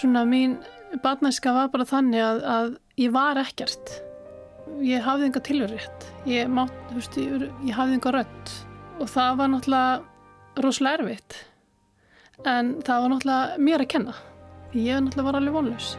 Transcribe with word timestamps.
svona 0.00 0.24
mín 0.24 0.56
barnæska 1.02 1.52
var 1.54 1.68
bara 1.72 1.86
þannig 1.86 2.22
að, 2.24 2.40
að 2.54 2.70
ég 3.00 3.12
var 3.14 3.38
ekkert. 3.40 3.92
Ég 4.86 5.02
hafði 5.04 5.26
enga 5.28 5.42
tilverið 5.44 6.06
ég, 6.30 6.46
ég, 6.46 7.46
ég 7.66 7.74
hafði 7.74 7.96
enga 7.96 8.12
rött 8.14 8.52
og 9.00 9.08
það 9.10 9.38
var 9.40 9.50
náttúrulega 9.54 10.62
rosalega 10.64 11.00
erfitt. 11.00 11.38
En 12.48 12.76
það 12.84 13.02
var 13.02 13.12
náttúrulega 13.14 13.64
mér 13.66 13.84
að 13.84 13.90
kenna. 13.94 14.14
Ég 14.74 15.02
náttúrulega 15.04 15.28
var 15.28 15.40
alveg 15.40 15.58
vonlaus. 15.58 15.90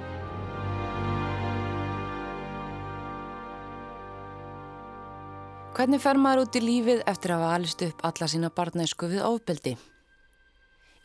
Hvernig 5.71 6.01
fer 6.03 6.20
maður 6.20 6.45
út 6.45 6.57
í 6.59 6.61
lífið 6.61 7.01
eftir 7.07 7.31
að 7.33 7.45
hafa 7.45 7.57
alist 7.57 7.83
upp 7.85 8.03
alla 8.05 8.27
sína 8.29 8.51
barnæsku 8.53 9.07
við 9.09 9.23
ofbeldi? 9.25 9.77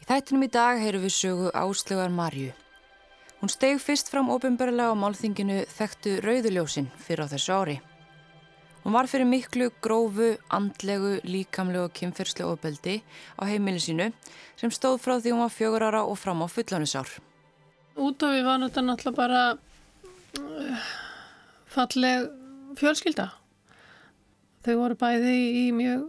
Í 0.03 0.09
þættinum 0.11 0.45
í 0.45 0.53
dag 0.53 0.83
heyru 0.83 1.01
við 1.07 1.15
sögu 1.17 1.53
Áslögar 1.55 2.13
Marju 2.13 2.53
Hún 3.47 3.53
steg 3.55 3.77
fyrst 3.79 4.09
fram 4.11 4.27
ofinbarlega 4.35 4.91
á 4.91 4.99
málþinginu 4.99 5.61
þekktu 5.71 6.17
rauðuljósin 6.25 6.89
fyrir 6.99 7.21
á 7.23 7.31
þessu 7.31 7.53
ári. 7.55 7.75
Hún 8.83 8.95
var 8.97 9.07
fyrir 9.07 9.29
miklu, 9.31 9.69
grófu, 9.79 10.33
andlegu, 10.51 11.13
líkamlegu 11.23 11.85
og 11.87 11.93
kynferðslu 11.95 12.43
ofbeldi 12.43 12.97
á 13.39 13.47
heimili 13.47 13.79
sínu 13.79 14.09
sem 14.59 14.73
stóð 14.75 14.97
frá 15.05 15.13
því 15.21 15.31
hún 15.31 15.45
var 15.45 15.53
fjögur 15.55 15.85
ára 15.87 16.01
og 16.03 16.19
fram 16.19 16.43
á 16.43 16.51
fullanisár. 16.51 17.07
Útofi 17.95 18.41
var 18.43 18.59
náttúrulega 18.59 19.13
bara 19.15 19.43
uh, 19.55 20.89
falleg 21.71 22.27
fjölskylda. 22.81 23.29
Þau 24.67 24.75
voru 24.81 24.97
bæði 24.99 25.37
í 25.61 25.63
mjög 25.71 26.09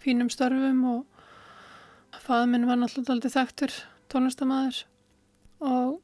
fínum 0.00 0.32
störfum 0.32 0.80
og 0.94 2.16
faðminn 2.24 2.64
var 2.64 2.80
náttúrulega 2.80 3.18
aldrei 3.18 3.36
þekktur 3.36 3.76
tónlistamæður 4.08 4.80
og 5.68 6.00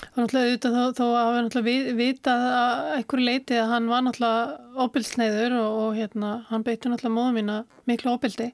og 0.00 0.16
náttúrulega 0.16 0.46
auðvitað 0.48 0.76
þó, 0.76 0.84
þó 0.96 1.06
að 1.08 1.30
við 1.30 1.42
náttúrulega 1.44 1.98
vitað 1.98 2.46
að 2.50 2.94
einhverju 2.96 3.26
leiti 3.26 3.58
að 3.60 3.70
hann 3.74 3.90
var 3.90 4.06
náttúrulega 4.06 4.84
óbildsneiður 4.84 5.58
og, 5.60 5.76
og 5.82 5.98
hérna 5.98 6.30
hann 6.48 6.64
beiti 6.66 6.90
náttúrulega 6.90 7.16
móða 7.18 7.36
mína 7.36 7.58
miklu 7.90 8.14
óbildi 8.16 8.48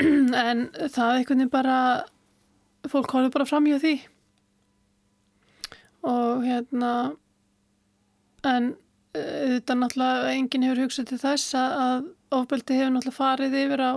en 0.00 0.62
það 0.88 1.16
einhvern 1.18 1.42
veginn 1.42 1.52
bara 1.52 1.76
fólk 2.88 3.12
hóður 3.12 3.34
bara 3.34 3.48
fram 3.48 3.66
í 3.68 3.76
því. 3.80 3.94
Og 6.08 6.46
hérna 6.46 6.92
en 8.48 8.72
auðvitað 9.12 9.80
náttúrulega 9.82 10.34
enginn 10.34 10.64
hefur 10.64 10.84
hugsað 10.86 11.10
til 11.10 11.20
þess 11.20 11.56
að, 11.58 11.74
að 11.84 12.38
óbildi 12.40 12.78
hefur 12.78 12.94
náttúrulega 12.94 13.18
farið 13.18 13.58
yfir 13.64 13.84
á 13.84 13.92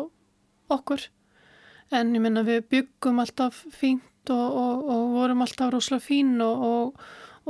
okkur. 0.74 1.06
En 1.94 2.16
ég 2.16 2.24
minna 2.24 2.44
við 2.48 2.66
byggum 2.74 3.22
alltaf 3.24 3.64
fínt 3.72 4.09
og, 4.32 4.58
og, 4.64 4.84
og 4.94 5.04
vorum 5.18 5.44
alltaf 5.46 5.74
rosalega 5.74 6.06
fín 6.06 6.36
og, 6.46 7.00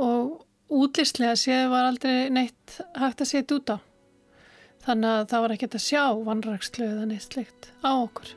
og 0.00 0.44
útlistlega 0.74 1.36
séð 1.38 1.68
var 1.72 1.90
aldrei 1.90 2.30
neitt 2.32 2.78
hægt 2.98 3.22
að 3.22 3.30
setja 3.30 3.58
út 3.58 3.74
á. 3.74 3.78
Þannig 4.84 5.10
að 5.10 5.28
það 5.30 5.44
var 5.44 5.52
ekkert 5.54 5.76
að 5.78 5.84
sjá 5.86 6.02
vannrækslu 6.26 6.88
eða 6.88 7.04
neitt 7.08 7.28
slikt 7.28 7.70
á 7.80 7.92
okkur. 7.94 8.34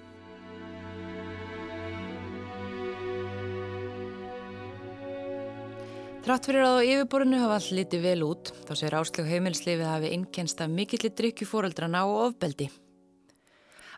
Trátt 6.27 6.43
fyrir 6.43 6.65
að 6.67 6.81
á 6.83 6.87
yfirborinu 6.91 7.37
hafa 7.39 7.55
allt 7.55 7.71
litið 7.71 8.01
vel 8.03 8.23
út, 8.27 8.49
þá 8.67 8.73
sér 8.75 8.95
áslög 8.99 9.29
heimilslefið 9.31 9.87
hafi 9.87 10.09
innkennst 10.11 10.59
af 10.59 10.73
mikillir 10.73 11.13
drikju 11.15 11.47
fóreldrana 11.47 12.01
og 12.03 12.17
ofbeldi. 12.25 12.67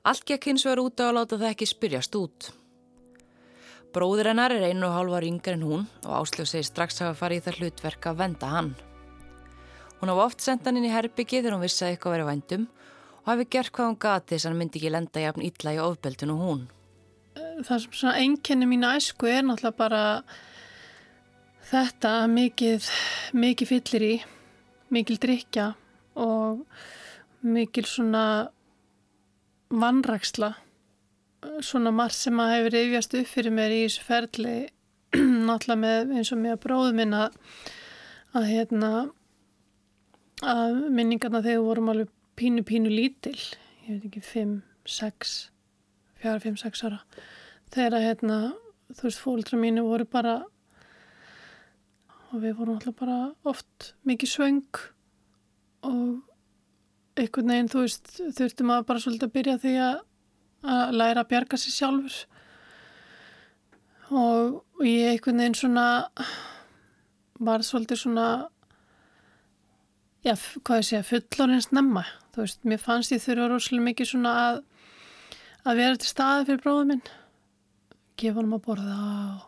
Allt 0.05 0.27
gekk 0.29 0.51
hins 0.51 0.65
vegar 0.67 0.83
út 0.83 1.01
á 1.01 1.09
að 1.09 1.15
láta 1.17 1.39
það 1.41 1.53
ekki 1.55 1.69
spyrjast 1.71 2.17
út. 2.21 2.51
Bróður 3.89 4.27
hennar 4.29 4.53
er 4.53 4.67
einu 4.69 4.85
og 4.85 4.93
hálfar 4.93 5.25
yngre 5.25 5.55
en 5.57 5.63
hún 5.65 5.85
og 6.03 6.11
Áslöf 6.19 6.45
segir 6.51 6.67
strax 6.67 6.99
hafa 7.01 7.15
farið 7.17 7.39
í 7.39 7.43
það 7.47 7.55
hlutverk 7.57 8.07
að 8.11 8.19
venda 8.19 8.49
hann. 8.51 8.75
Hún 9.99 10.11
hafa 10.11 10.25
oft 10.27 10.43
sendt 10.45 10.67
hann 10.69 10.77
inn 10.77 10.85
í 10.85 10.91
herbyggi 10.93 11.39
þegar 11.39 11.55
hún 11.55 11.63
vissi 11.65 11.87
að 11.87 11.95
eitthvað 11.95 12.15
verið 12.15 12.29
vendum 12.29 12.67
og 13.23 13.31
hafi 13.31 13.47
gert 13.55 13.73
hvað 13.73 13.89
hún 13.89 13.97
gati 14.05 14.35
þess 14.35 14.45
að 14.45 14.51
hann 14.51 14.61
myndi 14.61 14.79
ekki 14.79 14.93
lenda 14.93 15.23
jafn 15.25 15.47
illa 15.47 15.73
í 15.73 15.81
ofbeldun 15.81 16.35
og 16.35 16.45
hún. 16.45 16.61
Það 17.65 17.81
sem 17.81 17.97
svona 18.03 18.15
enkenni 18.21 18.69
mín 18.69 18.85
æsku 18.85 19.31
er 19.31 19.41
náttúrulega 19.47 19.81
bara 19.81 20.03
þetta 21.71 22.13
mikið, 22.29 22.93
mikið 23.41 23.73
fyllir 23.73 24.05
í, 24.05 24.13
mikil 24.93 25.17
drikja 25.25 25.67
og 26.19 26.61
mikil 27.41 27.87
svona 27.89 28.23
vannræksla 29.69 30.53
svona 31.63 31.91
margt 31.95 32.17
sem 32.17 32.39
að 32.41 32.53
hefur 32.55 32.77
yfjast 32.81 33.15
upp 33.19 33.29
fyrir 33.31 33.55
mér 33.55 33.75
í 33.75 33.81
þessu 33.85 34.05
ferli 34.07 34.55
náttúrulega 35.47 35.79
með 35.81 36.13
eins 36.19 36.31
og 36.35 36.41
með 36.41 36.59
bróðu 36.65 36.95
minn 36.97 37.15
að, 37.17 37.37
að 38.37 38.49
hérna 38.49 38.91
að 40.45 40.77
minningarna 40.95 41.43
þegar 41.45 41.65
vorum 41.65 41.91
alveg 41.93 42.13
pínu 42.39 42.63
pínu 42.67 42.91
lítil 42.91 43.35
ég 43.35 43.95
veit 43.95 44.07
ekki 44.09 44.23
5, 44.23 44.55
6 44.99 45.35
4, 46.23 46.39
5, 46.45 46.61
6 46.63 46.85
ára 46.87 47.01
þegar 47.73 47.97
að 47.97 48.07
hérna 48.07 48.39
þú 48.93 49.05
veist 49.07 49.23
fólkdra 49.23 49.59
mínu 49.61 49.85
voru 49.87 50.07
bara 50.09 50.37
og 52.29 52.43
við 52.43 52.57
vorum 52.59 52.77
alltaf 52.77 52.97
bara 52.99 53.19
oft 53.49 53.93
mikið 54.07 54.33
svöng 54.33 54.81
og 55.87 57.19
einhvern 57.19 57.51
veginn 57.51 57.71
þú 57.71 57.83
veist 57.85 58.13
þurftum 58.37 58.75
að 58.75 58.85
bara 58.91 59.03
svolítið 59.03 59.27
að 59.29 59.35
byrja 59.39 59.57
því 59.63 59.75
að 59.87 59.99
að 60.63 60.95
læra 60.99 61.23
að 61.23 61.31
bjarga 61.31 61.59
sér 61.59 61.75
sjálfur. 61.75 62.19
Og, 64.09 64.61
ég 64.85 65.11
einhvern 65.13 65.43
veginn 65.43 65.57
svona 65.57 65.87
var 67.39 67.63
svolítið 67.63 68.01
svona 68.01 68.29
já, 70.25 70.33
hvað 70.35 70.81
ég 70.81 70.87
segja, 70.87 71.05
fullorins 71.07 71.69
nefna, 71.71 72.03
þú 72.33 72.43
veist, 72.43 72.65
mér 72.67 72.81
fannst 72.81 73.13
ég 73.13 73.21
þurfa 73.23 73.51
rosalega 73.53 73.85
mikið 73.85 74.11
svona 74.11 74.33
að 74.47 74.63
að 75.67 75.79
vera 75.81 75.99
til 75.99 76.09
staði 76.09 76.47
fyrir 76.47 76.63
bróðum 76.63 76.91
minn. 76.93 77.05
Gefa 78.19 78.41
hann 78.41 78.55
að 78.55 78.65
borða 78.65 78.97
og 79.35 79.45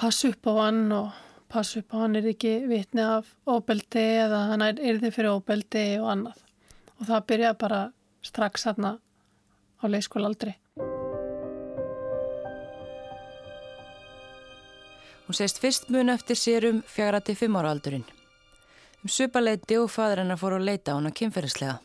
passa 0.00 0.30
upp 0.30 0.48
á 0.48 0.52
hann 0.60 0.82
og 0.96 1.18
passa 1.50 1.80
upp 1.80 1.94
á 1.96 1.96
hann 2.04 2.18
er 2.20 2.30
ekki 2.30 2.54
vitni 2.70 3.04
af 3.04 3.32
óbeldi 3.48 4.04
eða 4.24 4.44
hann 4.52 4.64
er 4.64 4.80
yrði 4.92 5.12
fyrir 5.14 5.34
óbeldi 5.34 5.86
og 6.00 6.10
annað. 6.14 6.42
Og 7.00 7.08
það 7.08 7.26
byrja 7.32 7.54
bara 7.60 7.80
strax 8.24 8.68
aðna 8.70 8.98
á 9.80 9.84
leiskólaldri. 9.88 10.54
Hún 15.26 15.36
segist 15.38 15.60
fyrst 15.62 15.90
mun 15.94 16.10
eftir 16.10 16.34
sér 16.36 16.64
um 16.66 16.82
fjara 16.82 17.20
til 17.20 17.36
fimm 17.38 17.54
ára 17.56 17.70
aldurinn. 17.70 18.02
Um 19.04 19.08
supaleiti 19.08 19.76
og 19.78 19.86
fadur 19.90 20.24
hennar 20.24 20.40
fór 20.40 20.56
að 20.56 20.66
leita 20.66 20.90
á 20.92 20.98
hana 20.98 21.12
kynferðislega. 21.14 21.76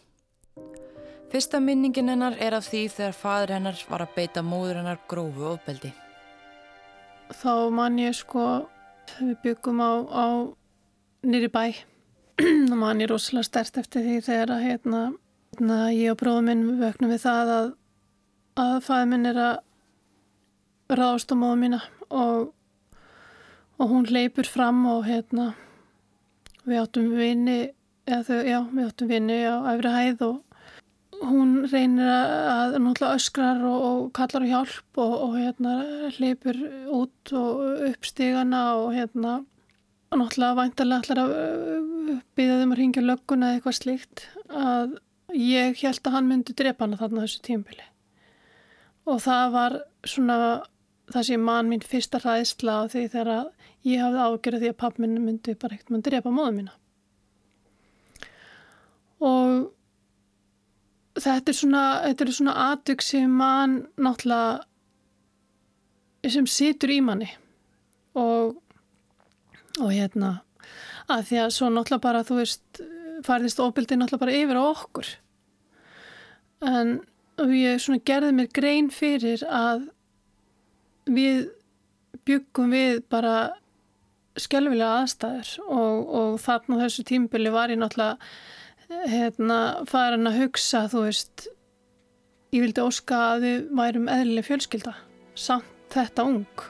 Fyrsta 1.30 1.60
minningin 1.62 2.10
hennar 2.10 2.34
er 2.42 2.56
af 2.58 2.66
því 2.66 2.82
þegar 2.96 3.16
fadur 3.20 3.54
hennar 3.54 3.84
var 3.90 4.02
að 4.02 4.16
beita 4.16 4.42
móður 4.42 4.80
hennar 4.82 4.98
grófu 5.08 5.46
ofbeldi. 5.52 5.94
Þá 7.38 7.70
man 7.70 8.02
ég 8.02 8.18
sko, 8.18 8.66
við 9.20 9.38
byggum 9.44 9.82
á, 9.82 9.94
á 10.10 10.26
nýri 11.22 11.50
bæ 11.54 11.64
og 12.72 12.78
man 12.82 13.06
ég 13.06 13.14
rosalega 13.14 13.46
stert 13.46 13.78
eftir 13.78 14.06
því 14.10 14.20
þegar 14.26 14.58
að 14.58 14.66
hérna, 14.72 15.02
hérna 15.54 15.80
ég 15.94 16.14
og 16.14 16.22
bróðum 16.22 16.50
minn 16.50 16.80
vöknum 16.82 17.14
við 17.14 17.28
það 17.30 17.58
að 17.60 17.74
að 18.60 18.76
fæði 18.86 19.08
minn 19.12 19.30
er 19.32 19.40
að 19.42 20.96
ráðast 20.96 21.34
á 21.34 21.36
móðu 21.36 21.60
mína 21.64 21.82
og, 22.10 22.52
og 23.82 23.92
hún 23.92 24.08
leipur 24.08 24.48
fram 24.48 24.84
og 24.90 25.06
hérna 25.08 25.52
við 26.66 26.82
áttum 26.82 27.12
vini 27.18 27.60
eða 28.06 28.22
þau, 28.28 28.42
já, 28.46 28.60
við 28.72 28.88
áttum 28.90 29.10
vini 29.10 29.40
á 29.50 29.56
æfri 29.74 29.94
hæð 29.96 30.26
og 30.30 30.42
hún 31.26 31.56
reynir 31.72 32.10
að 32.12 32.78
náttúrulega 32.84 33.18
öskrar 33.18 33.64
og, 33.66 33.84
og 33.90 34.00
kallar 34.18 34.46
á 34.46 34.52
hjálp 34.52 35.00
og, 35.02 35.14
og 35.26 35.36
hérna 35.40 35.76
leipur 36.20 36.60
út 36.92 37.34
og 37.36 37.66
upp 37.90 38.08
stígana 38.08 38.64
og 38.82 38.94
hérna 38.96 39.40
náttúrulega 40.16 40.60
væntalega 40.60 41.02
ætlar 41.02 41.24
að 41.24 41.34
uh, 41.36 42.22
byggja 42.38 42.62
þeim 42.62 42.76
að 42.76 42.80
ringja 42.82 43.04
lögguna 43.04 43.50
eða 43.50 43.60
eitthvað 43.60 43.78
slíkt 43.80 44.26
að 44.52 44.96
ég 45.36 45.82
held 45.82 46.02
að 46.06 46.16
hann 46.16 46.30
myndi 46.30 46.56
drepa 46.56 46.86
hana 46.86 47.00
þarna 47.00 47.26
þessu 47.26 47.44
tímbili 47.48 47.88
og 49.06 49.22
það 49.22 49.52
var 49.54 49.78
svona 50.08 50.38
það 51.14 51.24
sem 51.30 51.46
mann 51.46 51.70
mín 51.70 51.84
fyrsta 51.86 52.18
ræðsla 52.22 52.72
á 52.82 52.84
því 52.90 53.04
þegar 53.14 53.30
ég 53.86 54.02
hafði 54.02 54.20
ágjörði 54.26 54.72
að 54.72 54.80
papp 54.82 54.96
minn 55.02 55.22
myndi 55.22 55.54
bara 55.62 55.76
ekkert 55.78 55.92
mann 55.94 56.06
drepa 56.06 56.30
móðu 56.34 56.54
mína. 56.58 56.74
Og 59.26 59.50
þetta 61.22 61.52
er 61.52 61.58
svona 61.60 61.84
þetta 62.08 62.26
er 62.26 62.38
svona 62.40 62.56
aðdug 62.70 63.00
sem 63.06 63.30
mann 63.42 63.74
náttúrulega 63.96 64.66
sem 66.34 66.48
situr 66.50 66.90
í 66.90 67.00
manni. 67.06 67.30
Og 68.18 68.56
og 69.76 69.92
hérna 69.92 70.30
að 71.12 71.26
því 71.30 71.38
að 71.44 71.54
svo 71.54 71.68
náttúrulega 71.70 72.06
bara 72.08 72.26
þú 72.26 72.36
veist 72.40 72.82
farðist 73.26 73.62
óbildi 73.62 73.98
náttúrulega 74.00 74.24
bara 74.26 74.40
yfir 74.40 74.58
á 74.58 74.64
okkur. 74.66 75.08
En 76.66 76.88
og 77.42 77.52
ég 77.56 77.82
svona 77.84 78.04
gerði 78.08 78.32
mér 78.38 78.50
grein 78.56 78.90
fyrir 78.94 79.44
að 79.50 79.88
við 81.06 81.48
byggum 82.26 82.74
við 82.74 83.02
bara 83.12 83.36
skjálfilega 84.40 85.02
aðstæður 85.02 85.52
og, 85.66 86.14
og 86.20 86.38
þarna 86.44 86.80
þessu 86.84 87.06
tímbili 87.08 87.52
var 87.54 87.72
ég 87.72 87.80
náttúrulega 87.80 88.18
hérna, 89.10 89.60
farin 89.90 90.30
að 90.30 90.40
hugsa, 90.44 90.86
þú 90.92 91.06
veist, 91.08 91.48
ég 92.54 92.66
vildi 92.66 92.84
óska 92.84 93.22
að 93.32 93.46
við 93.46 93.64
værum 93.80 94.10
eðlileg 94.12 94.48
fjölskylda, 94.48 94.94
samt 95.38 95.96
þetta 95.96 96.26
ung. 96.28 96.66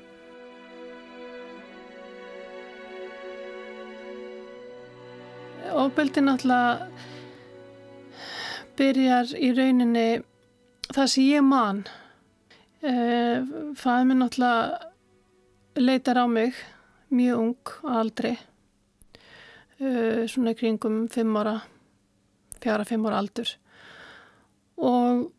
Óbeldi 5.76 6.24
náttúrulega 6.24 6.88
byrjar 8.76 9.34
í 9.40 9.52
rauninni 9.56 10.08
það 10.94 11.08
sem 11.12 11.30
ég 11.30 11.46
man. 11.46 11.86
Uh, 12.86 13.74
Fæði 13.80 14.10
mér 14.10 14.20
náttúrulega 14.20 14.92
leitar 15.82 16.20
á 16.22 16.26
mig 16.30 16.54
mjög 17.10 17.40
ung 17.40 17.72
aldri 17.84 18.34
uh, 19.82 20.26
svona 20.30 20.54
kringum 20.58 21.08
fimm 21.12 21.36
ára 21.40 21.56
fjara-fimm 22.64 23.06
ára 23.10 23.22
aldur 23.24 23.50
og 24.78 25.32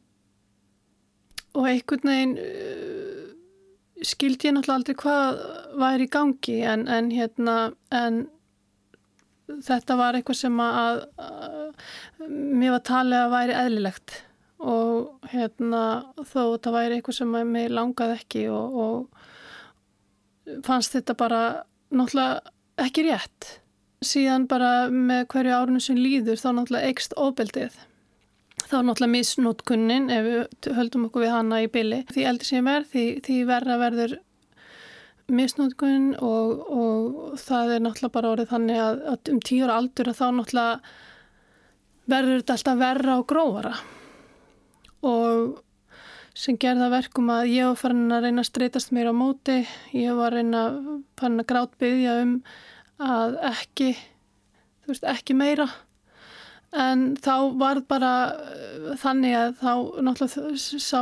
og 1.56 1.68
einhvern 1.70 2.10
veginn 2.10 2.36
uh, 2.36 3.26
skildi 4.04 4.50
ég 4.50 4.56
náttúrulega 4.56 4.78
aldrei 4.80 4.98
hvað 5.02 5.42
væri 5.80 6.08
í 6.08 6.12
gangi 6.18 6.58
en, 6.72 6.86
en 6.88 7.10
hérna 7.14 7.56
en 7.94 8.24
þetta 9.46 9.96
var 9.96 10.18
eitthvað 10.18 10.42
sem 10.42 10.60
að, 10.60 11.04
að 11.16 12.28
mér 12.28 12.76
var 12.76 12.86
talið 12.90 13.20
að 13.22 13.34
væri 13.36 13.60
eðlilegt 13.62 14.16
og 14.58 15.28
hérna 15.30 15.82
þó 16.22 16.56
þetta 16.56 16.72
væri 16.74 16.98
eitthvað 16.98 17.18
sem 17.18 17.36
mér 17.50 17.74
langaði 17.76 18.16
ekki 18.16 18.44
og, 18.52 18.76
og 18.86 20.62
fannst 20.66 20.96
þetta 20.96 21.16
bara 21.18 21.40
náttúrulega 21.92 22.86
ekki 22.86 23.06
rétt. 23.08 23.50
Síðan 24.04 24.46
bara 24.48 24.88
með 24.92 25.26
hverju 25.32 25.56
árunum 25.56 25.82
sem 25.82 25.98
líður 25.98 26.40
þá 26.40 26.50
náttúrulega 26.52 26.90
eikst 26.90 27.16
óbeldið. 27.16 27.76
Þá 28.66 28.78
náttúrulega 28.82 29.12
misnótkunnin 29.14 30.10
ef 30.12 30.26
við 30.26 30.70
höldum 30.76 31.08
okkur 31.08 31.26
við 31.26 31.34
hana 31.34 31.62
í 31.64 31.68
byli. 31.72 32.02
Því 32.12 32.28
eldur 32.30 32.50
sem 32.50 32.70
er, 32.70 32.86
því, 32.92 33.04
því 33.26 33.40
verða 33.48 33.80
verður 33.82 34.16
misnótkunn 35.36 36.14
og, 36.22 36.62
og 36.70 37.36
það 37.42 37.76
er 37.76 37.84
náttúrulega 37.84 38.14
bara 38.14 38.32
orðið 38.34 38.52
þannig 38.52 38.80
að, 38.82 39.04
að 39.12 39.32
um 39.34 39.42
tíur 39.48 39.74
aldur 39.74 40.12
að 40.12 40.20
þá 40.20 40.26
náttúrulega 40.38 40.96
verður 42.06 42.40
þetta 42.40 42.56
alltaf 42.56 42.82
verra 42.82 43.20
og 43.20 43.28
grófara. 43.30 43.76
Og 45.06 45.62
sem 46.36 46.58
gerða 46.60 46.90
verkum 46.92 47.30
að 47.32 47.50
ég 47.54 47.70
var 47.70 47.78
farin 47.80 48.12
að 48.12 48.26
reyna 48.26 48.42
að 48.42 48.50
streytast 48.50 48.92
mér 48.92 49.08
á 49.08 49.14
móti, 49.16 49.62
ég 49.96 50.16
var 50.18 50.34
reyna 50.36 50.66
farin 51.16 51.40
að 51.40 51.48
grátbyðja 51.52 52.16
um 52.24 52.34
að 53.00 53.36
ekki, 53.52 53.90
þú 54.84 54.92
veist, 54.92 55.06
ekki 55.08 55.36
meira. 55.36 55.68
En 56.76 57.14
þá 57.22 57.56
var 57.56 57.80
bara 57.88 58.12
uh, 58.34 58.90
þannig 59.00 59.36
að 59.38 59.52
þá 59.62 59.72
náttúrulega 60.04 60.80
sá 60.82 61.00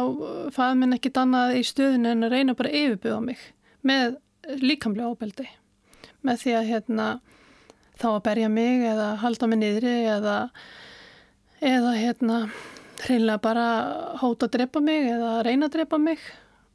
fæði 0.55 0.79
minn 0.83 0.97
ekki 0.99 1.11
dannað 1.17 1.57
í 1.59 1.65
stöðinu 1.67 2.13
en 2.13 2.27
að 2.29 2.37
reyna 2.37 2.55
bara 2.59 2.71
að 2.71 2.81
yfirbyða 2.83 3.21
mig 3.25 3.47
með 3.83 4.19
líkamlega 4.61 5.11
óbeldi. 5.11 5.49
Með 6.25 6.45
því 6.45 6.55
að 6.59 6.69
hérna 6.71 7.09
þá 7.99 8.07
að 8.13 8.23
berja 8.29 8.53
mig 8.53 8.85
eða 8.87 9.09
halda 9.25 9.49
mig 9.51 9.61
niðri 9.65 9.97
eða, 10.13 10.37
eða 11.65 11.97
hérna 11.97 12.39
hreinlega 13.03 13.43
bara 13.43 13.67
hóta 14.21 14.47
að 14.49 14.57
drepa 14.57 14.83
mig 14.85 15.11
eða 15.11 15.37
reyna 15.47 15.69
að 15.69 15.77
drepa 15.79 15.99
mig. 16.01 16.23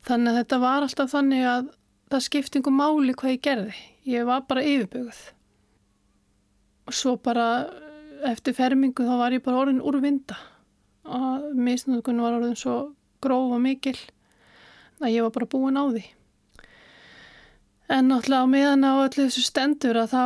Þannig 0.07 0.31
að 0.31 0.39
þetta 0.41 0.59
var 0.63 0.85
alltaf 0.85 1.11
þannig 1.13 1.47
að 1.47 1.71
það 2.09 2.25
skiptingu 2.25 2.73
máli 2.73 3.15
hvað 3.17 3.35
ég 3.35 3.43
gerði. 3.45 3.75
Ég 4.09 4.27
var 4.27 4.45
bara 4.49 4.65
yfirbygguð. 4.65 5.19
Og 6.89 6.95
svo 6.97 7.15
bara 7.21 7.47
eftir 8.29 8.55
fermingu 8.57 9.05
þá 9.05 9.15
var 9.19 9.35
ég 9.35 9.43
bara 9.45 9.63
orðin 9.63 9.83
úrvinda. 9.85 10.37
Og 11.09 11.51
misnöðkunni 11.57 12.23
var 12.23 12.39
orðin 12.39 12.57
svo 12.59 12.77
gróf 13.23 13.55
og 13.55 13.61
mikil 13.63 13.97
að 14.99 15.13
ég 15.13 15.25
var 15.25 15.35
bara 15.35 15.49
búin 15.49 15.79
á 15.79 15.83
því. 15.87 16.05
En 17.89 18.09
náttúrulega 18.11 18.45
á 18.45 18.53
meðan 18.53 18.85
á 18.85 18.93
öllu 19.01 19.25
þessu 19.25 19.43
stendur 19.47 19.97
að 19.97 20.11
þá 20.13 20.23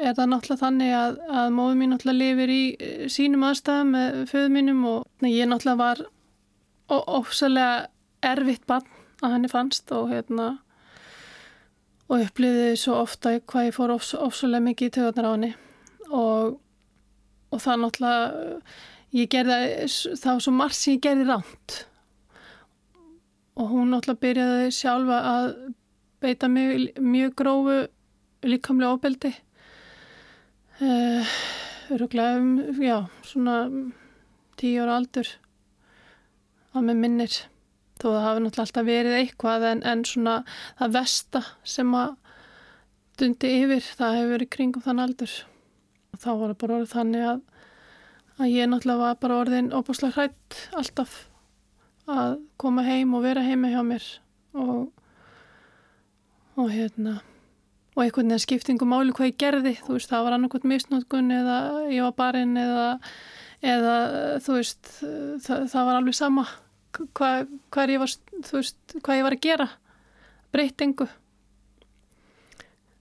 er 0.00 0.16
það 0.16 0.30
náttúrulega 0.32 0.62
þannig 0.64 0.94
að, 0.96 1.18
að 1.40 1.52
móðu 1.56 1.76
mín 1.80 1.92
náttúrulega 1.94 2.20
lifir 2.20 2.52
í 2.54 2.62
eh, 2.76 3.04
sínum 3.12 3.44
aðstæðum 3.48 3.92
með 3.94 4.18
föðu 4.30 4.52
mínum 4.56 4.82
og 4.90 5.28
ég 5.28 5.50
náttúrulega 5.50 5.80
var 5.82 6.02
ófsalega 6.90 7.86
erfitt 8.26 8.66
bann 8.68 8.86
að 9.20 9.34
henni 9.36 9.50
fannst 9.52 9.92
og 9.94 10.10
hérna 10.10 10.48
og 12.10 12.24
upplifiði 12.24 12.78
svo 12.80 12.96
ofta 13.04 13.36
hvað 13.38 13.68
ég 13.68 13.76
fór 13.76 13.92
ofsalega 13.94 14.66
mikið 14.66 14.88
í 14.88 14.94
töðunar 14.96 15.28
á 15.28 15.34
henni. 15.34 15.50
Og, 16.10 16.56
og 17.54 17.62
það 17.62 17.84
náttúrulega 17.84 18.56
ég 19.14 19.30
gerði 19.30 19.86
þá 20.18 20.32
svo 20.38 20.54
margt 20.54 20.78
sem 20.78 20.96
ég 20.96 21.04
gerði 21.06 21.28
ránt 21.28 21.76
og 23.60 23.70
hún 23.74 23.92
náttúrulega 23.92 24.24
byrjaði 24.24 24.74
sjálfa 24.74 25.20
að 25.34 25.46
beita 26.22 26.48
mig 26.50 26.90
mjög 26.98 27.34
grófu 27.38 27.78
líkamlega 28.46 28.96
ofbeldi 28.96 29.32
Uh, 30.80 31.26
öruglega 31.92 32.38
um, 32.40 32.54
já, 32.80 32.96
svona 33.26 33.56
tíu 34.56 34.80
ára 34.80 34.96
aldur 34.96 35.28
að 36.72 36.86
með 36.88 37.00
minnir. 37.02 37.36
Þó 38.00 38.06
það 38.08 38.24
hafi 38.24 38.42
náttúrulega 38.44 38.64
alltaf 38.64 38.86
verið 38.88 39.16
eitthvað 39.18 39.66
en, 39.68 39.82
en 39.84 40.04
svona 40.08 40.36
það 40.78 40.94
vesta 40.96 41.42
sem 41.68 41.92
að 41.92 42.14
dundi 43.20 43.52
yfir 43.60 43.84
það 43.84 44.16
hefur 44.16 44.34
verið 44.34 44.52
kringum 44.56 44.86
þann 44.86 45.04
aldur. 45.04 45.34
Og 46.14 46.22
þá 46.22 46.30
var 46.30 46.46
það 46.46 46.60
bara 46.62 46.78
orðið 46.78 46.94
þannig 46.96 47.26
að 47.34 47.42
að 48.40 48.54
ég 48.54 48.70
náttúrulega 48.70 49.04
var 49.04 49.18
bara 49.20 49.40
orðin 49.42 49.72
óbúslega 49.76 50.16
hrætt 50.16 50.60
alltaf 50.80 51.16
að 52.10 52.38
koma 52.60 52.84
heim 52.86 53.12
og 53.14 53.26
vera 53.26 53.44
heima 53.44 53.68
hjá 53.68 53.82
mér 53.84 54.06
og 54.56 54.88
og 56.56 56.72
hérna 56.72 57.20
og 58.00 58.06
einhvern 58.06 58.32
veginn 58.32 58.42
skiptingu 58.46 58.88
máli 58.88 59.12
hvað 59.12 59.28
ég 59.28 59.38
gerði. 59.40 59.74
Þú 59.84 59.98
veist 59.98 60.10
það 60.10 60.24
var 60.26 60.36
annarkot 60.36 60.66
misnótkun 60.68 61.30
eða 61.36 61.60
ég 61.92 62.06
var 62.06 62.16
barinn 62.16 62.56
eða, 62.56 62.86
eða 63.60 63.94
þú 64.40 64.56
veist 64.56 64.92
það, 65.44 65.66
það 65.74 65.88
var 65.90 65.98
alveg 65.98 66.16
sama 66.16 66.46
hvað, 66.96 67.52
hvað, 67.70 67.94
ég 67.94 68.02
var, 68.02 68.14
veist, 68.54 68.78
hvað 69.04 69.20
ég 69.20 69.26
var 69.28 69.36
að 69.36 69.44
gera. 69.44 69.68
Breytingu 70.50 71.06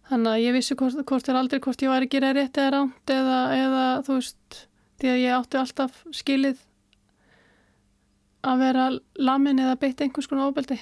þannig 0.09 0.31
að 0.33 0.43
ég 0.43 0.55
vissi 0.57 0.77
hvort, 0.77 0.99
hvort 1.07 1.29
er 1.31 1.39
aldrei 1.39 1.61
hvort 1.63 1.81
ég 1.85 1.93
var 1.93 2.03
að 2.03 2.13
gera 2.13 2.33
rétt 2.35 2.59
eða 2.59 2.75
ránt 2.75 3.13
eða, 3.13 3.39
eða 3.55 3.87
þú 4.05 4.19
veist 4.19 4.61
því 4.99 5.11
að 5.13 5.21
ég 5.23 5.35
átti 5.37 5.59
alltaf 5.61 5.99
skilið 6.17 6.63
að 8.49 8.63
vera 8.63 8.85
lamin 9.19 9.61
eða 9.61 9.79
beitt 9.79 10.01
einhvers 10.03 10.27
konar 10.29 10.51
ábeldi 10.51 10.79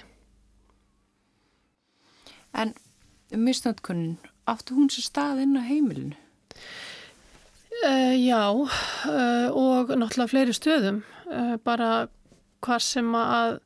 En 2.57 2.74
misnöndkunnin, 3.31 4.17
áttu 4.48 4.77
hún 4.77 4.91
sér 4.93 5.07
stað 5.07 5.43
inn 5.43 5.60
á 5.60 5.63
heimilinu? 5.67 6.15
Uh, 7.77 8.15
já, 8.17 8.50
uh, 8.50 9.50
og 9.53 9.91
náttúrulega 9.93 10.31
fleiri 10.31 10.55
stöðum, 10.55 11.03
uh, 11.29 11.57
bara 11.62 12.07
hvað 12.65 12.81
sem 12.81 13.12
að 13.17 13.60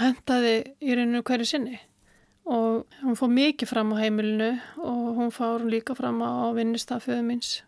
hendaði 0.00 0.54
í 0.80 0.94
rauninu 0.96 1.22
hverju 1.26 1.46
sinni 1.48 1.76
og 2.44 2.84
hún 3.00 3.16
fór 3.16 3.30
mikið 3.32 3.70
fram 3.70 3.92
á 3.96 4.00
heimilinu 4.02 4.50
og 4.82 5.18
hún 5.18 5.32
fór 5.32 5.64
líka 5.68 5.96
fram 5.96 6.20
á 6.20 6.52
vinnistaföðu 6.56 7.24
míns, 7.24 7.62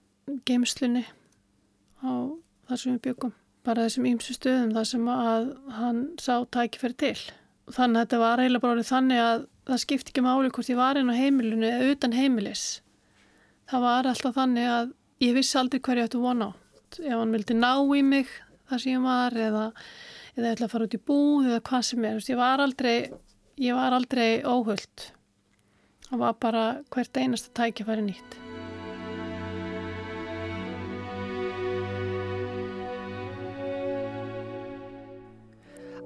geimslunni 0.48 1.04
á 2.04 2.12
þar 2.68 2.80
sem 2.80 2.96
við 2.96 3.02
byggum, 3.08 3.34
bara 3.64 3.86
þessum 3.86 4.08
ímsu 4.10 4.36
stöðum 4.36 4.74
þar 4.76 4.88
sem 4.90 5.08
að 5.12 5.50
hann 5.78 6.00
sá 6.20 6.34
tækifæri 6.52 6.98
til. 7.00 7.18
Þannig 7.72 8.00
að 8.00 8.04
þetta 8.04 8.22
var 8.22 8.42
eiginlega 8.42 8.66
bara 8.66 8.86
þannig 8.86 9.22
að 9.22 9.46
það 9.66 9.82
skipti 9.82 10.12
ekki 10.12 10.24
máli 10.24 10.52
hvort 10.54 10.70
ég 10.70 10.78
var 10.78 10.98
inn 11.00 11.10
á 11.10 11.16
heimilinu 11.16 11.66
eða 11.68 11.90
utan 11.94 12.14
heimilis. 12.16 12.64
Það 13.66 13.86
var 13.86 14.08
alltaf 14.10 14.36
þannig 14.36 14.70
að 14.70 14.92
ég 15.26 15.34
vissi 15.34 15.58
aldrei 15.58 15.82
hverju 15.82 16.04
ég 16.04 16.10
ætti 16.10 16.22
vona 16.22 16.50
á. 16.50 16.58
Ef 17.02 17.18
hann 17.18 17.34
vildi 17.34 17.58
ná 17.58 17.72
í 17.98 18.02
mig 18.06 18.30
þar 18.70 18.82
sem 18.82 18.94
ég 18.94 19.04
var 19.04 19.34
eða, 19.34 19.66
eða 20.36 20.54
ætla 20.54 20.68
að 20.68 20.74
fara 20.74 20.88
út 20.88 20.96
í 20.98 21.02
búð 21.10 21.50
eða 21.50 21.60
hvað 21.70 21.86
sem 21.90 22.08
er. 22.08 22.24
Ég 22.30 22.40
var 22.40 22.62
aldrei, 22.62 22.96
ég 23.66 23.78
var 23.78 23.98
aldrei 23.98 24.30
óhullt. 24.46 25.10
Það 26.06 26.22
var 26.22 26.42
bara 26.46 26.66
hvert 26.94 27.22
einasta 27.22 27.54
tækifæri 27.58 28.06
nýtt. 28.06 28.45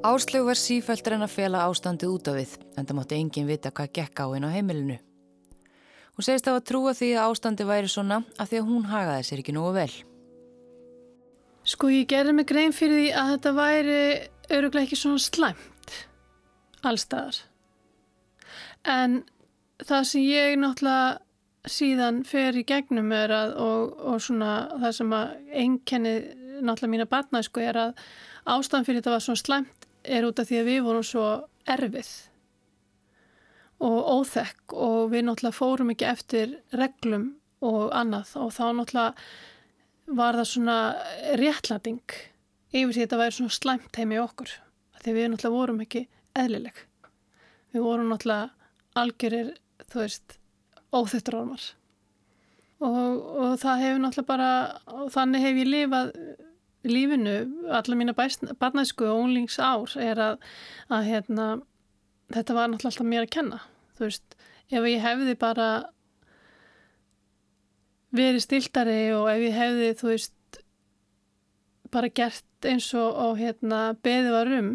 Áslög 0.00 0.46
var 0.48 0.56
sífælt 0.56 1.08
reyna 1.12 1.26
að 1.26 1.34
fela 1.34 1.66
ástandið 1.68 2.08
út 2.14 2.28
af 2.30 2.36
við 2.38 2.52
en 2.80 2.86
það 2.88 2.96
mátti 2.96 3.16
enginn 3.20 3.48
vita 3.50 3.68
hvað 3.68 3.90
gekk 3.98 4.22
á 4.24 4.32
henn 4.32 4.46
á 4.48 4.54
heimilinu. 4.54 4.94
Hún 6.16 6.24
segist 6.24 6.46
að 6.48 6.62
trúa 6.70 6.94
því 6.96 7.10
að 7.20 7.32
ástandið 7.34 7.68
væri 7.68 7.90
svona 7.92 8.22
af 8.40 8.48
því 8.48 8.60
að 8.62 8.70
hún 8.70 8.86
hagaði 8.88 9.26
sér 9.28 9.42
ekki 9.42 9.52
nógu 9.52 9.74
vel. 9.76 9.92
Sko 11.68 11.90
ég 11.92 12.08
gerði 12.08 12.32
mig 12.32 12.48
grein 12.48 12.72
fyrir 12.72 12.96
því 12.96 13.10
að 13.12 13.32
þetta 13.34 13.52
væri 13.58 13.98
öruglega 14.56 14.88
ekki 14.88 14.98
svona 15.02 15.20
slæmt 15.20 15.92
allstaðar. 16.80 17.42
en 18.88 19.18
það 19.84 20.06
sem 20.08 20.24
ég 20.24 20.56
náttúrulega 20.62 21.20
síðan 21.68 22.22
fer 22.24 22.56
í 22.56 22.64
gegnum 22.64 23.12
er 23.12 23.36
að 23.36 23.52
og, 23.60 24.00
og 24.00 24.24
svona 24.24 24.54
það 24.80 24.96
sem 24.96 25.12
að 25.12 25.36
einkenni 25.52 26.14
náttúrulega 26.64 26.92
mína 26.96 27.08
barnæsku 27.12 27.60
er 27.60 27.76
að 27.76 28.02
ástæðan 28.48 28.88
fyrir 28.88 29.02
þetta 29.02 29.14
var 29.18 29.24
svona 29.28 29.44
slæmt 29.44 29.79
er 30.04 30.26
út 30.28 30.40
af 30.40 30.48
því 30.48 30.60
að 30.60 30.70
við 30.70 30.82
vorum 30.86 31.06
svo 31.06 31.26
erfið 31.70 32.10
og 33.80 33.98
óþekk 34.20 34.74
og 34.76 35.12
við 35.12 35.24
náttúrulega 35.26 35.56
fórum 35.56 35.92
ekki 35.94 36.08
eftir 36.08 36.56
reglum 36.76 37.30
og 37.64 37.92
annað 37.96 38.34
og 38.40 38.52
þá 38.56 38.64
náttúrulega 38.76 40.16
var 40.20 40.36
það 40.40 40.50
svona 40.50 40.78
réttlæting 41.40 42.16
yfir 42.70 42.92
því 42.92 42.98
að 42.98 43.04
þetta 43.04 43.20
væri 43.20 43.36
svona 43.36 43.56
slæmt 43.56 44.00
heim 44.00 44.14
í 44.14 44.20
okkur 44.20 44.52
því 45.00 45.16
við 45.16 45.28
náttúrulega 45.32 45.56
vorum 45.56 45.82
ekki 45.84 46.06
eðlileg. 46.38 46.80
Við 47.72 47.84
vorum 47.86 48.10
náttúrulega 48.12 48.50
algjörir 49.00 49.52
þú 49.90 50.02
veist 50.02 50.36
óþettur 50.90 51.38
ormar. 51.40 51.64
Og, 52.80 52.90
og 52.90 53.56
það 53.60 53.82
hefur 53.84 54.02
náttúrulega 54.04 54.30
bara 54.30 54.50
og 54.96 55.10
þannig 55.14 55.46
hef 55.46 55.60
ég 55.60 55.70
lifað 55.70 56.12
lífinu, 56.86 57.36
alla 57.68 57.98
mína 57.98 58.14
barnæsku 58.16 59.06
og 59.08 59.24
unglings 59.24 59.58
ár 59.60 59.96
er 60.00 60.20
að, 60.20 60.44
að 60.88 61.08
hérna, 61.10 61.48
þetta 62.32 62.56
var 62.56 62.70
náttúrulega 62.70 62.92
alltaf 62.92 63.10
mér 63.10 63.26
að 63.26 63.34
kenna. 63.36 63.62
Þú 63.98 64.06
veist, 64.06 64.36
ef 64.70 64.86
ég 64.88 65.04
hefði 65.04 65.36
bara 65.40 65.70
verið 68.16 68.44
stiltari 68.46 69.00
og 69.14 69.28
ef 69.30 69.44
ég 69.44 69.58
hefði, 69.58 69.90
þú 70.00 70.12
veist 70.14 70.62
bara 71.90 72.10
gert 72.14 72.70
eins 72.70 72.88
og, 72.94 73.10
og 73.10 73.38
hérna, 73.40 73.90
beði 74.02 74.32
var 74.34 74.50
um 74.60 74.74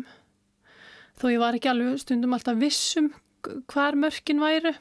þó 1.20 1.30
ég 1.32 1.42
var 1.42 1.56
ekki 1.56 1.72
alveg 1.72 2.02
stundum 2.02 2.36
alltaf 2.36 2.60
vissum 2.60 3.12
hvar 3.72 3.96
mörkin 4.00 4.42
væru 4.42 4.74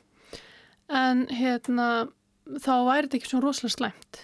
en 0.91 1.27
hérna 1.31 1.89
þá 2.45 2.75
væri 2.89 3.07
þetta 3.07 3.19
ekki 3.19 3.31
svona 3.31 3.45
rosalega 3.47 3.75
slæmt. 3.77 4.23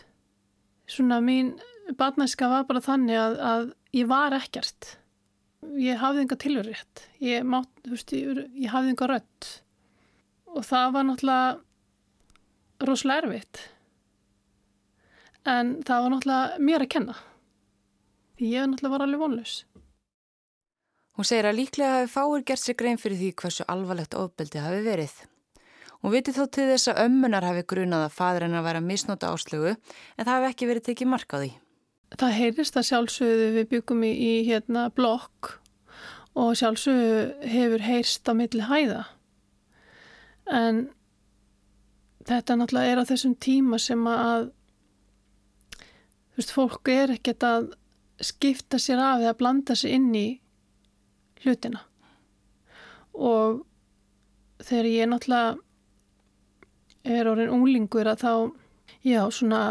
Svona 0.90 1.20
mín 1.24 1.54
barnæska 1.98 2.48
var 2.50 2.66
bara 2.68 2.82
þannig 2.84 3.18
að, 3.18 3.36
að 3.52 3.66
ég 3.96 4.10
var 4.10 4.36
ekkert. 4.36 4.94
Ég 5.80 5.98
hafði 6.00 6.24
enga 6.24 6.38
tilverið 6.40 7.02
ég, 7.20 7.44
ég, 7.44 8.38
ég 8.64 8.70
hafði 8.72 8.94
enga 8.94 9.10
rött 9.10 9.50
og 10.50 10.64
það 10.66 10.94
var 10.94 11.06
náttúrulega 11.06 12.86
rosalega 12.88 13.26
erfitt. 13.26 13.60
En 15.48 15.76
það 15.86 16.04
var 16.04 16.14
náttúrulega 16.14 16.62
mér 16.68 16.86
að 16.86 16.92
kenna. 16.96 17.16
Því 18.38 18.54
ég 18.54 18.70
náttúrulega 18.70 18.94
var 18.96 19.06
alveg 19.06 19.24
vonlaus. 19.24 19.56
Hún 21.18 21.28
segir 21.28 21.50
að 21.50 21.58
líklega 21.58 21.98
hafi 21.98 22.12
fáir 22.14 22.46
gert 22.48 22.62
sér 22.62 22.78
grein 22.80 23.00
fyrir 23.00 23.20
því 23.20 23.34
hversu 23.42 23.66
alvarlegt 23.68 24.16
ofbeldi 24.16 24.62
hafi 24.64 24.80
verið. 24.86 25.14
Hún 26.00 26.14
viti 26.14 26.32
þó 26.32 26.46
til 26.48 26.70
þess 26.70 26.88
að 26.88 27.02
ömmunar 27.04 27.44
hafi 27.44 27.66
grunað 27.68 28.06
að 28.06 28.14
væri 28.64 28.80
að 28.80 28.86
misnóta 28.88 29.32
áslögu 29.34 29.74
en 29.74 30.24
það 30.24 30.32
hafi 30.32 30.48
ekki 30.48 30.68
verið 30.70 30.86
tekið 30.86 31.10
mark 31.12 31.34
á 31.36 31.38
því. 31.42 31.50
Það 32.18 32.36
heyrist 32.36 32.76
að 32.76 32.88
sjálfsögðu 32.88 33.48
við 33.54 33.66
byggum 33.70 34.04
í, 34.06 34.10
í 34.10 34.32
hérna 34.48 34.88
blokk 34.94 35.54
og 36.38 36.54
sjálfsögðu 36.58 37.50
hefur 37.50 37.84
heyrst 37.84 38.30
á 38.30 38.32
milli 38.34 38.66
hæða. 38.66 39.04
En 40.50 40.88
þetta 42.26 42.56
náttúrulega 42.58 42.94
er 42.94 43.02
á 43.02 43.10
þessum 43.10 43.36
tíma 43.38 43.78
sem 43.82 44.02
að 44.10 44.50
þú 46.30 46.40
veist, 46.40 46.54
fólk 46.54 46.90
er 46.92 47.14
ekkert 47.14 47.46
að 47.46 47.70
skipta 48.20 48.78
sér 48.80 49.00
af 49.02 49.22
eða 49.22 49.38
blanda 49.38 49.76
sér 49.78 49.96
inn 49.96 50.10
í 50.16 50.26
hlutina 51.44 51.80
og 53.16 53.62
þegar 54.60 54.88
ég 54.90 55.10
náttúrulega 55.10 55.56
er 57.16 57.30
orðin 57.30 57.54
unglingur 57.54 58.10
að 58.10 58.24
þá 58.24 58.34
já 59.06 59.22
svona 59.32 59.62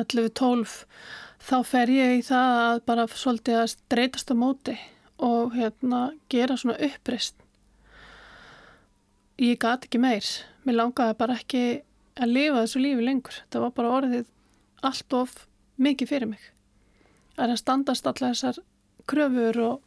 11-12 0.00 0.74
þá 1.42 1.56
fer 1.66 1.92
ég 1.92 2.18
í 2.20 2.24
það 2.26 2.58
að 2.62 2.82
bara 2.88 3.06
svolítið 3.10 3.60
að 3.60 3.70
streytast 3.74 4.32
á 4.32 4.36
móti 4.38 4.76
og 5.22 5.54
hérna 5.56 6.02
gera 6.32 6.56
svona 6.58 6.78
uppreist 6.82 7.38
ég 9.42 9.58
gati 9.58 9.88
ekki 9.88 10.00
meir. 10.02 10.26
Mér 10.62 10.78
langaði 10.78 11.16
bara 11.18 11.38
ekki 11.40 11.62
að 12.14 12.34
lifa 12.36 12.60
þessu 12.60 12.82
lífi 12.82 13.06
lengur. 13.06 13.38
Það 13.50 13.64
var 13.64 13.72
bara 13.78 13.94
orðið 13.98 14.26
allt 14.86 15.16
of 15.18 15.32
mikið 15.82 16.10
fyrir 16.10 16.30
mig. 16.30 16.44
Að 17.38 17.54
það 17.54 17.62
standast 17.62 18.06
allar 18.06 18.36
þessar 18.36 18.60
kröfur 19.10 19.58
og 19.66 19.80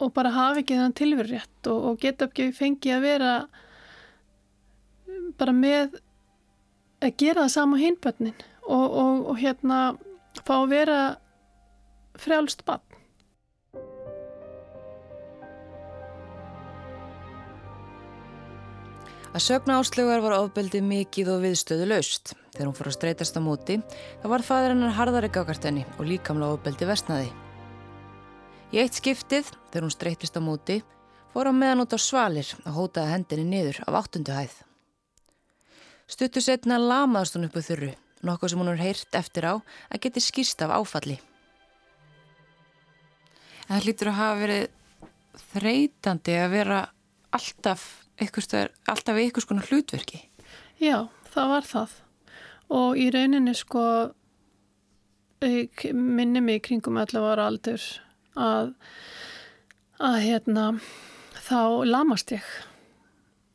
og 0.00 0.12
bara 0.16 0.32
hafa 0.32 0.62
ekki 0.62 0.78
þann 0.78 0.94
tilverjætt 0.96 1.68
og, 1.68 1.80
og 1.90 1.98
geta 2.00 2.28
ekki 2.28 2.50
fengið 2.56 2.94
að 2.96 3.02
vera 3.04 3.32
bara 5.40 5.52
með 5.52 5.98
að 7.04 7.16
gera 7.20 7.44
það 7.44 7.52
sama 7.52 7.80
hinbönnin 7.80 8.38
og, 8.64 8.86
og, 8.86 9.26
og 9.32 9.40
hérna 9.40 9.80
fá 10.46 10.54
að 10.60 10.70
vera 10.72 11.00
frjálst 12.20 12.64
bann. 12.66 12.84
Að 19.30 19.44
sögna 19.44 19.76
áslögar 19.78 20.24
var 20.24 20.34
ofbeldi 20.40 20.80
mikið 20.82 21.28
og 21.36 21.44
viðstöðu 21.44 21.84
laust. 21.86 22.32
Þegar 22.50 22.66
hún 22.66 22.74
fór 22.74 22.88
að 22.90 22.96
streytast 22.96 23.36
á 23.38 23.40
móti, 23.44 23.76
þá 24.18 24.24
var 24.32 24.42
fadur 24.42 24.72
hennar 24.72 24.96
harðari 24.96 25.30
gákartenni 25.30 25.84
og 26.00 26.08
líkamlega 26.08 26.56
ofbeldi 26.56 26.88
vestnaði. 26.88 27.28
Í 28.74 28.80
eitt 28.82 28.98
skiptið, 28.98 29.52
þegar 29.70 29.86
hún 29.86 29.94
streytist 29.94 30.34
á 30.34 30.42
móti, 30.42 30.80
fór 31.30 31.46
hann 31.46 31.60
meðan 31.62 31.84
út 31.84 31.94
á 31.94 31.98
svalir 32.02 32.50
og 32.64 32.74
hótaði 32.74 33.14
hendinni 33.14 33.46
niður 33.46 33.78
af 33.86 34.00
áttundu 34.02 34.34
hæð. 34.34 34.56
Stuttu 36.10 36.42
setna 36.42 36.80
lamaðast 36.82 37.38
hún 37.38 37.46
uppu 37.46 37.62
þurru, 37.62 37.94
nokkuð 38.26 38.52
sem 38.52 38.60
hún 38.60 38.72
er 38.72 38.82
heyrt 38.82 39.16
eftir 39.16 39.46
á 39.48 39.54
að 39.56 40.02
geti 40.04 40.22
skýrst 40.24 40.62
af 40.64 40.74
áfalli. 40.76 41.18
En 43.68 43.76
það 43.76 43.84
hlýtur 43.86 44.10
að 44.10 44.20
hafa 44.20 44.40
verið 44.40 45.42
þreytandi 45.50 46.36
að 46.36 46.54
vera 46.56 46.80
alltaf 47.30 47.88
alltaf 48.20 49.16
í 49.16 49.26
ykkur 49.30 49.44
skona 49.46 49.64
hlutverki. 49.64 50.18
Já, 50.76 51.08
það 51.32 51.52
var 51.54 51.68
það. 51.68 51.92
Og 52.70 52.98
í 53.00 53.06
rauninni 53.14 53.54
sko 53.56 53.84
minni 55.40 56.42
mig 56.44 56.60
kringum 56.66 56.98
allavega 57.00 57.32
ára 57.32 57.46
aldur 57.48 57.84
að, 58.36 58.74
að 59.96 60.18
hérna, 60.26 60.66
þá 61.48 61.60
lamast 61.88 62.34
ég 62.36 62.44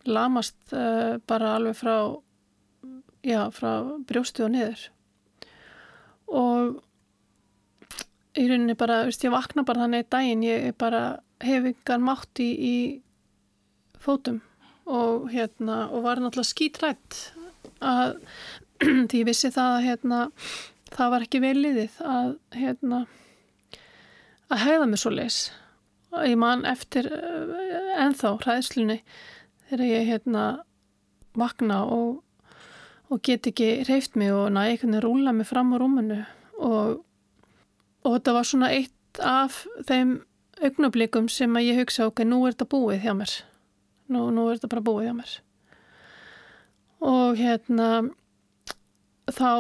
lamast 0.06 0.58
uh, 0.74 1.18
bara 1.30 1.56
alveg 1.58 1.78
frá 1.78 1.96
já, 3.26 3.42
frá 3.54 3.72
brjóstu 4.08 4.46
og 4.46 4.54
niður. 4.54 4.84
Og 6.30 6.78
í 8.36 8.46
rauninni 8.50 8.76
bara, 8.78 9.04
veist, 9.08 9.24
ég 9.26 9.34
vakna 9.34 9.66
bara 9.68 9.86
þannig 9.86 10.06
í 10.06 10.10
daginn, 10.16 10.46
ég 10.46 10.78
bara 10.82 11.04
hef 11.44 11.70
yngan 11.72 12.06
mátt 12.06 12.44
í, 12.44 12.50
í 12.54 12.76
fótum. 14.02 14.42
Og 14.86 15.30
hérna, 15.34 15.88
og 15.90 16.06
var 16.06 16.22
náttúrulega 16.22 16.52
skítrætt 16.52 17.20
að 17.82 18.18
því 19.10 19.22
ég 19.22 19.28
vissi 19.28 19.52
það 19.54 19.76
að 19.76 19.86
hérna, 19.90 20.24
það 20.94 21.14
var 21.16 21.26
ekki 21.26 21.44
vel 21.44 21.56
liðið 21.60 22.02
að 22.06 22.34
hérna 22.56 23.06
að 24.54 24.62
hegða 24.62 24.90
mig 24.90 25.02
svo 25.02 25.12
leis 25.14 25.40
ég 26.24 26.38
man 26.40 26.64
eftir 26.70 27.10
enþá 28.00 28.36
hræðslunni 28.44 29.00
þegar 29.70 29.86
ég 29.90 30.10
hérna 30.12 30.44
vakna 31.36 31.82
og, 31.92 32.22
og 33.10 33.22
get 33.26 33.48
ekki 33.48 33.86
reyft 33.90 34.16
mig 34.16 34.34
og 34.34 34.52
næ 34.52 34.66
einhvern 34.66 34.96
veginn 34.96 35.04
rúla 35.06 35.34
mig 35.36 35.48
fram 35.48 35.74
á 35.74 35.78
rúmunu 35.82 36.22
og, 36.58 37.04
og 38.04 38.16
þetta 38.18 38.34
var 38.34 38.48
svona 38.50 38.72
eitt 38.74 39.20
af 39.22 39.64
þeim 39.88 40.20
augnablikum 40.64 41.28
sem 41.32 41.56
að 41.56 41.70
ég 41.70 41.82
hugsa 41.84 42.08
ok, 42.10 42.24
nú 42.28 42.44
er 42.46 42.56
þetta 42.56 42.70
búið 42.72 43.04
hjá 43.04 43.14
mér. 43.18 43.34
Nú, 44.12 44.30
nú 44.32 44.48
er 44.48 44.60
þetta 44.60 44.72
bara 44.72 44.86
búið 44.86 45.08
hjá 45.10 45.16
mér. 45.18 45.34
Og 47.06 47.40
hérna 47.40 47.90
þá 49.32 49.52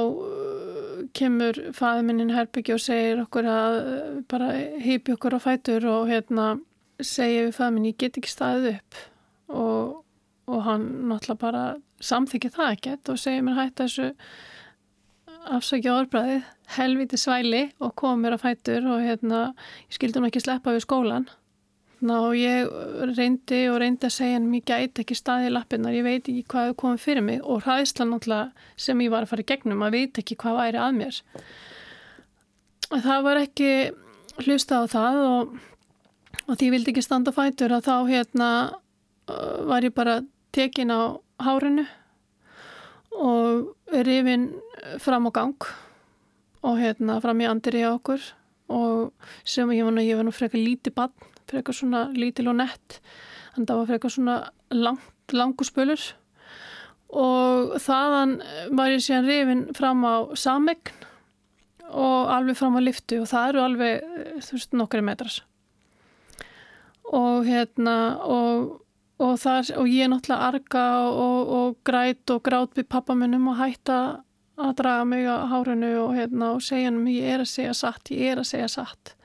kemur 1.17 1.57
fæði 1.75 2.05
minnin 2.05 2.33
herbyggja 2.35 2.77
og 2.77 2.83
segir 2.83 3.21
okkur 3.23 3.49
að 3.49 3.75
eh, 3.81 4.15
bara 4.31 4.49
hýpi 4.81 5.15
okkur 5.15 5.37
á 5.37 5.39
fætur 5.41 5.87
og 5.89 6.09
hérna 6.09 6.55
segja 7.01 7.47
við 7.47 7.55
fæði 7.57 7.75
minn 7.75 7.89
ég 7.89 7.99
get 8.01 8.19
ekki 8.19 8.31
staðið 8.31 8.69
upp. 8.75 8.99
Og, 9.51 9.95
og 10.45 10.65
hann 10.67 10.83
náttúrulega 11.09 11.41
bara 11.41 11.63
samþykja 12.03 12.53
það 12.57 12.75
ekkert 12.75 13.13
og 13.13 13.21
segja 13.21 13.45
mér 13.45 13.59
hætti 13.59 13.85
þessu 13.85 14.09
afsækja 15.55 15.95
orðbræðið 15.99 16.51
helviti 16.75 17.17
svæli 17.21 17.63
og 17.83 18.05
mér 18.21 18.37
á 18.37 18.39
fætur 18.41 18.85
og 18.89 19.01
hérna 19.05 19.41
ég 19.89 19.97
skildi 19.97 20.19
hann 20.19 20.29
ekki 20.29 20.43
sleppa 20.43 20.73
við 20.73 20.85
skólan 20.85 21.27
og 22.03 22.35
ég 22.37 22.69
reyndi 23.15 23.61
og 23.71 23.79
reyndi 23.81 24.09
að 24.09 24.15
segja 24.17 24.39
en 24.39 24.49
mér 24.51 24.65
gæti 24.67 25.01
ekki 25.01 25.15
staði 25.17 25.49
í 25.49 25.53
lappinnar, 25.53 25.95
ég 25.95 26.05
veit 26.05 26.27
ekki 26.27 26.43
hvað 26.51 26.67
hefur 26.67 26.79
komið 26.81 27.03
fyrir 27.05 27.25
mig 27.25 27.39
og 27.41 27.63
hraðislan 27.65 28.11
náttúrulega 28.11 28.67
sem 28.77 29.01
ég 29.01 29.13
var 29.13 29.25
að 29.25 29.31
fara 29.31 29.47
gegnum, 29.47 29.85
að 29.85 29.95
veit 29.95 30.19
ekki 30.21 30.37
hvað 30.41 30.59
væri 30.59 30.81
að 30.81 30.97
mér. 30.99 31.21
Það 32.91 33.23
var 33.25 33.41
ekki 33.41 33.71
hlusta 34.45 34.81
á 34.81 34.85
það 34.91 35.21
og, 35.23 35.55
og 36.45 36.53
því 36.53 36.67
ég 36.67 36.75
vildi 36.75 36.93
ekki 36.93 37.05
standa 37.05 37.33
fætur 37.33 37.73
að 37.73 37.87
þá 37.87 37.95
hérna 38.11 38.49
var 39.71 39.87
ég 39.87 39.95
bara 39.95 40.19
tekin 40.55 40.93
á 40.93 41.19
hárinu 41.43 41.85
og 43.15 43.75
rifin 43.91 44.49
fram 45.03 45.27
á 45.27 45.31
gang 45.35 45.67
og 46.65 46.79
hérna 46.79 47.19
fram 47.23 47.41
í 47.43 47.47
andir 47.49 47.77
í 47.79 47.85
okkur. 47.87 48.21
Og 48.73 49.13
sem 49.45 49.69
ég 49.75 49.85
var 49.85 49.93
nú, 49.93 50.01
ég 50.01 50.17
var 50.17 50.25
nú 50.25 50.33
frekar 50.33 50.57
lítið 50.57 50.95
bann, 50.97 51.13
frekar 51.45 51.77
svona 51.77 52.07
lítil 52.17 52.49
og 52.49 52.57
nett, 52.57 52.99
en 53.53 53.67
það 53.67 53.81
var 53.81 53.89
frekar 53.91 54.13
svona 54.15 54.37
langt, 54.73 55.35
langu 55.35 55.67
spölur. 55.67 56.01
Og 57.13 57.75
þaðan 57.83 58.39
var 58.73 58.95
ég 58.95 59.03
síðan 59.05 59.29
rifin 59.29 59.65
fram 59.77 60.01
á 60.01 60.33
samegn 60.33 61.05
og 61.85 62.31
alveg 62.33 62.57
fram 62.57 62.79
á 62.79 62.81
liftu 62.81 63.21
og 63.21 63.29
það 63.29 63.51
eru 63.51 63.61
alveg, 63.61 64.07
þú 64.41 64.57
veist, 64.57 64.73
nokkri 64.73 65.03
metras 65.05 65.43
og 67.13 67.45
hérna 67.45 68.17
og 68.25 68.84
og, 69.21 69.33
þar, 69.41 69.71
og 69.79 69.89
ég 69.89 70.05
er 70.05 70.11
náttúrulega 70.11 70.49
arga 70.51 70.85
og, 71.07 71.53
og 71.57 71.79
græt 71.87 72.33
og 72.33 72.43
grátt 72.45 72.77
við 72.77 72.89
pappamunum 72.91 73.49
og 73.51 73.59
hætta 73.59 73.99
að 74.55 74.75
draga 74.79 75.07
mig 75.07 75.27
á 75.27 75.47
hárunu 75.51 75.91
og, 76.05 76.13
hérna, 76.15 76.53
og 76.55 76.63
segja 76.63 76.91
hann 76.91 77.07
ég 77.11 77.33
er 77.33 77.43
að 77.43 77.51
segja 77.51 77.73
satt, 77.75 78.11
ég 78.11 78.35
er 78.35 78.43
að 78.43 78.49
segja 78.51 78.69
satt. 78.71 79.15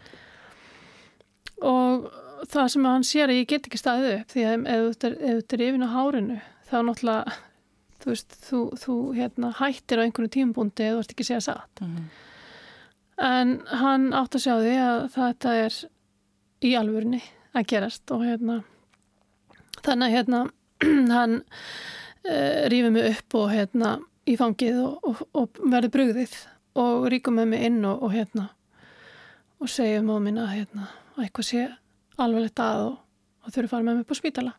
Og 1.60 2.08
það 2.50 2.72
sem 2.72 2.88
hann 2.88 3.06
sér 3.06 3.30
að 3.30 3.42
ég 3.42 3.52
get 3.52 3.68
ekki 3.68 3.78
staðið 3.78 4.16
upp 4.16 4.34
því 4.34 4.48
að 4.48 4.66
ef 4.72 4.98
þú 5.02 5.58
er 5.58 5.64
yfin 5.68 5.86
á 5.86 5.94
hárunu 5.94 6.40
þá 6.70 6.76
náttúrulega 6.88 7.38
þú, 8.00 8.10
veist, 8.10 8.40
þú, 8.48 8.64
þú 8.80 8.96
hérna, 9.18 9.52
hættir 9.60 10.02
á 10.02 10.04
einhvern 10.06 10.34
tímbúndi 10.34 10.86
eða 10.86 10.98
þú 10.98 11.04
ert 11.04 11.14
ekki 11.14 11.26
að 11.26 11.32
segja 11.32 11.46
satt. 11.50 11.84
Mm 11.84 12.10
en 13.20 13.60
hann 13.80 14.10
átt 14.16 14.36
að 14.36 14.44
sjá 14.46 14.54
því 14.62 14.74
að 14.80 15.00
þetta 15.14 15.54
er 15.64 15.78
í 16.64 16.74
alvörni 16.78 17.20
að 17.56 17.66
gerast 17.72 18.12
og 18.14 18.24
hérna 18.24 18.60
þannig 19.86 20.06
að 20.06 20.16
hérna 20.16 20.40
hann 21.18 21.36
uh, 21.40 22.30
eh, 22.30 22.62
rýfið 22.72 22.94
mig 22.96 23.10
upp 23.14 23.36
og 23.40 23.50
hérna 23.54 23.98
í 24.28 24.36
fangið 24.38 24.80
og, 24.84 25.04
og, 25.04 25.22
og 25.34 25.60
verði 25.72 25.92
brugðið 25.96 26.38
og 26.80 27.06
ríkum 27.10 27.38
með 27.40 27.52
mig 27.52 27.68
inn 27.68 27.84
og, 27.84 28.02
og 28.06 28.14
hérna 28.14 28.50
og 29.60 29.68
segja 29.68 30.00
um 30.00 30.12
á 30.14 30.16
minna 30.22 30.48
hérna 30.52 30.88
að 31.16 31.26
eitthvað 31.26 31.48
sé 31.50 31.64
alveglegt 32.20 32.60
að 32.62 32.84
og 33.40 33.54
þurfi 33.54 33.66
að 33.66 33.72
fara 33.72 33.86
með 33.86 34.00
mig 34.00 34.08
på 34.08 34.16
spítala. 34.18 34.54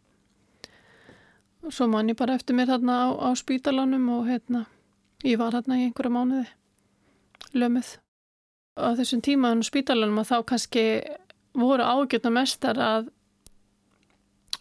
Og 1.62 1.74
svo 1.74 1.88
man 1.90 2.10
ég 2.10 2.18
bara 2.18 2.36
eftir 2.38 2.58
mér 2.58 2.72
hérna 2.74 2.98
á, 3.06 3.08
á 3.14 3.30
spítalanum 3.38 4.08
og 4.18 4.30
hérna 4.30 4.66
ég 5.26 5.38
var 5.38 5.54
hérna 5.54 5.78
í 5.78 5.88
einhverja 5.88 6.14
mánuði 6.14 6.48
lömuð. 7.54 7.96
Og 8.82 8.98
þessum 8.98 9.22
tímaðan 9.26 9.62
á 9.62 9.70
spítalanum 9.70 10.22
að 10.22 10.32
þá 10.32 10.38
kannski 10.54 10.86
voru 11.58 11.86
ágjörna 11.86 12.34
mestar 12.34 12.80
að 12.82 13.12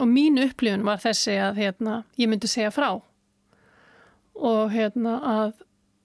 og 0.00 0.08
mín 0.08 0.40
upplifun 0.40 0.84
var 0.86 1.00
þessi 1.02 1.36
að 1.40 1.60
hérna, 1.60 2.02
ég 2.20 2.30
myndi 2.30 2.48
segja 2.48 2.72
frá. 2.72 2.88
Og 4.40 4.72
hérna, 4.72 5.18
að, 5.20 5.52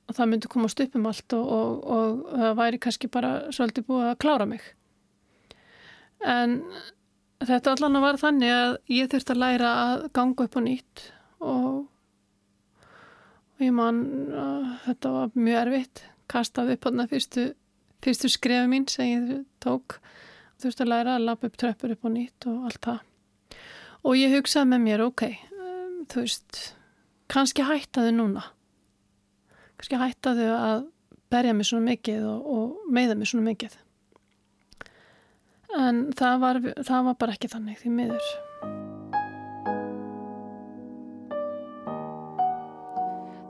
að 0.09 0.17
það 0.19 0.31
myndi 0.31 0.51
komast 0.51 0.81
upp 0.83 0.97
um 0.99 1.07
allt 1.11 1.35
og, 1.37 1.45
og, 1.55 1.85
og 1.95 2.41
það 2.41 2.57
væri 2.59 2.81
kannski 2.83 3.11
bara 3.11 3.31
svolítið 3.55 3.87
búið 3.87 4.09
að 4.09 4.19
klára 4.25 4.49
mig. 4.49 4.67
En 6.25 6.59
þetta 7.45 7.75
allan 7.75 8.01
var 8.03 8.19
þannig 8.19 8.55
að 8.55 8.77
ég 8.97 9.11
þurfti 9.11 9.35
að 9.35 9.43
læra 9.43 9.73
að 9.85 10.07
ganga 10.17 10.47
upp 10.47 10.59
á 10.59 10.61
nýtt 10.65 11.05
og, 11.45 11.81
og 13.55 13.63
ég 13.63 13.75
man 13.75 14.03
þetta 14.89 15.15
var 15.15 15.35
mjög 15.39 15.61
erfitt. 15.63 16.05
Kastað 16.31 16.75
upp 16.75 16.83
á 16.83 16.87
þarna 16.89 17.09
fyrstu, 17.11 17.49
fyrstu 18.03 18.31
skrefu 18.33 18.67
mín 18.71 18.89
sem 18.91 19.11
ég 19.13 19.35
tók. 19.63 20.01
Þurfti 20.59 20.83
að 20.83 20.91
læra 20.91 21.19
að 21.19 21.27
lappa 21.29 21.47
upp 21.47 21.59
tröppur 21.61 21.93
upp 21.95 22.07
á 22.07 22.09
nýtt 22.11 22.47
og 22.49 22.65
allt 22.67 22.83
það 22.83 23.03
og 24.05 24.17
ég 24.19 24.33
hugsaði 24.35 24.71
með 24.71 24.83
mér, 24.85 25.03
ok, 25.07 25.23
um, 25.57 25.95
þú 26.11 26.25
veist, 26.25 26.59
kannski 27.31 27.65
hættaðu 27.65 28.13
núna. 28.15 28.45
Kannski 29.75 29.99
hættaðu 29.99 30.51
að 30.53 30.85
berja 31.33 31.55
mig 31.57 31.67
svona 31.67 31.89
mikið 31.89 32.27
og, 32.29 32.49
og 32.55 32.91
meiða 32.93 33.17
mig 33.17 33.31
svona 33.31 33.49
mikið. 33.49 33.79
En 35.75 36.05
það 36.15 36.35
var, 36.43 36.59
það 36.87 37.07
var 37.09 37.15
bara 37.19 37.33
ekki 37.35 37.51
þannig 37.51 37.81
því 37.81 37.95
miður. 37.97 38.27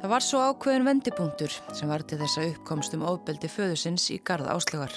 Það 0.06 0.12
var 0.14 0.22
svo 0.22 0.40
ákveðin 0.52 0.86
vendipunktur 0.86 1.54
sem 1.74 1.90
var 1.90 2.04
til 2.06 2.20
þess 2.20 2.38
að 2.38 2.52
uppkomst 2.52 2.94
um 2.94 3.06
ofbeldi 3.10 3.50
föðusins 3.50 4.06
í 4.14 4.20
garda 4.22 4.54
áslögar. 4.54 4.94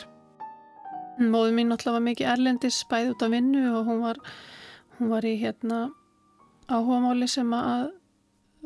Móðu 1.19 1.55
mín 1.57 1.73
alltaf 1.73 1.97
var 1.97 2.05
mikið 2.05 2.29
erlendis 2.35 2.83
bæð 2.91 3.15
út 3.15 3.25
af 3.25 3.33
vinnu 3.33 3.63
og 3.73 3.89
hún 3.89 4.03
var 4.05 4.21
hún 4.99 5.13
var 5.13 5.27
í 5.27 5.37
hérna 5.41 5.89
áhugamáli 6.69 7.29
sem 7.31 7.53
að 7.55 7.89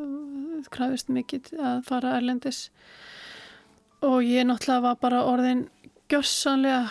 uh, 0.00 0.62
krafist 0.72 1.12
mikið 1.12 1.52
að 1.60 1.84
fara 1.86 2.16
erlendis. 2.18 2.66
Og 4.02 4.24
ég 4.26 4.46
náttúrulega 4.48 4.82
var 4.88 4.98
bara 5.02 5.22
orðin 5.30 5.66
gjörsanlega 6.10 6.88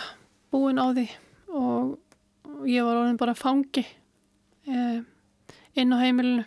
búin 0.53 0.79
á 0.79 0.87
því. 0.95 1.07
Og 1.51 2.67
ég 2.69 2.85
var 2.87 3.01
orðin 3.01 3.19
bara 3.19 3.35
fangi 3.35 3.83
eh, 4.67 5.01
inn 5.75 5.91
á 5.91 5.97
heimilinu. 5.99 6.45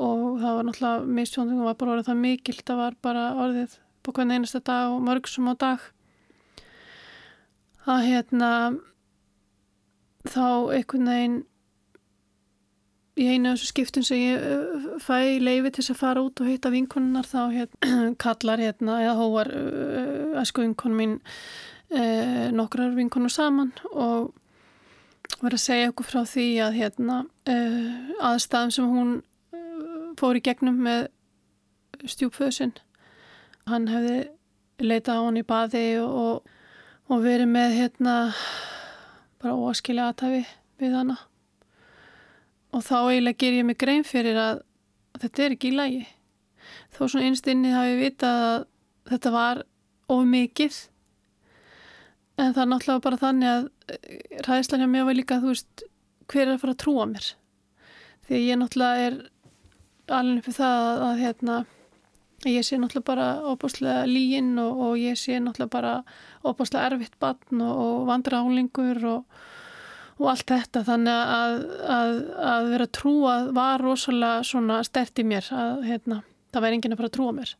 Og 0.00 0.40
það 0.40 0.56
var 0.56 0.68
náttúrulega 0.68 1.14
mistjóndingum 1.18 1.68
var 1.68 1.76
bara 1.80 1.96
orðið 1.96 2.08
það 2.08 2.22
mikill. 2.22 2.58
Það 2.62 2.80
var 2.80 2.98
bara 3.04 3.26
orðið 3.44 3.76
hvern 4.08 4.34
einasta 4.34 4.62
dag 4.64 4.94
og 4.94 5.04
mörgsum 5.06 5.52
á 5.52 5.54
dag. 5.60 5.84
Að 7.82 8.06
hérna 8.08 8.50
þá 10.32 10.46
einhvern 10.72 11.10
veginn 11.10 11.40
í 13.20 13.26
einu 13.28 13.52
þessu 13.52 13.68
skiptum 13.68 14.04
sem 14.06 14.20
ég 14.22 14.44
uh, 14.44 14.84
fæ 15.02 15.38
leiði 15.42 15.72
til 15.76 15.84
að 15.84 15.98
fara 16.00 16.22
út 16.24 16.40
og 16.40 16.48
hitta 16.48 16.72
vinkonunar 16.72 17.28
þá 17.28 17.40
hérna, 17.52 17.96
kallar 18.24 18.62
hérna 18.62 19.00
eða 19.04 19.16
hóar 19.18 19.50
uh, 19.52 20.38
æsku 20.40 20.64
vinkonu 20.64 20.96
mín 20.96 21.18
uh, 21.92 22.48
nokkrar 22.56 22.94
vinkonur 22.96 23.32
saman 23.32 23.74
og 23.92 24.32
var 25.42 25.56
að 25.56 25.64
segja 25.64 25.90
okkur 25.90 26.08
frá 26.08 26.22
því 26.28 26.46
að 26.64 26.78
hérna 26.80 27.18
uh, 27.50 28.30
aðstæðum 28.32 28.72
sem 28.76 28.88
hún 28.94 29.12
uh, 29.20 30.14
fór 30.20 30.38
í 30.40 30.44
gegnum 30.44 30.80
með 30.86 31.10
stjúpföðsinn 32.08 32.74
hann 33.68 33.90
hefði 33.92 34.22
leitað 34.82 35.20
á 35.20 35.24
hann 35.26 35.38
í 35.38 35.44
baði 35.46 35.84
og, 36.02 36.48
og 37.12 37.22
verið 37.22 37.52
með 37.52 37.76
hérna 37.76 38.16
bara 39.42 39.58
óaskilja 39.58 40.08
aðtæfi 40.08 40.42
við 40.80 40.96
hana 40.96 41.18
og 42.72 42.84
þá 42.86 42.96
eiginlega 43.00 43.40
ger 43.42 43.58
ég 43.58 43.68
mig 43.68 43.78
grein 43.80 44.04
fyrir 44.06 44.38
að 44.40 44.62
þetta 45.20 45.44
er 45.44 45.56
ekki 45.56 45.72
í 45.72 45.76
lagi. 45.76 46.02
Þó 46.94 47.02
svona 47.04 47.28
einstinni 47.28 47.74
hafi 47.74 47.98
vitað 48.00 48.46
að 48.46 48.64
þetta 49.12 49.34
var 49.34 49.62
of 50.12 50.24
mikið. 50.28 50.78
En 52.40 52.54
það 52.54 52.62
er 52.64 52.70
náttúrulega 52.70 53.04
bara 53.04 53.20
þannig 53.20 53.50
að 53.52 53.68
eh, 53.92 54.40
ræðislega 54.46 54.88
mér 54.88 55.06
var 55.08 55.18
líka 55.18 55.40
þú 55.42 55.52
veist 55.52 55.84
hver 56.32 56.46
er 56.46 56.54
að 56.54 56.62
fara 56.62 56.74
að 56.76 56.82
trúa 56.82 57.06
mér? 57.10 57.28
Því 58.26 58.38
að 58.38 58.46
ég 58.46 58.60
náttúrulega 58.60 59.06
er 59.06 59.20
alveg 60.12 60.44
fyrir 60.46 60.58
það 60.58 60.88
að, 60.88 61.02
að 61.06 61.22
hérna 61.22 61.56
ég 62.50 62.66
sé 62.66 62.78
náttúrulega 62.80 63.06
bara 63.06 63.26
óbúslega 63.46 64.06
lígin 64.08 64.54
og, 64.58 64.80
og 64.86 64.94
ég 64.98 65.18
sé 65.20 65.38
náttúrulega 65.38 65.72
bara 65.76 65.92
óbúslega 66.42 66.88
erfitt 66.88 67.18
barn 67.22 67.62
og, 67.62 67.82
og 67.84 68.06
vandra 68.08 68.42
álingur 68.42 69.04
og 69.12 69.42
og 70.20 70.28
allt 70.32 70.46
þetta 70.50 70.82
þannig 70.86 71.32
að, 71.36 71.54
að, 71.96 72.12
að 72.52 72.70
vera 72.74 72.88
trúa 72.98 73.36
var 73.56 73.82
rosalega 73.82 74.46
svona 74.46 74.80
stert 74.86 75.18
í 75.18 75.26
mér 75.26 75.48
að 75.56 75.84
hérna, 75.88 76.22
það 76.52 76.66
væri 76.66 76.78
enginn 76.78 76.96
að 76.96 77.02
fara 77.02 77.12
að 77.12 77.16
trúa 77.18 77.36
mér. 77.38 77.54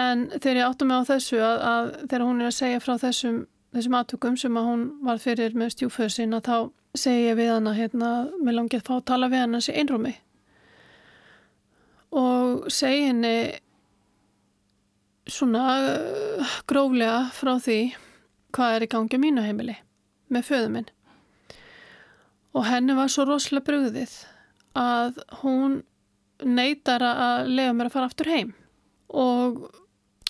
En 0.00 0.26
þegar 0.36 0.60
ég 0.60 0.66
áttum 0.68 0.90
mig 0.90 1.00
á 1.02 1.10
þessu 1.10 1.40
að, 1.42 1.62
að 1.70 1.88
þegar 2.04 2.26
hún 2.28 2.42
er 2.42 2.50
að 2.50 2.58
segja 2.60 2.82
frá 2.84 2.92
þessum, 3.02 3.40
þessum 3.74 3.96
aðtökum 3.98 4.36
sem 4.38 4.60
að 4.60 4.68
hún 4.68 4.84
var 5.06 5.22
fyrir 5.22 5.56
með 5.58 5.74
stjúföðu 5.74 6.14
sín 6.14 6.36
að 6.36 6.46
þá 6.46 6.56
segja 7.00 7.32
ég 7.32 7.38
við 7.38 7.52
hana 7.54 7.74
hérna, 7.74 8.10
með 8.42 8.58
langið 8.58 8.82
að 8.82 8.86
fá 8.86 8.94
að 8.98 9.08
tala 9.10 9.30
við 9.30 9.44
hana 9.44 9.62
sér 9.64 9.80
einrúmi 9.82 10.14
og 12.10 12.70
segja 12.74 13.10
henni 13.10 13.34
svona 15.30 15.64
gróflega 16.66 17.28
frá 17.34 17.52
því 17.62 17.80
hvað 18.54 18.76
er 18.76 18.86
í 18.86 18.90
gangi 18.90 19.20
á 19.20 19.22
mínu 19.22 19.44
heimili 19.46 19.76
með 20.30 20.48
föðu 20.48 20.72
minn 20.74 20.90
og 22.56 22.66
henni 22.66 22.96
var 22.98 23.10
svo 23.12 23.26
rosalega 23.28 23.66
brugðið 23.68 24.14
að 24.78 25.20
hún 25.42 25.80
neytar 26.46 27.04
að 27.04 27.50
lega 27.50 27.74
mér 27.76 27.90
að 27.90 27.94
fara 27.94 28.08
aftur 28.10 28.30
heim. 28.30 28.52
Og, 29.10 29.66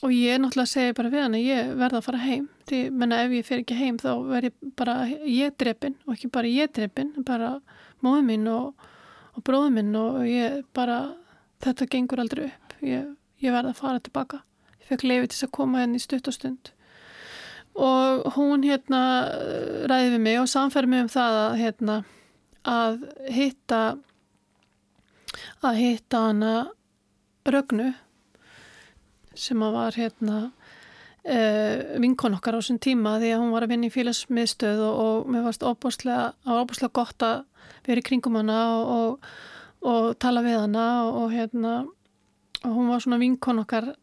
og 0.01 0.15
ég 0.15 0.41
náttúrulega 0.41 0.73
segi 0.73 0.97
bara 0.97 1.13
við 1.13 1.25
hann 1.25 1.37
að 1.39 1.47
ég 1.47 1.71
verða 1.81 2.01
að 2.01 2.09
fara 2.09 2.23
heim. 2.25 2.49
Því 2.69 2.81
menna 3.03 3.21
ef 3.25 3.37
ég 3.37 3.47
fer 3.49 3.63
ekki 3.63 3.79
heim 3.79 4.01
þá 4.01 4.11
verð 4.29 4.51
ég 4.51 4.75
bara 4.81 4.97
ég 5.27 5.57
drefin 5.61 5.97
og 6.07 6.17
ekki 6.17 6.33
bara 6.33 6.51
ég 6.51 6.75
drefin 6.77 7.15
bara 7.27 7.55
móðu 8.05 8.27
mín 8.27 8.51
og, 8.51 8.91
og 9.37 9.47
bróðu 9.47 9.73
mín 9.77 9.97
og 10.01 10.21
ég 10.29 10.61
bara 10.77 11.01
þetta 11.65 11.89
gengur 11.95 12.25
aldrei 12.25 12.49
upp. 12.51 12.77
Ég, 12.85 13.09
ég 13.45 13.55
verða 13.55 13.75
að 13.75 13.81
fara 13.81 14.05
tilbaka. 14.05 14.45
Ég 14.81 14.93
fekk 14.93 15.09
lefið 15.09 15.33
til 15.33 15.47
að 15.47 15.57
koma 15.61 15.85
henni 15.85 16.01
í 16.01 16.05
stutt 16.05 16.29
og 16.29 16.37
stund 16.37 16.75
og 17.81 18.29
hún 18.37 18.65
hérna 18.67 19.03
ræði 19.91 20.15
við 20.15 20.23
mig 20.27 20.41
og 20.41 20.51
samferði 20.51 20.93
mig 20.93 21.05
um 21.07 21.13
það 21.13 21.39
að 21.41 21.59
hérna 21.61 21.97
að 22.69 23.03
hitta 23.33 23.81
að 25.65 25.81
hitta 25.81 26.23
hana 26.29 26.55
Rögnu 27.51 27.93
sem 29.35 29.63
að 29.65 29.77
var 29.77 29.97
hérna 29.97 30.39
uh, 31.25 31.77
vinkon 32.03 32.37
okkar 32.37 32.59
á 32.59 32.61
þessum 32.61 32.81
tíma 32.83 33.17
því 33.21 33.31
að 33.35 33.41
hún 33.45 33.55
var 33.55 33.65
að 33.65 33.73
vinna 33.73 33.89
í 33.89 33.95
félagsmiðstöð 33.95 34.83
og, 34.85 35.01
og 35.05 35.31
mér 35.33 35.47
varst 35.47 35.65
óbúslega 35.65 36.93
gott 36.93 37.25
að 37.25 37.47
vera 37.87 38.03
í 38.03 38.05
kringum 38.05 38.37
hana 38.41 38.61
og, 38.75 38.93
og, 38.99 39.33
og 39.89 40.11
tala 40.21 40.45
við 40.45 40.61
hana 40.67 40.87
og 41.09 41.33
hérna 41.33 41.79
hún 42.67 42.93
var 42.93 43.01
svona 43.01 43.21
vinkon 43.23 43.63
okkar 43.65 43.95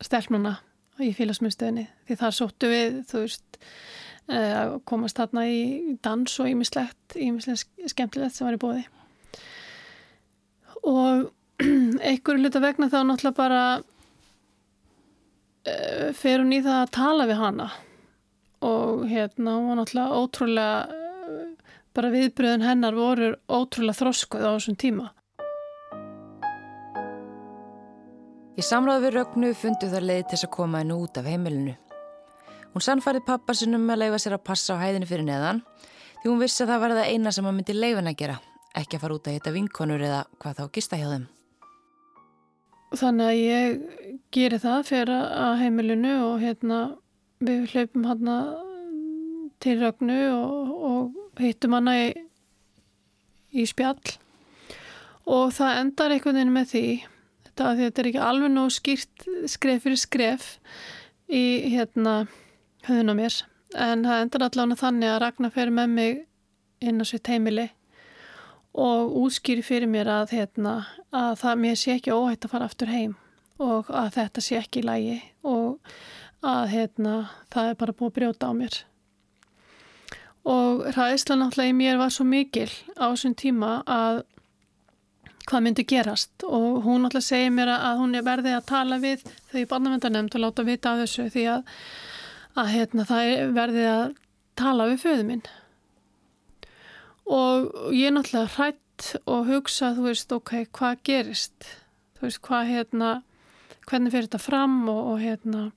stelpnuna 0.00 0.56
í 1.06 1.10
félagsmiðstöðinni. 1.16 1.86
Því 2.06 2.20
þar 2.20 2.36
sóttu 2.36 2.70
við 2.70 3.02
þú 3.10 3.24
veist 3.24 3.60
eh, 4.30 4.54
að 4.54 4.78
komast 4.88 5.20
þarna 5.20 5.46
í 5.50 5.60
dans 6.04 6.38
og 6.42 6.50
ímislegt, 6.50 7.16
ímislegt 7.16 7.92
skemmtilegt 7.92 8.36
sem 8.36 8.48
var 8.48 8.58
í 8.58 8.62
bóði 8.62 8.86
og 10.86 11.30
einhverju 12.08 12.40
hluta 12.40 12.60
vegna 12.62 12.88
þá 12.88 13.02
náttúrulega 13.04 13.36
bara 13.36 13.62
uh, 15.68 16.08
fer 16.16 16.40
hún 16.40 16.56
í 16.56 16.62
það 16.64 16.78
að 16.80 16.92
tala 16.96 17.26
við 17.28 17.40
hana. 17.40 17.68
Og 18.64 19.06
hérna 19.08 19.56
hún 19.56 19.68
var 19.70 19.80
náttúrulega 19.80 20.18
ótrúlega 20.20 20.76
uh, 20.88 21.46
bara 21.96 22.12
viðbröðun 22.14 22.66
hennar 22.66 22.94
voru 22.96 23.34
ótrúlega 23.48 24.00
þroskuð 24.00 24.46
á 24.46 24.50
þessum 24.56 24.78
tíma 24.80 25.06
Í 28.58 28.62
samráðu 28.66 29.04
við 29.04 29.12
Rögnu 29.14 29.48
fundu 29.54 29.88
þar 29.92 30.04
leið 30.08 30.22
til 30.32 30.38
að 30.42 30.52
koma 30.56 30.80
hennu 30.82 30.96
út 31.04 31.18
af 31.20 31.26
heimilinu. 31.30 31.76
Hún 32.72 32.82
sannfærið 32.82 33.26
pappa 33.28 33.54
sinum 33.54 33.84
með 33.86 33.94
að 33.94 34.00
leifa 34.02 34.18
sér 34.22 34.34
að 34.36 34.46
passa 34.48 34.74
á 34.74 34.82
hæðinu 34.82 35.06
fyrir 35.06 35.26
neðan 35.26 35.60
því 36.20 36.26
hún 36.26 36.40
vissi 36.42 36.64
að 36.64 36.72
það 36.72 36.80
var 36.82 36.94
það 36.98 37.10
eina 37.14 37.32
sem 37.34 37.46
hann 37.46 37.56
myndi 37.56 37.76
leifin 37.76 38.10
að 38.10 38.16
gera, 38.18 38.38
ekki 38.76 38.98
að 38.98 39.04
fara 39.04 39.18
út 39.18 39.28
að 39.30 39.36
hitta 39.36 39.52
vinkonur 39.54 40.02
eða 40.08 40.24
hvað 40.42 40.58
þá 40.58 40.64
gista 40.74 40.98
hjá 40.98 41.06
þeim. 41.12 41.28
Þannig 43.00 43.30
að 43.30 43.38
ég 43.38 44.18
geri 44.34 44.58
það 44.64 44.80
fyrir 44.88 45.14
að 45.14 45.54
heimilinu 45.62 46.16
og 46.26 46.42
hérna 46.42 46.80
við 47.46 47.70
hlaupum 47.70 48.08
hann 48.10 48.32
til 49.62 49.76
Rögnu 49.78 50.18
og, 50.34 50.74
og 50.90 51.40
hittum 51.44 51.78
hann 51.78 51.92
í, 51.94 52.10
í 53.54 53.66
spjall 53.70 54.18
og 55.30 55.54
það 55.54 55.80
endar 55.84 56.16
einhvern 56.16 56.40
veginn 56.40 56.54
með 56.58 56.70
því 56.74 56.84
þetta, 57.60 57.76
þetta 57.84 58.02
er 58.02 58.08
ekki 58.10 58.22
alveg 58.24 58.52
nóg 58.54 58.72
skýrt 58.74 59.26
skref 59.50 59.84
fyrir 59.84 60.00
skref 60.00 60.46
í 61.28 61.44
hérna 61.74 62.24
höfðun 62.86 63.12
á 63.12 63.14
mér 63.18 63.36
en 63.76 64.06
það 64.06 64.24
endar 64.24 64.46
allavega 64.46 64.80
þannig 64.80 65.12
að 65.12 65.20
Ragnar 65.24 65.54
fer 65.54 65.74
með 65.74 65.92
mig 65.94 66.22
inn 66.80 67.02
á 67.02 67.04
sitt 67.04 67.28
heimili 67.28 67.68
og 68.70 69.16
útskýri 69.20 69.64
fyrir 69.66 69.90
mér 69.90 70.08
að, 70.10 70.36
hérna, 70.38 70.74
að 71.12 71.32
það 71.42 71.62
mér 71.64 71.78
sé 71.78 71.96
ekki 71.96 72.14
óhætt 72.14 72.46
að 72.46 72.54
fara 72.54 72.70
aftur 72.70 72.90
heim 72.90 73.16
og 73.60 73.90
að 73.92 74.14
þetta 74.16 74.44
sé 74.44 74.60
ekki 74.60 74.80
í 74.80 74.86
lægi 74.86 75.16
og 75.44 75.96
að 76.46 76.70
hérna, 76.72 77.16
það 77.52 77.68
er 77.68 77.80
bara 77.82 77.96
búið 77.98 78.08
að 78.08 78.14
brjóta 78.16 78.48
á 78.48 78.52
mér. 78.56 78.76
Og 80.48 80.86
ræðisla 80.96 81.36
náttúrulega 81.36 81.74
í 81.74 81.76
mér 81.76 81.98
var 82.00 82.14
svo 82.14 82.24
mikil 82.24 82.70
á 82.96 83.12
þessum 83.12 83.34
tíma 83.36 83.72
að 83.84 84.22
hvað 85.48 85.64
myndi 85.64 85.84
gerast. 85.88 86.32
Og 86.44 86.82
hún 86.84 87.04
náttúrulega 87.04 87.26
segir 87.26 87.54
mér 87.54 87.72
að 87.74 88.02
hún 88.02 88.16
er 88.18 88.26
verðið 88.26 88.56
að 88.58 88.68
tala 88.70 89.00
við 89.02 89.24
þau 89.52 89.62
barnavendanemnd 89.72 90.36
og 90.36 90.44
láta 90.44 90.66
vita 90.66 90.92
af 90.92 91.02
þessu 91.04 91.28
því 91.32 91.46
að, 91.54 91.80
að 92.60 92.70
hérna, 92.74 93.06
það 93.08 93.30
er 93.30 93.56
verðið 93.56 93.88
að 93.94 94.04
tala 94.60 94.88
við 94.90 95.02
föðu 95.04 95.26
minn. 95.30 95.42
Og 97.30 97.70
ég 97.94 98.10
er 98.10 98.16
náttúrulega 98.16 98.54
hrætt 98.56 99.10
og 99.24 99.48
hugsa, 99.48 99.94
þú 99.96 100.08
veist, 100.08 100.32
ok, 100.34 100.54
hvað 100.76 101.04
gerist? 101.06 101.68
Þú 102.18 102.26
veist, 102.26 102.42
hvað 102.44 102.72
hérna 102.74 103.12
hvernig 103.88 104.12
fyrir 104.12 104.28
þetta 104.28 104.42
fram 104.42 104.82
og, 104.90 105.14
og 105.14 105.22
hérna 105.22 105.70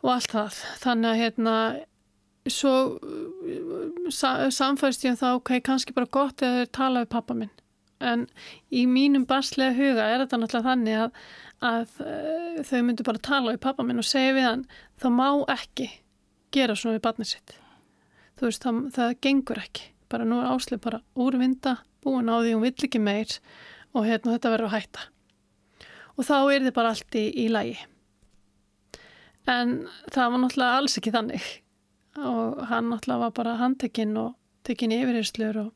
og 0.00 0.12
allt 0.14 0.34
það. 0.34 0.58
Þannig 0.82 1.10
að 1.10 1.22
hérna 1.24 1.54
svo 2.50 2.74
sa, 4.12 4.48
samfæðist 4.52 5.04
ég 5.04 5.14
um 5.14 5.18
það, 5.20 5.40
ok, 5.40 5.50
kannski 5.64 5.96
bara 5.96 6.10
gott 6.12 6.42
eða 6.42 6.62
þeir 6.62 6.70
tala 6.76 7.02
við 7.04 7.12
pappa 7.14 7.36
minn 7.36 7.52
en 8.00 8.26
í 8.72 8.86
mínum 8.90 9.26
barslega 9.28 9.76
huga 9.76 10.08
er 10.08 10.24
þetta 10.24 10.40
náttúrulega 10.40 10.68
þannig 10.68 10.98
að, 11.04 11.20
að 11.70 11.94
uh, 12.04 12.60
þau 12.66 12.80
myndu 12.86 13.06
bara 13.06 13.22
tala 13.30 13.54
við 13.54 13.62
pappa 13.66 13.86
minn 13.86 14.02
og 14.02 14.08
segja 14.08 14.36
við 14.36 14.48
hann, 14.48 14.64
það 15.00 15.16
má 15.18 15.28
ekki 15.56 15.88
gera 16.54 16.76
svona 16.78 16.98
við 16.98 17.04
barnið 17.06 17.32
sitt. 17.34 17.54
Þú 18.40 18.48
veist, 18.48 18.64
það, 18.64 18.82
það 18.96 19.16
gengur 19.26 19.62
ekki. 19.62 19.86
Bara 20.10 20.26
nú 20.26 20.40
er 20.40 20.50
áslið 20.50 20.82
bara 20.88 21.04
úrvinda 21.14 21.76
búin 22.02 22.32
á 22.32 22.40
því 22.40 22.56
hún 22.56 22.64
vill 22.64 22.88
ekki 22.88 23.02
meir 23.02 23.38
og 23.94 24.08
hérna 24.08 24.34
þetta 24.34 24.54
verður 24.56 24.70
að 24.72 24.76
hætta. 24.78 25.06
Og 26.16 26.26
þá 26.26 26.36
er 26.40 26.64
þið 26.66 26.76
bara 26.76 26.92
allt 26.94 27.18
í, 27.20 27.26
í 27.44 27.48
lægi 27.52 27.78
en 29.48 29.74
það 30.12 30.32
var 30.32 30.42
náttúrulega 30.42 30.78
alls 30.78 30.98
ekki 31.00 31.12
þannig. 31.14 31.48
Og 32.20 32.64
hann 32.70 32.90
náttúrulega 32.90 33.24
var 33.24 33.36
bara 33.36 33.58
handtekinn 33.60 34.16
og 34.20 34.34
tekinn 34.66 34.94
yfirherslur 34.94 35.60
og 35.64 35.70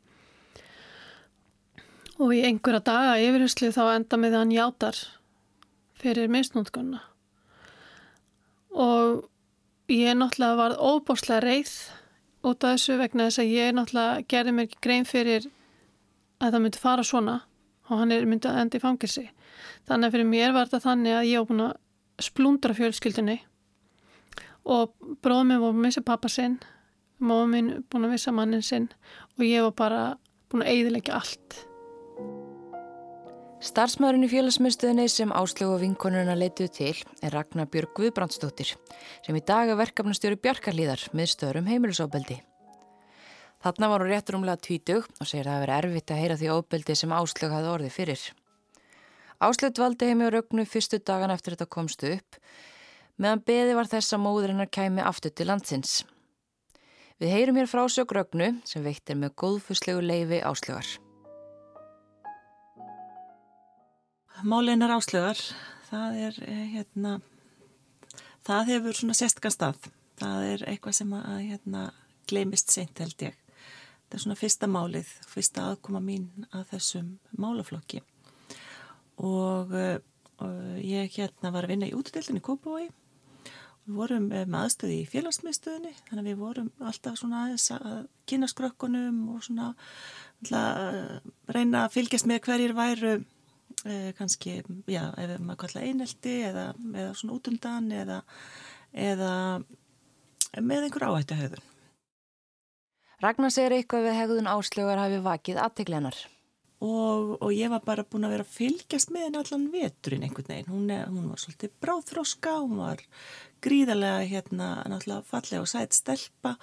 og 2.18 2.34
í 2.34 2.44
einhverja 2.46 2.84
daga 2.86 3.18
yfirherslu 3.22 3.72
þá 3.74 3.82
enda 3.96 4.20
með 4.20 4.38
hann 4.38 4.54
játar 4.54 5.00
fyrir 5.98 6.30
misnótkunna 6.30 7.02
og 8.74 9.24
ég 9.90 10.16
náttúrulega 10.18 10.58
var 10.58 10.76
óbáslega 10.78 11.42
reið 11.44 11.74
út 12.44 12.64
af 12.64 12.76
þessu 12.76 12.98
vegna 13.00 13.28
þess 13.28 13.42
að 13.42 13.52
ég 13.54 13.74
náttúrulega 13.74 14.24
gerði 14.28 14.54
mér 14.56 14.78
grein 14.84 15.08
fyrir 15.08 15.48
að 16.40 16.54
það 16.54 16.62
myndi 16.64 16.82
fara 16.82 17.06
svona 17.06 17.36
og 17.88 18.00
hann 18.00 18.14
myndið 18.28 18.50
að 18.50 18.60
enda 18.62 18.78
í 18.78 18.82
fangilsi. 18.82 19.24
Þannig 19.88 20.08
að 20.08 20.14
fyrir 20.16 20.30
mér 20.30 20.54
var 20.56 20.70
þetta 20.70 20.88
þannig 20.88 21.16
að 21.18 21.28
ég 21.28 21.42
var 21.42 21.50
búin 21.50 21.64
að 21.66 22.24
splundra 22.24 22.76
fjölskyldinni 22.78 23.36
og 24.64 24.94
bróðum 25.24 25.52
minn 25.52 25.60
var 25.60 25.74
búin 25.74 25.82
að 25.82 25.86
missa 25.88 26.04
pappa 26.04 26.30
sinn, 26.32 26.58
móðum 27.20 27.54
minn 27.56 27.70
búin 27.92 28.08
að 28.08 28.16
missa 28.16 28.32
mannin 28.32 28.64
sinn 28.64 28.88
og 29.36 29.44
ég 29.44 29.66
var 29.66 29.76
bara 29.80 30.02
búin 30.48 30.64
að 30.64 30.72
eigðilegja 30.72 31.20
allt. 31.20 31.58
Starfsmaðurinn 33.64 34.26
í 34.26 34.28
félagsmyndstöðinni 34.28 35.06
sem 35.08 35.30
áslögu 35.32 35.78
og 35.78 35.78
vinkonurna 35.80 36.34
leituð 36.36 36.66
til 36.76 36.90
er 37.24 37.32
Ragnar 37.32 37.64
Björg 37.72 37.94
Guðbrandsdóttir 37.96 38.74
sem 39.24 39.36
í 39.38 39.40
dag 39.40 39.70
er 39.72 39.78
verkefnastjóri 39.78 40.36
Bjarkarlíðar 40.36 41.06
með 41.16 41.30
stöðurum 41.32 41.70
heimilisofbeldi. 41.72 42.36
Þarna 43.64 43.88
var 43.88 44.04
hún 44.04 44.12
réttur 44.12 44.36
umlega 44.36 44.60
tvítug 44.60 45.06
og 45.16 45.30
segir 45.30 45.48
að 45.48 45.54
það 45.54 45.64
veri 45.64 45.76
erfitt 45.78 46.12
að 46.12 46.20
heyra 46.20 46.36
því 46.42 46.50
ofbeldi 46.52 46.96
sem 47.00 47.14
áslög 47.16 47.54
hafði 47.56 47.70
orði 47.72 47.88
fyrir. 47.94 48.26
Áslög 49.40 49.72
dvaldi 49.80 50.10
heimi 50.10 50.28
á 50.28 50.34
rögnu 50.36 50.66
fyrstu 50.68 51.00
dagan 51.00 51.32
eftir 51.32 51.56
þetta 51.56 51.70
komstu 51.78 52.12
upp 52.18 52.38
meðan 53.16 53.44
beði 53.48 53.78
var 53.80 53.88
þess 53.88 54.12
að 54.12 54.24
móðurinnar 54.26 54.68
kæmi 54.68 55.00
aftur 55.08 55.32
til 55.32 55.48
landsins. 55.48 56.02
Við 57.16 57.32
heyrum 57.32 57.62
hér 57.62 57.72
frásög 57.72 58.12
rögnu 58.12 58.58
sem 58.68 58.84
veitt 58.84 59.08
er 59.08 59.16
með 59.16 59.38
góðfuslegu 59.40 60.04
leifi 60.04 60.44
áslögar. 60.44 60.98
Máleinar 64.42 64.90
áslögar, 64.90 65.38
það 65.86 66.16
er 66.26 66.38
eh, 66.42 66.62
hérna, 66.72 67.18
það 68.42 68.70
hefur 68.72 68.96
svona 68.98 69.14
sérstakast 69.14 69.62
af. 69.62 69.86
Það 70.18 70.46
er 70.48 70.64
eitthvað 70.72 70.96
sem 70.98 71.12
að 71.14 71.36
hérna 71.38 71.82
gleimist 72.26 72.72
seint 72.74 72.98
held 72.98 73.14
ég. 73.22 73.36
Það 74.08 74.16
er 74.18 74.24
svona 74.24 74.38
fyrsta 74.38 74.68
málið, 74.70 75.12
fyrsta 75.30 75.68
aðkoma 75.70 76.02
mín 76.02 76.26
að 76.50 76.66
þessum 76.72 77.12
málaflokki. 77.38 78.02
Og, 79.22 79.70
eh, 79.78 80.00
og 80.42 80.82
ég 80.82 81.14
hérna 81.14 81.52
var 81.54 81.68
að 81.68 81.76
vinna 81.76 81.90
í 81.92 81.94
útdildinni 81.94 82.42
Kópavói. 82.42 82.88
Við 83.84 84.00
vorum 84.00 84.26
eh, 84.32 84.48
með 84.48 84.64
aðstöði 84.64 84.96
í 84.98 85.08
félagsmiðstöðinni, 85.12 85.94
þannig 86.08 86.24
að 86.24 86.30
við 86.32 86.42
vorum 86.42 86.72
alltaf 86.82 87.20
svona 87.20 87.44
aðeins 87.44 87.68
að 87.78 88.02
kynna 88.26 88.50
skrökkunum 88.50 89.22
og 89.36 89.46
svona 89.46 89.70
að 90.50 91.22
reyna 91.54 91.84
að 91.84 91.94
fylgjast 92.00 92.26
með 92.28 92.42
hverjir 92.48 92.76
væru 92.76 93.14
kannski, 94.18 94.60
já, 94.90 95.02
ef 95.20 95.34
maður 95.40 95.60
kalla 95.64 95.84
einelti 95.84 96.34
eða, 96.48 96.66
eða 96.94 97.14
svona 97.18 97.38
útundan 97.38 97.90
eða, 97.92 98.20
eða 98.92 99.32
með 100.62 100.86
einhver 100.88 101.08
áhættu 101.08 101.38
höfðun. 101.38 101.70
Ragnar 103.24 103.52
segir 103.54 103.76
eitthvað 103.76 104.08
við 104.08 104.16
hegðun 104.18 104.50
áslögar 104.50 105.00
hafi 105.00 105.20
vakið 105.24 105.60
aðteglenar. 105.62 106.16
Og, 106.84 107.36
og 107.38 107.52
ég 107.54 107.70
var 107.72 107.80
bara 107.86 108.04
búin 108.04 108.26
að 108.26 108.34
vera 108.34 108.44
að 108.44 108.56
fylgjast 108.58 109.12
með 109.14 109.28
henni 109.28 109.40
allan 109.40 109.68
veturinn 109.72 110.24
einhvern 110.26 110.50
veginn. 110.50 110.72
Hún, 110.72 110.90
hún 111.14 111.30
var 111.30 111.40
svolítið 111.40 111.72
bráþróska, 111.80 112.56
hún 112.60 112.82
var 112.82 113.04
gríðarlega 113.64 114.26
hérna 114.28 114.68
náttúrulega 114.90 115.28
fallega 115.30 115.62
og 115.64 115.70
sætt 115.70 115.96
stelpa, 115.96 116.56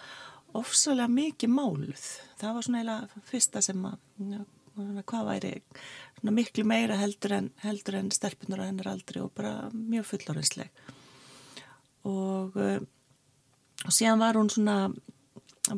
ofsalega 0.58 1.10
mikið 1.10 1.54
máluð. 1.56 2.04
Það 2.41 2.58
var 2.58 2.67
svona 2.67 2.82
eiginlega 2.84 3.26
fyrsta 3.32 3.63
sem 3.65 3.88
að, 3.88 3.97
hvað 4.78 5.28
væri 5.28 5.54
miklu 6.24 6.64
meira 6.68 6.98
heldur 7.00 7.34
en, 7.38 7.52
heldur 7.64 7.98
en 8.00 8.12
stelpunar 8.14 8.62
á 8.64 8.70
hennar 8.70 8.92
aldri 8.94 9.22
og 9.24 9.34
bara 9.36 9.70
mjög 9.74 10.06
fullorinsleg 10.14 10.70
og, 12.08 12.58
eh, 12.58 12.80
og 13.86 13.92
síðan 13.92 14.22
var 14.22 14.40
hún 14.40 14.50
svona 14.50 14.94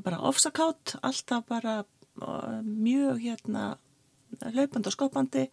bara 0.04 0.22
ofsakátt 0.30 0.96
alltaf 1.02 1.46
bara 1.48 1.84
eh, 2.22 2.62
mjög 2.64 3.22
hérna 3.24 3.78
hlaupandi 4.42 4.90
og 4.90 4.96
skopandi 4.96 5.48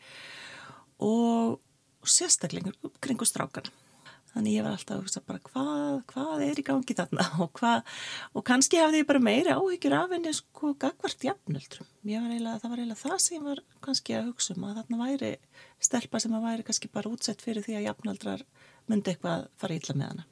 og 1.01 1.61
sérstaklega 2.05 2.73
kringu 3.01 3.25
strákana. 3.25 3.71
Þannig 4.31 4.55
ég 4.55 4.63
var 4.63 4.77
alltaf 4.77 4.95
að 4.95 5.01
hugsa 5.03 5.21
bara 5.27 5.41
hvað, 5.43 5.95
hvað 6.13 6.43
er 6.47 6.59
í 6.61 6.65
gangi 6.67 6.95
þarna 6.95 7.25
og 7.45 7.51
hvað, 7.59 7.95
og 8.39 8.45
kannski 8.47 8.79
hafði 8.79 9.03
ég 9.03 9.09
bara 9.09 9.23
meiri 9.27 9.55
áhyggjur 9.57 9.97
af 9.99 10.15
henni 10.15 10.35
sko 10.37 10.75
gagvart 10.81 11.27
jafnöldrum. 11.27 11.89
Ég 12.07 12.23
var 12.23 12.35
eiginlega, 12.35 12.61
það 12.63 12.75
var 12.75 12.83
eiginlega 12.83 13.03
það 13.03 13.17
sem 13.25 13.37
ég 13.37 13.47
var 13.49 13.63
kannski 13.87 14.19
að 14.19 14.29
hugsa 14.31 14.55
um 14.55 14.69
að 14.69 14.77
þarna 14.81 15.01
væri 15.03 15.33
stelpa 15.83 16.21
sem 16.23 16.37
að 16.39 16.47
væri 16.47 16.67
kannski 16.69 16.93
bara 16.95 17.11
útsett 17.11 17.43
fyrir 17.43 17.67
því 17.67 17.81
að 17.81 17.89
jafnöldrar 17.89 18.45
myndi 18.91 19.15
eitthvað 19.15 19.49
fara 19.59 19.81
ítla 19.81 19.99
með 19.99 20.13
hana. 20.13 20.29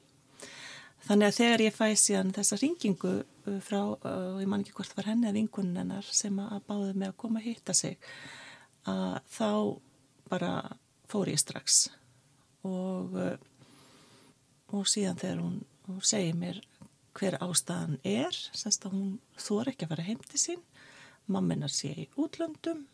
Þannig 1.09 1.29
að 1.29 1.37
þegar 1.39 1.61
ég 1.63 1.75
fæ 1.75 1.85
síðan 1.97 2.33
þessa 2.35 2.57
ringingu 2.59 3.13
uh, 3.19 3.59
frá, 3.65 3.79
uh, 3.81 4.25
og 4.35 4.41
ég 4.43 4.49
man 4.51 4.63
ekki 4.63 4.75
hvort 4.77 4.95
var 4.97 5.07
henni 5.09 5.29
að 5.29 5.39
vingunin 5.39 5.79
hennar 5.79 6.07
sem 6.13 6.39
að 6.43 6.59
báði 6.67 6.95
mig 6.95 7.11
að 7.11 7.19
koma 7.23 7.39
að 7.41 7.47
hitta 7.49 7.75
sig, 7.75 7.95
að 8.87 9.19
þá 9.31 9.51
bara 10.29 10.51
fór 11.09 11.31
ég 11.31 11.39
strax 11.41 11.87
og 12.67 13.15
uh, 13.17 13.33
og 14.75 14.87
síðan 14.89 15.19
þegar 15.19 15.41
hún, 15.43 15.57
hún 15.87 16.03
segir 16.05 16.37
mér 16.37 16.61
hver 17.17 17.37
ástæðan 17.43 17.97
er 18.07 18.35
semst 18.53 18.85
að 18.87 18.95
hún 18.95 19.09
þór 19.39 19.71
ekki 19.71 19.87
að 19.87 19.93
fara 19.93 20.07
heim 20.07 20.21
til 20.29 20.41
sín. 20.41 20.63
Mamminar 21.29 21.73
sé 21.73 21.91
í 22.05 22.07
útlöndum 22.19 22.85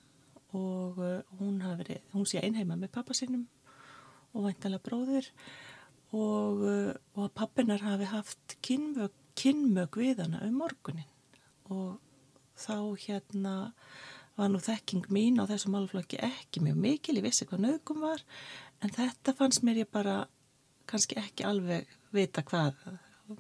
og 0.56 1.00
uh, 1.00 1.20
hún, 1.40 1.60
verið, 1.62 2.02
hún 2.16 2.28
sé 2.28 2.42
einheima 2.44 2.78
með 2.80 2.94
pappa 2.96 3.16
sínum 3.18 3.46
og 4.36 4.48
væntalega 4.48 4.84
bróðir. 4.86 5.30
Og, 6.16 6.64
uh, 6.64 6.92
og 7.20 7.32
pappinar 7.36 7.84
hafi 7.84 8.08
haft 8.12 8.58
kynmög, 8.64 9.12
við 10.00 10.24
hana 10.24 10.44
um 10.48 10.60
morgunin 10.62 11.10
og 11.74 11.98
þá 12.56 12.96
hérna 13.02 13.56
var 14.36 14.52
nú 14.52 14.60
þekking 14.64 15.08
mín 15.12 15.40
á 15.40 15.48
þessum 15.50 15.76
alflokki 15.80 16.20
ekki 16.24 16.62
mjög 16.64 16.80
mikil, 16.84 17.18
ég 17.18 17.26
vissi 17.26 17.48
hvað 17.48 17.64
nögum 17.66 18.04
var. 18.04 18.24
En 18.84 18.92
þetta 18.94 19.34
fannst 19.36 19.64
mér 19.66 19.82
ég 19.84 19.92
bara 19.92 20.26
kannski 20.90 21.20
ekki 21.22 21.48
alveg 21.48 21.90
vita 22.16 22.44
hvað. 22.46 22.78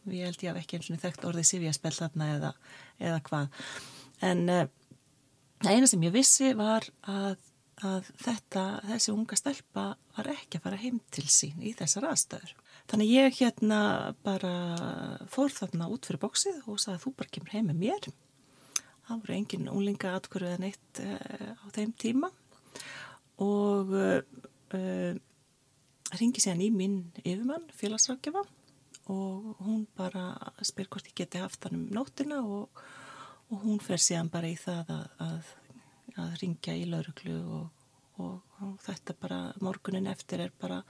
Ég 0.09 0.25
held 0.25 0.43
ég 0.43 0.51
að 0.51 0.61
ekki 0.61 0.79
eins 0.79 0.89
og 0.89 1.01
þekkt 1.03 1.27
orðið 1.29 1.49
sifjaspell 1.51 1.93
þarna 1.95 2.29
eða, 2.35 2.53
eða 2.99 3.19
hvað. 3.29 3.65
En 4.25 4.45
uh, 4.49 4.63
eina 5.65 5.89
sem 5.89 6.05
ég 6.07 6.15
vissi 6.15 6.53
var 6.57 6.87
að, 7.11 7.37
að 7.85 8.11
þetta, 8.23 8.65
þessi 8.89 9.13
unga 9.13 9.37
stelpa 9.39 9.87
var 10.17 10.31
ekki 10.33 10.59
að 10.59 10.67
fara 10.67 10.81
heim 10.81 11.01
til 11.13 11.27
sín 11.29 11.61
í 11.61 11.75
þessar 11.77 12.09
aðstöður 12.11 12.55
þannig 12.91 13.11
ég 13.11 13.39
hérna 13.39 13.79
bara 14.25 14.53
fór 15.31 15.53
þarna 15.53 15.89
út 15.93 16.05
fyrir 16.07 16.21
bóksið 16.21 16.65
og 16.69 16.79
sagði 16.81 17.01
þú 17.05 17.13
bara 17.19 17.33
kemur 17.33 17.53
heim 17.55 17.69
með 17.71 17.81
mér. 17.81 18.09
Það 19.05 19.21
voru 19.21 19.35
engin 19.35 19.71
úlinga 19.71 20.15
atkvöru 20.17 20.51
en 20.53 20.67
eitt 20.69 21.01
uh, 21.01 21.53
á 21.61 21.65
þeim 21.75 21.93
tíma. 22.01 22.31
Og 23.41 23.93
uh, 23.93 25.17
ringi 26.19 26.41
sér 26.43 26.61
í 26.61 26.69
minn 26.73 27.01
yfirmann, 27.23 27.67
félagsrákjafa 27.75 28.43
og 29.11 29.59
hún 29.61 29.85
bara 29.97 30.33
spyr 30.65 30.89
hvort 30.89 31.07
ég 31.11 31.17
geti 31.19 31.41
haft 31.41 31.65
hann 31.65 31.77
um 31.77 31.85
nóttina 31.93 32.41
og, 32.41 32.81
og 33.51 33.61
hún 33.65 33.81
fer 33.83 34.01
síðan 34.01 34.31
bara 34.33 34.49
í 34.49 34.55
það 34.57 34.89
að, 34.95 35.05
að, 35.27 35.51
að 36.23 36.35
ringja 36.41 36.75
í 36.75 36.87
lauruglu 36.89 37.37
og, 37.59 37.85
og, 38.17 38.57
og 38.65 38.73
þetta 38.85 39.17
bara 39.21 39.39
morgunin 39.61 40.09
eftir 40.09 40.45
er 40.47 40.55
bara 40.61 40.81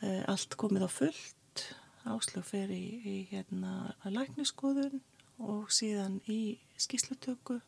e, 0.00 0.22
allt 0.30 0.56
komið 0.60 0.86
á 0.86 0.90
fullt. 0.92 1.66
Áslög 2.08 2.46
fer 2.46 2.70
í, 2.72 2.84
í 3.02 3.16
hérna 3.32 3.96
lækniskoðun 4.06 5.02
og 5.42 5.68
síðan 5.74 6.20
í 6.30 6.56
skíslutöku 6.78 7.58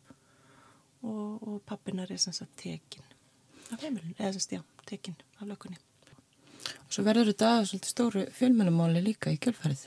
og 1.03 1.61
pappinar 1.67 2.11
er 2.13 2.23
sem 2.23 2.35
sagt 2.37 2.57
tekin. 2.61 3.05
Af 3.71 3.83
heimilin, 3.83 4.17
eða 4.19 4.35
sem 4.37 4.47
sagt 4.47 4.59
já, 4.59 4.65
tekin 4.87 5.19
af 5.41 5.49
lökunni 5.51 5.81
Og 6.61 6.95
svo 6.95 7.05
verður 7.07 7.31
þetta 7.33 7.51
svolítið 7.65 7.93
stóru 7.95 8.25
fjölmennumáli 8.37 9.03
líka 9.05 9.33
í 9.33 9.41
kjölfarið. 9.43 9.85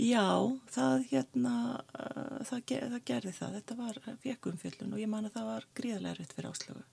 Já, 0.00 0.26
það 0.74 1.08
hérna, 1.10 1.56
uh, 1.98 2.38
það, 2.48 2.62
ger, 2.70 2.86
það 2.94 3.02
gerði 3.10 3.34
það. 3.40 3.58
Þetta 3.58 3.80
var 3.82 3.98
fjekum 4.22 4.62
fjöllun 4.62 4.94
og 4.94 5.02
ég 5.02 5.10
man 5.10 5.28
að 5.28 5.36
það 5.38 5.50
var 5.52 5.68
gríðlega 5.80 6.16
rétt 6.18 6.36
fyrir 6.36 6.52
áslögu. 6.52 6.86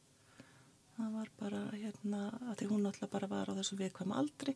Það 0.96 1.16
var 1.18 1.32
bara 1.40 1.62
hérna, 1.76 2.20
að 2.50 2.60
því 2.60 2.68
hún 2.72 2.90
alltaf 2.90 3.12
bara 3.12 3.28
var 3.32 3.50
á 3.52 3.58
þessu 3.58 3.78
viðkvæma 3.80 4.20
aldri. 4.22 4.56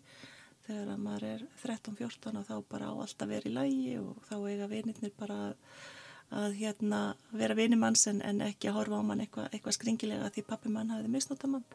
Þegar 0.67 0.91
að 0.93 1.01
maður 1.03 1.25
er 1.29 1.41
13-14 1.63 2.39
og 2.39 2.45
þá 2.47 2.53
bara 2.71 2.91
á 2.91 2.93
alltaf 2.95 3.31
verið 3.31 3.49
í 3.49 3.55
lægi 3.55 3.95
og 3.99 4.21
þá 4.29 4.35
eiga 4.47 4.69
vinirnir 4.71 5.15
bara 5.19 5.39
að, 6.29 6.53
hérna, 6.59 6.99
vera 7.35 7.57
vinimanns 7.57 8.05
en, 8.11 8.21
en 8.21 8.43
ekki 8.45 8.69
að 8.69 8.77
horfa 8.77 9.01
á 9.01 9.07
mann 9.09 9.23
eitthvað 9.23 9.49
eitthva 9.49 9.73
skringilega 9.75 10.29
því 10.35 10.45
pappi 10.47 10.71
mann 10.71 10.93
hafiði 10.93 11.11
misnóta 11.15 11.49
mann. 11.51 11.65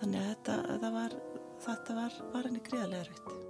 Þannig 0.00 0.20
að 0.24 0.30
þetta 0.70 0.90
var 0.94 1.20
þetta 1.64 1.96
var, 1.96 2.18
var 2.32 2.48
henni 2.48 2.60
greiðlega 2.64 3.04
erfitt. 3.04 3.48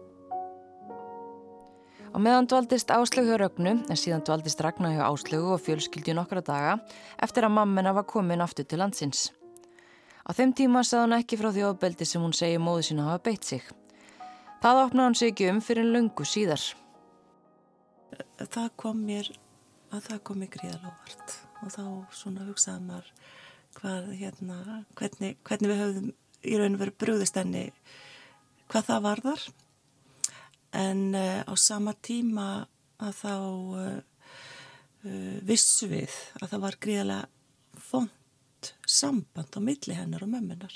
Á 2.11 2.19
meðan 2.19 2.49
dvaldist 2.51 2.91
Áslög 2.91 3.29
hjá 3.29 3.37
Rögnu 3.39 3.73
en 3.87 3.99
síðan 3.99 4.25
dvaldist 4.27 4.61
Ragnar 4.65 4.97
hjá 4.97 5.05
Áslögu 5.07 5.53
og 5.55 5.61
fjölskyldi 5.63 6.15
nokkra 6.19 6.43
daga 6.43 6.79
eftir 7.23 7.47
að 7.47 7.55
mammina 7.55 7.95
var 7.95 8.09
komin 8.11 8.43
aftur 8.43 8.67
til 8.67 8.81
landsins. 8.83 9.29
Á 10.27 10.35
þeim 10.35 10.55
tíma 10.59 10.83
sað 10.87 11.05
hann 11.05 11.19
ekki 11.21 11.39
frá 11.39 11.53
því 11.55 11.69
ofbeldi 11.69 12.07
sem 12.07 12.23
hún 12.23 12.35
segi 12.37 12.59
móðu 12.59 12.89
sína 12.89 13.07
hafa 13.07 13.23
beitt 13.31 13.47
sig. 13.47 13.63
Það 14.61 14.83
opnaði 14.87 15.07
hann 15.07 15.19
sig 15.21 15.33
ekki 15.33 15.51
um 15.53 15.61
fyrir 15.65 15.87
en 15.87 15.95
lungu 15.95 16.27
síðar. 16.27 16.65
Það 18.41 18.69
kom 18.83 19.05
mér 19.07 19.31
að 19.95 20.09
það 20.09 20.25
kom 20.27 20.43
mér 20.43 20.51
greiðlega 20.57 20.91
óvart 20.91 21.37
og 21.61 21.71
þá 21.77 21.85
svona 22.17 22.49
hugsaði 22.49 22.89
maður 22.89 23.15
hvað, 23.79 24.11
hérna, 24.19 24.59
hvernig, 24.99 25.39
hvernig 25.47 25.71
við 25.71 25.83
höfðum 25.85 26.11
í 26.46 26.57
raun 26.59 26.76
og 26.76 26.83
veru 26.85 26.94
brúðist 27.00 27.38
henni 27.38 27.68
hvað 28.70 28.87
það 28.90 29.05
varðar. 29.09 29.44
En 30.76 31.03
uh, 31.18 31.42
á 31.44 31.55
sama 31.59 31.96
tíma 31.98 32.46
að 33.00 33.12
þá 33.22 33.35
uh, 33.81 33.98
vissu 35.46 35.88
við 35.90 36.14
að 36.40 36.53
það 36.53 36.64
var 36.66 36.79
gríðilega 36.85 37.81
font 37.81 38.72
samband 38.85 39.57
á 39.57 39.61
milli 39.64 39.96
hennar 39.96 40.26
og 40.26 40.29
mömmunar 40.35 40.74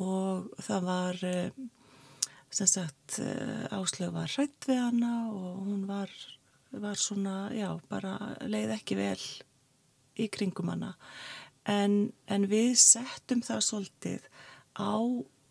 og 0.00 0.46
það 0.64 0.86
var 0.86 1.18
sem 2.48 2.70
sagt 2.70 3.18
áslög 3.74 4.14
var 4.14 4.32
hrætt 4.32 4.68
við 4.70 4.80
hana 4.80 5.10
og 5.28 5.58
hún 5.66 5.82
var, 5.90 6.08
var 6.72 6.96
svona, 6.96 7.50
já, 7.52 7.68
bara 7.90 8.14
leið 8.48 8.72
ekki 8.78 8.96
vel 8.96 9.20
í 10.18 10.28
kringum 10.32 10.72
hana. 10.72 10.94
En, 11.68 12.10
en 12.26 12.46
við 12.48 12.72
settum 12.80 13.42
það 13.44 13.64
svolítið 13.66 14.28
á 14.78 14.96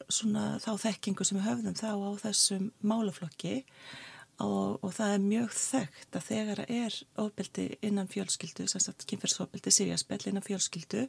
svona 0.08 0.58
þá 0.64 0.72
þekkingu 0.88 1.26
sem 1.28 1.40
við 1.40 1.50
höfðum 1.50 1.78
þá 1.78 1.92
á 1.92 2.12
þessum 2.24 2.70
málaflokki 2.80 3.56
og, 4.44 4.78
og 4.80 4.94
það 4.96 5.14
er 5.14 5.26
mjög 5.26 5.56
þekkt 5.58 6.18
að 6.18 6.28
þegar 6.30 6.62
það 6.62 6.74
er 6.78 6.98
ofbeldi 7.24 7.68
innan 7.86 8.12
fjölskyldu, 8.12 8.68
sem 8.70 8.84
sagt 8.84 9.08
kynferðsofbeldi, 9.10 9.74
sifjarspell 9.74 10.22
innan 10.30 10.46
fjölskyldu 10.46 11.08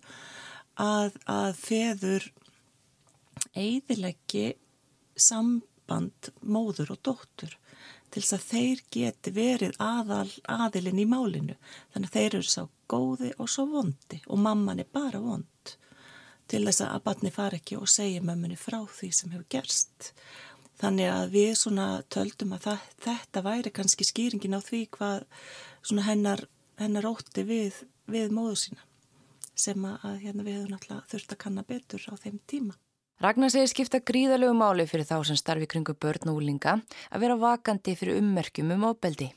að, 0.82 1.18
að 1.28 1.52
feður 1.60 2.28
eidileggi 3.54 4.50
samband 5.18 6.32
móður 6.42 6.94
og 6.96 7.02
dóttur 7.06 7.54
til 8.08 8.22
þess 8.22 8.36
að 8.38 8.46
þeir 8.48 8.82
geti 8.94 9.32
verið 9.36 9.78
aðal, 9.84 10.30
aðilinn 10.48 11.02
í 11.02 11.06
málinu. 11.08 11.56
Þannig 11.92 12.08
að 12.08 12.14
þeir 12.16 12.36
eru 12.38 12.48
sá 12.48 12.62
góði 12.88 13.32
og 13.36 13.50
svo 13.52 13.66
vondi 13.68 14.20
og 14.26 14.40
mamman 14.40 14.80
er 14.80 14.88
bara 14.92 15.20
vond 15.20 15.44
til 16.48 16.64
þess 16.64 16.84
að 16.86 17.02
barni 17.04 17.32
fari 17.34 17.60
ekki 17.60 17.78
og 17.78 17.90
segja 17.92 18.24
mömmunni 18.24 18.58
frá 18.58 18.80
því 18.88 19.10
sem 19.14 19.32
hefur 19.34 19.48
gerst. 19.52 20.12
Þannig 20.78 21.10
að 21.10 21.32
við 21.34 21.52
svona 21.58 21.86
töldum 22.12 22.54
að 22.54 22.68
það, 22.68 22.82
þetta 23.04 23.44
væri 23.46 23.72
kannski 23.74 24.06
skýringin 24.06 24.54
á 24.54 24.60
því 24.62 24.82
hvað 24.94 25.24
hennar, 26.06 26.44
hennar 26.78 27.08
ótti 27.10 27.42
við, 27.46 27.80
við 28.06 28.34
móðu 28.34 28.60
sína 28.64 28.84
sem 29.58 29.82
að 29.88 30.20
hérna, 30.22 30.44
við 30.46 30.54
hefum 30.54 30.70
náttúrulega 30.70 31.10
þurft 31.10 31.32
að 31.34 31.40
kanna 31.42 31.64
betur 31.66 32.04
á 32.06 32.14
þeim 32.14 32.38
tíma. 32.46 32.76
Ragnar 33.18 33.50
segir 33.50 33.66
skipta 33.72 33.98
gríðalögu 33.98 34.54
máli 34.54 34.84
fyrir 34.86 35.08
þá 35.08 35.16
sem 35.26 35.38
starfi 35.40 35.66
kringu 35.66 35.96
börn 35.98 36.30
og 36.30 36.38
úlinga 36.38 36.76
að 37.10 37.24
vera 37.24 37.38
vakandi 37.40 37.96
fyrir 37.98 38.20
ummerkjum 38.20 38.70
um 38.76 38.86
ábeldi. 38.86 39.32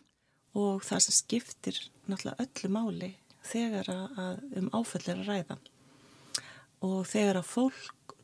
Og 0.53 0.83
það 0.85 1.01
sem 1.07 1.17
skiptir 1.17 1.79
náttúrulega 2.05 2.45
öllu 2.45 2.69
máli 2.75 3.09
þegar 3.49 3.89
að 3.95 4.43
um 4.61 4.69
áföllir 4.77 5.23
að 5.23 5.31
ræða 5.31 5.57
og 6.85 7.05
þegar 7.09 7.41
að 7.41 7.49
fólk 7.51 8.15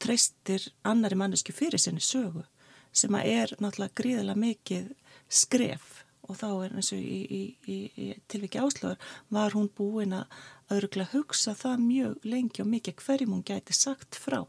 treystir 0.00 0.70
annari 0.86 1.18
mannesku 1.18 1.54
fyrir 1.54 1.80
sinni 1.80 2.02
sögu 2.02 2.44
sem 2.92 3.14
að 3.14 3.28
er 3.30 3.52
náttúrulega 3.60 3.96
gríðilega 4.00 4.42
mikið 4.42 4.88
skref 5.30 6.00
og 6.30 6.38
þá 6.38 6.48
er 6.64 6.74
eins 6.78 6.90
og 6.94 7.02
í, 7.02 7.20
í, 7.26 7.42
í, 7.66 8.08
tilviki 8.30 8.60
áslöður 8.62 8.98
var 9.34 9.54
hún 9.56 9.70
búin 9.76 10.14
að 10.14 10.74
öruglega 10.76 11.14
hugsa 11.14 11.54
það 11.58 11.86
mjög 11.86 12.26
lengi 12.32 12.62
og 12.62 12.70
mikið 12.70 13.00
hverjum 13.04 13.34
hún 13.34 13.46
gæti 13.46 13.74
sagt 13.76 14.18
frá. 14.18 14.44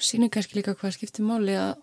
Sýnir 0.00 0.32
kannski 0.32 0.58
líka 0.58 0.76
hvað 0.76 0.96
skiptir 0.96 1.24
máli 1.28 1.56
að, 1.60 1.80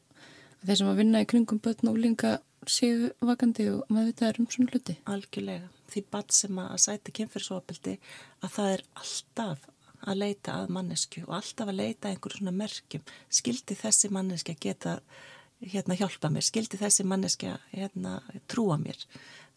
þeir 0.66 0.80
sem 0.82 0.92
að 0.92 1.02
vinna 1.02 1.24
í 1.24 1.30
kringum 1.30 1.62
börn 1.62 1.92
og 1.92 1.98
líka 2.02 2.38
séu 2.68 3.12
vakandi 3.24 3.70
og 3.72 3.90
maður 3.94 4.18
það 4.20 4.30
er 4.30 4.40
um 4.42 4.50
svona 4.54 4.74
hluti. 4.74 4.98
Algjörlega. 5.10 5.72
Því 5.88 6.04
bann 6.12 6.32
sem 6.36 6.62
að 6.62 6.78
sæti 6.84 7.14
kynferðsopildi 7.20 7.98
að 8.44 8.54
það 8.58 8.74
er 8.76 8.86
alltaf 9.02 9.68
að 10.06 10.22
leita 10.22 10.60
að 10.62 10.76
mannesku 10.76 11.24
og 11.26 11.34
alltaf 11.40 11.72
að 11.72 11.80
leita 11.82 12.12
einhverjum 12.12 12.44
svona 12.44 12.56
merkjum. 12.56 13.04
Skildi 13.34 13.78
þessi 13.78 14.12
manneski 14.14 14.54
að 14.54 14.64
geta 14.68 15.00
hérna 15.62 15.98
hjálpa 15.98 16.30
mér, 16.30 16.46
skildi 16.46 16.78
þessi 16.78 17.06
manneski 17.08 17.50
að 17.50 17.66
hérna, 17.74 18.20
trúa 18.50 18.78
mér? 18.82 19.00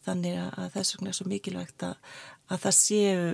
Þannig 0.01 0.39
að 0.41 0.71
þess 0.73 0.95
vegna 0.95 1.11
er 1.11 1.17
svo 1.17 1.27
mikilvægt 1.29 1.85
að, 1.85 2.11
að 2.49 2.63
það 2.63 2.77
séu 2.79 3.25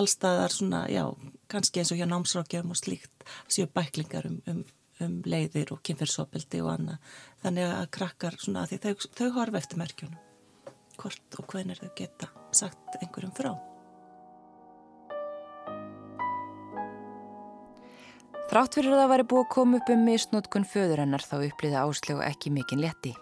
allstaðar 0.00 0.54
svona, 0.54 0.84
já, 0.88 1.04
kannski 1.52 1.82
eins 1.82 1.92
og 1.92 2.00
hjá 2.00 2.06
námsrákjöfum 2.08 2.72
og 2.72 2.80
slíkt 2.80 3.26
séu 3.52 3.68
bæklingar 3.68 4.30
um, 4.30 4.38
um, 4.48 4.62
um 5.04 5.18
leiðir 5.28 5.74
og 5.74 5.82
kynferðsopildi 5.84 6.62
og 6.64 6.72
annað. 6.78 7.16
Þannig 7.44 7.72
að 7.74 7.90
krakkar 7.98 8.38
svona 8.40 8.64
að 8.64 8.72
því 8.72 8.82
þau, 8.86 9.08
þau 9.20 9.32
horfa 9.36 9.60
eftir 9.60 9.82
merkjunum. 9.82 10.20
Hvort 11.00 11.40
og 11.40 11.52
hvenir 11.52 11.80
þau 11.80 11.90
geta 12.00 12.32
sagt 12.56 13.02
einhverjum 13.02 13.36
frá. 13.36 13.52
Þrátt 18.50 18.74
fyrir 18.74 18.90
að 18.96 18.98
það 18.98 19.10
væri 19.12 19.24
búið 19.30 19.44
að 19.44 19.52
koma 19.54 19.78
upp 19.78 19.90
um 19.94 20.00
misnótkun 20.02 20.64
föður 20.66 21.00
hennar 21.04 21.22
þá 21.22 21.34
upplýði 21.46 21.76
áslegu 21.78 22.22
ekki 22.26 22.50
mikinn 22.50 22.80
letti. 22.82 23.12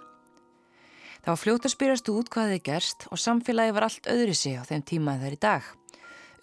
Það 1.20 1.28
var 1.28 1.40
fljótt 1.42 1.68
að 1.68 1.74
spyrjast 1.74 2.08
út 2.08 2.30
hvað 2.32 2.54
þið 2.54 2.62
gerst 2.64 3.04
og 3.12 3.20
samfélagi 3.20 3.74
var 3.76 3.84
allt 3.84 4.08
öðri 4.08 4.38
sig 4.40 4.56
á 4.56 4.64
þeim 4.64 4.86
tíma 4.88 5.18
þegar 5.20 5.36
í 5.36 5.40
dag. 5.44 5.68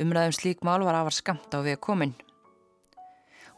Umræðum 0.06 0.38
slík 0.38 0.62
mál 0.62 0.86
var 0.86 1.00
afar 1.00 1.18
skamt 1.18 1.58
á 1.58 1.66
við 1.66 1.82
komin. 1.82 2.14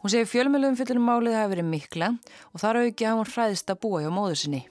Hún 0.00 0.14
segi 0.16 0.32
fjölmjölum 0.32 0.80
fylgur 0.80 1.04
málið 1.04 1.36
hafi 1.36 1.52
verið 1.58 1.70
mikla 1.74 2.12
og 2.54 2.64
þar 2.64 2.82
auki 2.86 3.04
að 3.04 3.20
hún 3.20 3.32
hræðist 3.34 3.68
að 3.76 3.80
búa 3.84 4.00
hjá 4.06 4.10
móður 4.14 4.42
sinni. 4.46 4.64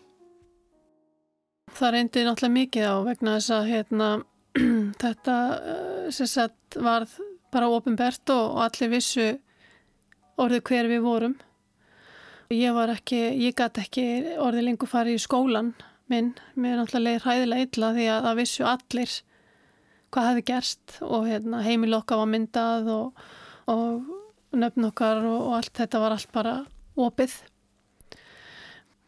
Það 1.77 1.97
reyndi 1.99 2.25
náttúrulega 2.25 2.57
mikið 2.57 2.89
á 2.89 2.95
vegna 3.05 3.37
þess 3.37 3.53
að 3.53 3.73
hérna, 3.75 4.13
þetta 5.05 5.41
eh, 5.61 6.23
sagt, 6.25 6.79
varð 6.81 7.19
bara 7.53 7.69
ofinbert 7.69 8.33
og 8.33 8.63
allir 8.65 8.97
vissu 8.97 9.35
orðið 10.37 10.63
hver 10.69 10.89
við 10.91 11.03
vorum. 11.05 11.35
Ég 12.53 12.75
var 12.77 12.93
ekki, 12.93 13.19
ég 13.41 13.55
gæti 13.57 13.83
ekki 13.83 14.05
orðið 14.39 14.69
lengur 14.69 14.89
farið 14.89 15.17
í 15.17 15.23
skólan 15.23 15.73
minn, 16.07 16.31
mér 16.55 16.77
er 16.77 16.79
náttúrulega 16.79 17.03
leið 17.03 17.25
hræðilega 17.25 17.65
illa 17.65 17.89
því 17.97 18.05
að 18.13 18.27
það 18.27 18.37
vissu 18.39 18.67
allir 18.67 19.15
hvað 20.15 20.27
hefði 20.29 20.43
gerst 20.47 20.95
og 21.03 21.27
hérna, 21.27 21.63
heimil 21.65 21.97
okkar 21.97 22.21
var 22.21 22.29
myndað 22.31 22.87
og, 22.93 23.25
og 23.67 24.55
nöfn 24.55 24.87
okkar 24.87 25.19
og, 25.27 25.41
og 25.49 25.57
allt 25.59 25.73
þetta 25.81 26.01
var 26.03 26.15
allt 26.15 26.31
bara 26.31 26.55
opið. 26.95 27.35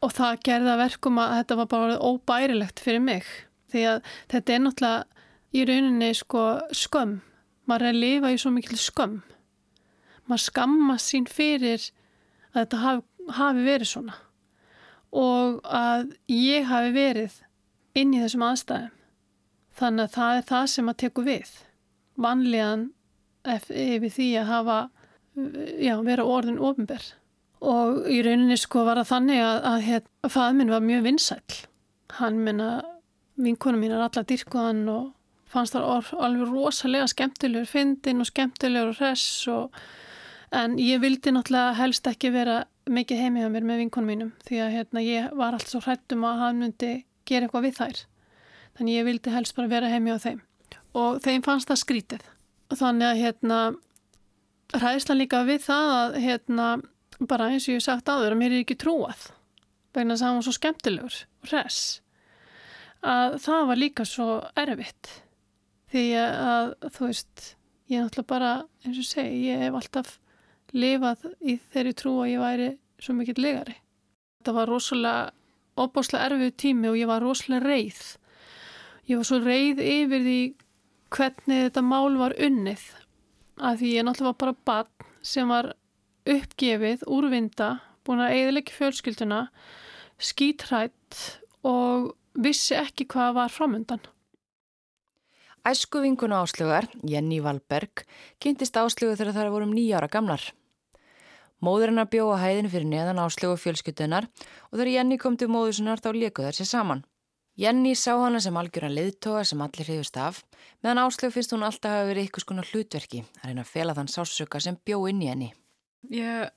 Og 0.04 0.12
það 0.16 0.44
gerða 0.48 0.76
verkum 0.80 1.24
að 1.24 1.38
þetta 1.38 1.60
var 1.62 1.72
bara 1.72 1.98
óbærilegt 2.04 2.84
fyrir 2.84 3.04
mig. 3.04 3.32
Því 3.72 3.88
að 3.94 4.14
þetta 4.32 4.56
er 4.56 4.62
náttúrulega 4.66 5.26
í 5.56 5.66
rauninni 5.72 6.12
sko 6.18 6.46
skömm. 6.76 7.20
Maður 7.70 7.88
er 7.88 7.96
að 7.96 8.04
lifa 8.04 8.36
í 8.36 8.40
svo 8.42 8.52
mikil 8.52 8.80
skömm 8.80 9.20
maður 10.30 10.46
skamma 10.46 10.98
sín 11.02 11.28
fyrir 11.30 11.90
að 12.54 12.62
þetta 12.62 12.82
hafi, 12.84 13.04
hafi 13.40 13.66
verið 13.66 13.92
svona. 13.92 14.18
Og 15.10 15.60
að 15.66 16.14
ég 16.32 16.70
hafi 16.70 16.94
verið 16.96 17.40
inn 17.98 18.14
í 18.14 18.22
þessum 18.22 18.46
aðstæðum. 18.46 18.96
Þannig 19.80 20.06
að 20.06 20.16
það 20.16 20.38
er 20.38 20.48
það 20.50 20.66
sem 20.74 20.92
að 20.92 21.00
teku 21.04 21.26
við. 21.26 21.52
Vanlegan 22.20 22.90
yfir 23.48 24.12
því 24.12 24.30
að 24.42 24.50
hafa 24.50 24.80
já, 25.80 25.96
vera 26.04 26.26
orðin 26.28 26.60
ofinberð 26.60 27.14
og 27.60 28.06
í 28.08 28.22
rauninni 28.24 28.56
sko 28.60 28.86
var 28.88 29.02
það 29.02 29.10
þannig 29.10 29.42
að, 29.44 29.58
að, 29.68 30.10
að 30.24 30.34
faðminn 30.34 30.72
var 30.72 30.84
mjög 30.84 31.06
vinsæl 31.08 31.56
hann 32.20 32.40
minna 32.46 32.70
vinkunum 33.40 33.84
mín 33.84 33.96
er 33.96 34.04
alla 34.06 34.24
dyrkuðan 34.28 34.84
og 34.92 35.10
fannst 35.50 35.76
það 35.76 36.12
alveg 36.20 36.54
rosalega 36.54 37.08
skemmtilegur 37.12 37.70
fyndin 37.70 38.24
og 38.24 38.30
skemmtilegur 38.30 38.96
hress 39.00 39.48
og, 39.52 39.76
en 40.56 40.78
ég 40.82 41.02
vildi 41.02 41.34
náttúrulega 41.34 41.78
helst 41.78 42.08
ekki 42.10 42.32
vera 42.34 42.64
mikið 42.90 43.22
heimi 43.24 43.46
á 43.46 43.50
mér 43.54 43.66
með 43.68 43.84
vinkunum 43.84 44.10
mínum 44.10 44.32
því 44.48 44.62
að 44.66 44.74
hérna, 44.76 45.04
ég 45.06 45.34
var 45.38 45.54
alltaf 45.54 45.74
svo 45.74 45.82
hrættum 45.86 46.26
að 46.26 46.42
hann 46.44 46.64
myndi 46.64 46.94
gera 47.30 47.46
eitthvað 47.46 47.68
við 47.68 47.78
þær. 47.78 48.00
Þannig 48.78 48.98
ég 48.98 49.08
vildi 49.10 49.34
helst 49.36 49.56
bara 49.58 49.72
vera 49.72 49.92
heimi 49.92 50.16
á 50.16 50.18
þeim. 50.18 50.42
Og 50.98 51.20
þeim 51.22 51.46
fannst 51.46 51.70
það 51.70 51.82
skrítið. 51.84 52.24
Þannig 52.74 53.10
að 53.10 53.22
hérna 53.24 53.60
hræðslan 54.78 55.20
líka 55.20 55.44
við 55.48 55.64
það 55.66 55.92
að 55.96 56.18
hérna 56.24 56.68
bara 57.30 57.50
eins 57.50 57.66
og 57.68 57.74
ég 57.74 57.82
hef 57.82 57.88
sagt 57.88 58.10
áður 58.10 58.36
að 58.36 58.42
mér 58.42 58.56
er 58.56 58.64
ekki 58.64 58.78
trúað 58.80 59.30
vegna 59.96 60.14
þess 60.14 60.24
að 60.24 60.28
hann 60.30 60.38
var 60.38 60.46
svo 60.46 60.56
skemmtilegur 60.56 61.18
og 61.20 61.52
res 61.52 61.80
að 63.00 63.38
það 63.44 63.68
var 63.70 63.80
líka 63.80 64.06
svo 64.08 64.28
erfitt. 64.60 65.12
Því 65.90 66.04
að 66.22 66.74
þú 66.94 67.08
veist 67.08 67.46
ég 67.90 68.00
er 68.00 68.06
náttúrulega 68.06 68.30
bara 68.30 68.52
eins 68.86 69.00
og 69.02 69.08
segi 69.08 69.48
ég 69.50 69.64
hef 69.66 69.78
alltaf 69.80 70.18
lifað 70.76 71.28
í 71.42 71.58
þeirri 71.74 71.96
trú 71.98 72.16
að 72.24 72.32
ég 72.34 72.44
væri 72.44 72.70
svo 73.00 73.16
mikill 73.18 73.42
legari 73.42 73.76
þetta 74.40 74.56
var 74.60 74.72
rosalega 74.72 75.32
óbáslega 75.80 76.26
erfið 76.30 76.56
tími 76.60 76.90
og 76.92 76.98
ég 77.00 77.10
var 77.10 77.24
rosalega 77.24 77.66
reið 77.66 78.02
ég 79.10 79.20
var 79.20 79.30
svo 79.30 79.40
reið 79.44 79.84
yfir 79.84 80.26
því 80.26 80.40
hvernig 81.16 81.64
þetta 81.68 81.86
mál 81.86 82.18
var 82.20 82.36
unnið 82.38 82.88
að 83.60 83.82
því 83.82 83.94
ég 83.96 84.06
náttúrulega 84.08 84.32
var 84.32 84.42
bara 84.44 84.58
barn 84.70 85.08
sem 85.26 85.50
var 85.52 85.74
uppgefið, 86.30 87.04
úrvinda, 87.10 87.80
búin 88.06 88.24
að 88.24 88.36
eðilegja 88.38 88.76
fjölskylduna, 88.78 89.42
skítrætt 90.20 91.20
og 91.68 92.14
vissi 92.40 92.78
ekki 92.78 93.08
hvað 93.10 93.36
var 93.40 93.54
framöndan. 93.54 94.02
Æsku 95.68 96.00
vinkuna 96.04 96.40
áslögar, 96.46 96.88
Jenny 97.04 97.42
Valberg, 97.44 98.06
kynntist 98.40 98.78
áslögu 98.80 99.18
þegar 99.20 99.36
það 99.36 99.56
vorum 99.58 99.76
nýjára 99.76 100.08
gamlar. 100.12 100.42
Móðurinnar 101.66 102.08
bjóða 102.12 102.40
hæðin 102.44 102.70
fyrir 102.72 102.88
neðan 102.88 103.20
áslögu 103.20 103.58
fjölskyldunar 103.60 104.30
og 104.30 104.76
þegar 104.78 104.92
Jenny 104.94 105.18
kom 105.20 105.36
til 105.38 105.50
móðusinnar 105.52 106.00
þá 106.00 106.14
leikuð 106.16 106.50
þær 106.50 106.60
sér 106.60 106.70
saman. 106.70 107.02
Jenny 107.60 107.92
sá 108.00 108.14
hana 108.16 108.40
sem 108.40 108.56
algjöran 108.56 108.96
liðtoga 108.96 109.42
sem 109.44 109.60
allir 109.60 109.90
hefist 109.92 110.16
af, 110.16 110.46
meðan 110.80 111.02
áslögu 111.04 111.36
finnst 111.36 111.52
hún 111.52 111.66
alltaf 111.68 111.92
hafa 111.92 112.08
verið 112.08 112.30
ykkur 112.30 112.46
skona 112.46 112.64
hlutverki 112.70 113.26
að 113.42 113.50
reyna 113.50 113.66
að 113.66 113.74
fela 113.74 113.96
þann 113.98 114.12
sásöka 114.14 114.62
sem 114.64 114.80
bjó 114.88 115.02
inn 115.12 115.26
í 115.26 115.28
henni. 115.28 115.52
Ég 116.08 116.54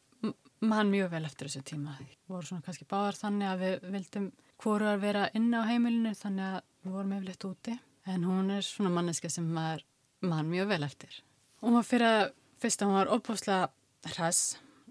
man 0.62 0.90
mjög 0.92 1.10
vel 1.16 1.24
eftir 1.26 1.50
þessu 1.50 1.64
tíma. 1.66 1.96
Við 1.98 2.30
vorum 2.30 2.46
svona 2.46 2.66
kannski 2.68 2.86
báðar 2.86 3.18
þannig 3.18 3.50
að 3.50 3.64
við 3.64 3.86
vildum 3.96 4.28
hvoru 4.62 4.90
að 4.92 5.02
vera 5.02 5.28
inna 5.34 5.66
á 5.66 5.70
heimilinu 5.72 6.14
þannig 6.14 6.46
að 6.52 6.60
við 6.84 6.96
vorum 6.96 7.14
yfirleitt 7.18 7.46
úti. 7.50 7.78
En 8.06 8.26
hún 8.26 8.50
er 8.54 8.66
svona 8.66 8.94
manneska 8.94 9.30
sem 9.30 9.46
maður 9.46 9.82
man 10.22 10.50
mjög 10.50 10.70
vel 10.70 10.82
eftir. 10.86 11.22
Hún 11.62 11.78
var 11.78 11.86
fyrir 11.86 12.06
að 12.06 12.24
fyrst 12.62 12.82
að 12.82 12.90
hún 12.90 13.00
var 13.00 13.10
opbúslega 13.16 14.12
hræs 14.14 14.42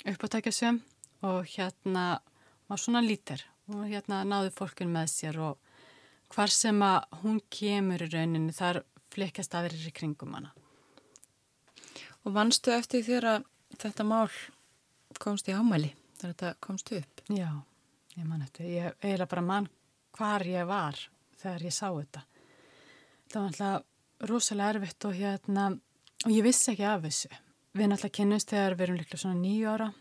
uppátækjasum 0.08 0.82
og 1.28 1.46
hérna 1.46 2.22
var 2.70 2.80
svona 2.80 3.02
lítir. 3.04 3.44
Og 3.72 3.86
hérna 3.88 4.24
náði 4.28 4.52
fólkin 4.56 4.92
með 4.92 5.12
sér 5.12 5.38
og 5.40 5.58
hvar 6.32 6.52
sem 6.52 6.80
að 6.84 7.20
hún 7.22 7.40
kemur 7.52 8.02
í 8.04 8.10
rauninu 8.12 8.56
þar 8.56 8.82
flikast 9.12 9.56
aðrir 9.56 9.90
í 9.90 9.94
kringum 9.96 10.34
hana. 10.36 10.54
Og 12.26 12.34
vannstu 12.36 12.74
eftir 12.74 13.04
þér 13.06 13.28
að 13.36 13.46
þetta 13.82 14.08
mál 14.08 14.30
komst 15.22 15.50
í 15.50 15.56
ámæli 15.56 15.92
þegar 16.18 16.34
þetta 16.34 16.52
komst 16.64 16.92
upp? 16.96 17.24
Já, 17.30 17.50
ég 18.18 18.28
man 18.28 18.44
eftir. 18.46 18.68
Ég 18.70 18.98
eiginlega 19.02 19.32
bara 19.32 19.46
mann 19.46 19.70
hvar 20.18 20.46
ég 20.48 20.68
var 20.70 21.00
þegar 21.42 21.66
ég 21.68 21.76
sá 21.76 21.88
þetta. 21.90 22.26
Það 23.32 23.40
var 23.40 23.48
alltaf 23.52 24.30
rosalega 24.30 24.76
erfitt 24.76 25.08
og 25.08 25.16
hérna, 25.18 25.70
og 26.26 26.32
ég 26.32 26.46
vissi 26.46 26.72
ekki 26.74 26.86
af 26.86 27.06
þessu. 27.08 27.32
Við 27.72 27.88
alltaf 27.88 28.12
kynnust 28.12 28.52
þegar 28.52 28.74
við 28.76 28.86
erum 28.86 28.98
líklega 29.00 29.22
svona 29.22 29.40
nýju 29.40 29.70
ára 29.72 29.92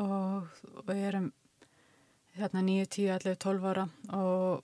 og 0.00 0.86
við 0.88 1.02
erum 1.10 1.26
hérna 2.34 2.62
nýju, 2.64 2.86
tíu, 2.90 3.10
allir 3.14 3.36
tólf 3.38 3.66
ára 3.68 3.84
og, 4.16 4.62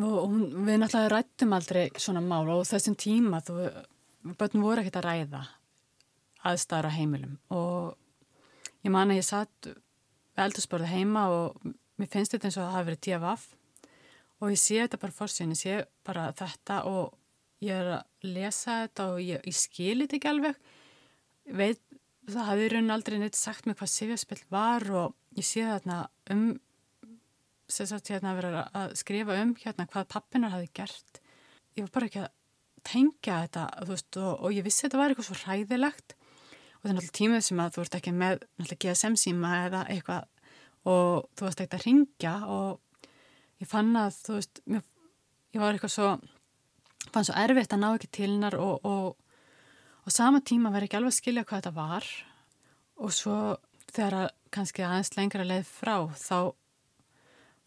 og 0.00 0.32
við 0.32 0.80
náttúrulega 0.80 1.10
rættum 1.12 1.52
aldrei 1.54 1.82
svona 2.00 2.22
mál 2.24 2.48
og 2.54 2.64
þessum 2.66 2.96
tíma 2.98 3.42
þú, 3.44 3.68
börnum 4.40 4.64
voru 4.64 4.82
ekkert 4.82 4.98
að 5.02 5.08
ræða 5.08 5.42
aðstæðar 6.48 6.90
á 6.90 6.96
heimilum 6.96 7.36
og 7.54 7.94
ég 8.82 8.94
man 8.94 9.12
að 9.12 9.20
ég 9.20 9.28
satt 9.28 9.72
eldursporðu 10.42 10.90
heima 10.90 11.28
og 11.30 11.62
mér 12.00 12.10
finnst 12.10 12.34
þetta 12.34 12.48
eins 12.48 12.58
og 12.58 12.64
að 12.64 12.70
það 12.70 12.76
hafi 12.78 12.90
verið 12.90 13.02
TFF 13.06 13.48
og 14.42 14.54
ég 14.56 14.62
sé 14.64 14.80
þetta 14.80 15.02
bara 15.04 15.18
fórsinn, 15.20 15.52
ég 15.54 15.60
sé 15.60 15.82
bara 16.02 16.30
þetta 16.34 16.82
og 16.90 17.12
ég 17.62 17.76
er 17.76 17.98
að 18.00 18.30
lesa 18.32 18.82
þetta 18.86 19.10
og 19.12 19.20
ég, 19.22 19.44
ég 19.46 19.58
skilir 19.58 20.08
þetta 20.08 20.18
ekki 20.18 20.32
alveg 20.32 20.71
veit, 21.56 21.80
það 22.28 22.48
hafi 22.48 22.68
raun 22.72 22.94
aldrei 22.94 23.18
neitt 23.20 23.38
sagt 23.38 23.66
mig 23.66 23.78
hvað 23.78 23.92
sifjarspill 23.92 24.42
var 24.52 24.86
og 24.90 25.38
ég 25.38 25.46
sé 25.46 25.64
þarna 25.66 26.04
um 26.32 26.46
hérna 27.72 28.32
að 28.32 28.38
vera 28.38 28.62
að 28.76 28.94
skrifa 29.00 29.38
um 29.40 29.54
hérna 29.56 29.86
hvað 29.88 30.08
pappinar 30.12 30.52
hafi 30.52 30.68
gert. 30.76 31.20
Ég 31.76 31.86
var 31.86 31.92
bara 31.94 32.08
ekki 32.10 32.20
að 32.20 32.32
tengja 32.84 33.38
þetta 33.46 33.62
veist, 33.88 34.18
og, 34.18 34.32
og 34.44 34.52
ég 34.52 34.66
vissi 34.66 34.84
þetta 34.84 35.00
var 35.00 35.12
eitthvað 35.12 35.28
svo 35.30 35.38
hræðilegt. 35.40 36.14
Og 36.14 36.82
það 36.82 36.90
er 36.90 36.96
náttúrulega 36.98 37.18
tímið 37.18 37.44
sem 37.46 37.62
að 37.62 37.72
þú 37.72 37.84
ert 37.84 37.96
ekki 37.98 38.12
með 38.12 38.36
náttúrulega 38.42 38.82
GSM 38.84 39.18
síma 39.22 39.54
eða 39.68 39.82
eitthvað. 39.94 40.28
Og 40.82 41.28
þú 41.38 41.46
varst 41.46 41.62
ekkert 41.62 41.78
að 41.78 41.86
ringja 41.86 42.34
og 42.50 43.08
ég 43.62 43.70
fann 43.70 43.92
að 43.96 44.18
þú 44.26 44.38
veist, 44.40 44.62
mér, 44.66 44.84
ég 45.54 45.62
var 45.62 45.76
eitthvað 45.76 45.94
svo 45.96 46.12
fann 47.12 47.26
svo 47.26 47.36
erfitt 47.38 47.74
að 47.74 47.82
ná 47.82 47.88
ekki 47.94 48.10
til 48.18 48.30
hennar 48.30 48.56
og, 48.60 48.86
og, 48.86 49.16
og 50.02 50.14
sama 50.14 50.40
tíma 50.42 50.72
verði 50.74 50.90
ekki 50.90 50.98
alveg 50.98 51.14
að 51.14 51.18
skilja 51.20 51.44
hvað 51.46 51.62
þetta 51.62 51.74
var. 51.76 52.08
Og 53.02 53.14
svo 53.14 53.36
þegar 53.92 54.18
að 54.18 54.28
kannski 54.52 54.84
aðeins 54.86 55.14
lengra 55.16 55.46
leið 55.46 55.64
frá 55.68 55.96
þá 56.18 56.38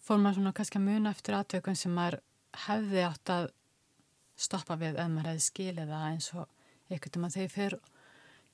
fór 0.05 0.21
maður 0.21 0.39
svona 0.39 0.55
kannski 0.57 0.79
að 0.79 0.87
muna 0.89 1.13
eftir 1.15 1.37
aðtökun 1.37 1.79
sem 1.79 1.93
maður 1.95 2.19
hefði 2.65 3.03
átt 3.05 3.31
að 3.33 3.47
stoppa 4.35 4.77
við 4.79 4.99
ef 4.99 5.11
maður 5.11 5.31
hefði 5.31 5.45
skilið 5.47 5.91
það 5.91 6.07
eins 6.11 6.31
og 6.35 6.47
einhvern 6.89 7.25
veginn 7.25 7.35
þegar 7.35 7.45
ég 7.45 7.53
fer 7.55 7.77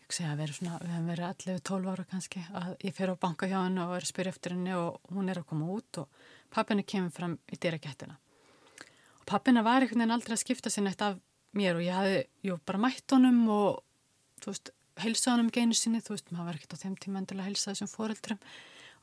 ég 0.01 0.15
segja 0.15 0.33
að 0.35 0.53
svona, 0.55 0.77
við 0.81 0.93
hefum 0.93 1.09
verið 1.11 1.27
allir 1.27 1.61
12 1.71 1.91
ára 1.91 2.05
kannski, 2.11 2.43
að 2.51 2.71
ég 2.87 2.95
fer 2.95 3.11
á 3.11 3.21
banka 3.25 3.47
hjá 3.47 3.57
henni 3.61 3.83
og 3.83 3.95
er 3.95 4.05
að 4.05 4.11
spyrja 4.11 4.35
eftir 4.35 4.55
henni 4.55 4.75
og 4.75 5.11
hún 5.15 5.31
er 5.31 5.41
að 5.41 5.47
koma 5.51 5.69
út 5.71 6.01
og 6.03 6.23
pappina 6.51 6.83
kemur 6.83 7.15
fram 7.15 7.37
í 7.51 7.59
dýrakettina 7.59 8.17
og 9.19 9.27
pappina 9.27 9.63
var 9.63 9.83
einhvern 9.83 10.03
veginn 10.03 10.15
aldrei 10.17 10.35
að 10.35 10.43
skipta 10.43 10.71
sér 10.71 10.87
neitt 10.87 11.03
af 11.05 11.19
mér 11.57 11.77
og 11.77 11.85
ég 11.85 11.95
hafði, 11.95 12.19
jú, 12.47 12.57
bara 12.67 12.81
mætt 12.81 13.15
honum 13.15 13.41
og 13.51 13.81
þú 14.41 14.53
veist, 14.53 14.71
heilsa 15.01 15.33
honum 15.33 15.51
geinu 15.53 15.75
sinni, 15.77 16.01
þú 16.03 16.15
veist, 16.15 16.29
maður 16.31 16.49
var 16.49 16.59
ekkert 16.59 16.75
á 16.77 16.81
þeim 16.83 16.97
tíma 17.01 17.21
endilega 17.21 17.45
að 17.45 17.51
heilsa 17.51 17.71
þessum 17.71 17.91
fóreldrum 17.91 18.39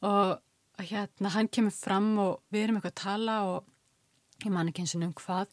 og 0.09 0.85
hérna, 0.89 1.33
hann 1.35 1.51
kemur 1.53 1.75
fram 1.75 2.13
og 2.23 2.39
við 2.55 2.67
erum 2.67 2.79
eitthvað 2.79 2.95
að 2.95 3.03
tala 3.03 3.39
og 3.49 4.45
ég 4.45 4.55
man 4.55 4.71
ekki 4.71 4.85
eins 4.85 4.95
og 4.95 5.05
um 5.05 5.17
hvað. 5.19 5.51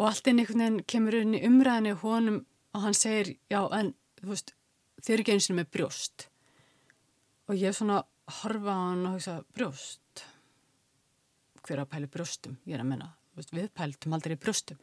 Og 0.00 0.06
allt 0.08 0.30
inn 0.30 0.40
einhvern 0.40 0.64
veginn 0.64 0.88
kemur 0.88 1.18
inn 1.18 1.36
í 1.36 1.42
umræðinu 1.44 1.98
honum 2.00 2.40
og 2.74 2.84
hann 2.86 2.96
segir, 2.96 3.34
já, 3.52 3.60
en 3.76 3.92
þú 4.20 4.32
veist, 4.32 4.54
þeir 5.04 5.18
eru 5.18 5.34
eins 5.34 5.50
og 5.52 5.58
með 5.58 5.70
brjóst. 5.76 6.26
Og 7.50 7.58
ég 7.58 7.70
er 7.70 7.76
svona 7.76 8.00
að 8.00 8.40
horfa 8.40 8.74
á 8.74 8.80
hann 8.80 9.06
og 9.10 9.16
hugsa, 9.18 9.38
brjóst? 9.56 10.24
Hver 11.60 11.82
að 11.82 11.90
pæli 11.92 12.08
brjóstum? 12.10 12.56
Ég 12.64 12.78
er 12.78 12.84
að 12.84 12.92
menna, 12.94 13.10
við 13.36 13.68
pæltum 13.76 14.16
aldrei 14.16 14.38
brjóstum 14.40 14.80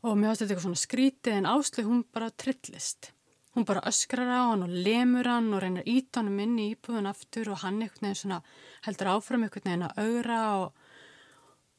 og 0.00 0.16
mér 0.16 0.30
finnst 0.30 0.42
þetta 0.42 0.54
eitthvað 0.54 0.66
svona 0.66 0.82
skrítið 0.82 1.38
en 1.38 1.48
áslu 1.50 1.84
hún 1.86 2.04
bara 2.14 2.30
trillist. 2.30 3.10
Hún 3.56 3.66
bara 3.66 3.82
öskrar 3.90 4.30
á 4.30 4.52
hann 4.52 4.62
og 4.64 4.70
lemur 4.70 5.26
hann 5.26 5.50
og 5.52 5.62
reynir 5.64 5.88
ít 5.90 6.14
honum 6.16 6.38
inn 6.44 6.58
í 6.62 6.70
íbúðun 6.74 7.10
aftur 7.10 7.50
og 7.50 7.64
hann 7.64 7.82
eitthvað 7.82 8.06
neina 8.06 8.20
svona 8.20 8.38
heldur 8.86 9.10
áfram 9.16 9.44
eitthvað 9.44 9.66
neina 9.66 9.90
augra 9.98 10.40
og, 10.60 10.86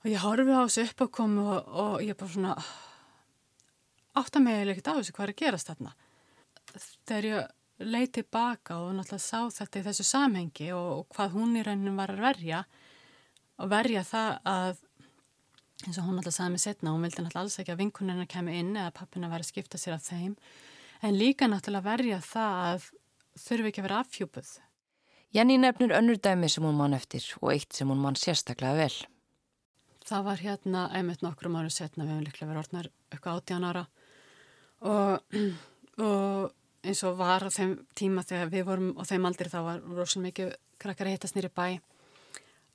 og 0.03 0.11
ég 0.11 0.26
horfi 0.26 0.51
á 0.51 0.61
þessu 0.67 0.86
uppákomu 0.89 1.47
og, 1.47 1.72
og 1.86 1.95
ég 2.03 2.19
bara 2.19 2.34
svona 2.36 2.57
átt 4.19 4.36
að 4.36 4.45
mig 4.45 4.67
ekkert 4.67 4.91
á 4.91 4.97
þessu 4.99 5.15
hvað 5.15 5.28
er 5.28 5.34
að 5.34 5.41
gerast 5.41 5.72
þarna? 5.72 5.95
Þegar 7.07 7.30
ég 7.30 7.49
leið 7.82 8.13
tilbaka 8.19 8.78
og 8.84 8.93
náttúrulega 8.97 9.24
sá 9.24 9.61
þetta 9.61 9.80
í 9.80 9.86
þessu 9.88 10.05
samhengi 10.05 10.72
og, 10.76 10.89
og 10.99 11.15
hvað 11.15 11.36
hún 11.38 11.57
í 11.57 11.63
rauninu 11.65 11.95
var 11.97 12.13
að 12.13 12.26
verja 12.28 12.63
og 13.61 13.72
verja 13.72 14.03
það 14.05 14.32
að 14.51 14.84
eins 15.88 15.97
og 15.97 16.05
hún 16.07 16.17
náttúrulega 16.17 16.38
sagði 16.38 16.53
mig 16.53 16.63
setna, 16.63 16.91
hún 16.93 17.05
vildi 17.05 17.23
náttúrulega 17.23 17.43
alls 17.43 17.59
ekki 17.61 17.73
að 17.73 17.79
vinkunina 17.82 18.25
kemi 18.29 18.57
inn 18.59 18.75
eða 18.75 18.93
pappina 18.95 19.29
væri 19.32 19.45
að 19.45 19.51
skipta 19.51 19.79
sér 19.82 19.95
af 19.97 20.03
þeim 20.05 20.36
en 21.01 21.17
líka 21.17 21.47
náttúrulega 21.49 21.88
verja 21.88 22.19
það 22.25 22.59
að 22.65 22.89
þurfi 23.41 23.71
ekki 23.71 23.82
að 23.82 23.88
vera 23.88 24.01
afhjúpuð. 24.03 24.51
Jenny 25.32 25.57
nefnir 25.57 25.93
önnur 25.95 26.19
dæmi 26.19 26.49
sem 26.51 26.65
hún 26.67 26.77
mann 26.77 26.93
eftir 26.93 27.23
og 27.39 27.53
eitt 27.53 27.73
sem 27.73 27.89
hún 27.89 28.01
mann 28.03 28.19
sérstaklega 28.19 28.75
vel. 28.84 28.93
Það 30.05 30.25
var 30.27 30.41
hérna 30.43 30.88
einmitt 30.97 31.21
nokkrum 31.23 31.55
ára 31.55 31.71
setna, 31.71 32.03
við 32.03 32.15
hefum 32.15 32.25
líklega 32.25 32.49
verið 32.49 32.63
orðnar 32.65 32.89
eitthvað 33.13 33.38
áttján 33.39 33.67
ára 33.69 33.86
og, 34.82 35.39
og 36.07 36.51
eins 36.82 37.03
og 37.07 37.17
var 37.21 37.45
á 37.45 37.49
þeim 37.53 37.77
tíma 37.97 38.25
þegar 38.27 38.51
við 38.51 38.67
vorum 38.67 38.93
og 38.97 39.07
þeim 39.07 39.27
aldrei 39.29 39.49
þá 39.53 39.59
var 39.65 39.82
rosalega 39.86 40.27
mikið 40.27 40.53
krakkar 40.82 41.09
að 41.09 41.15
hittast 41.15 41.38
nýri 41.38 41.51
bæ 41.53 41.67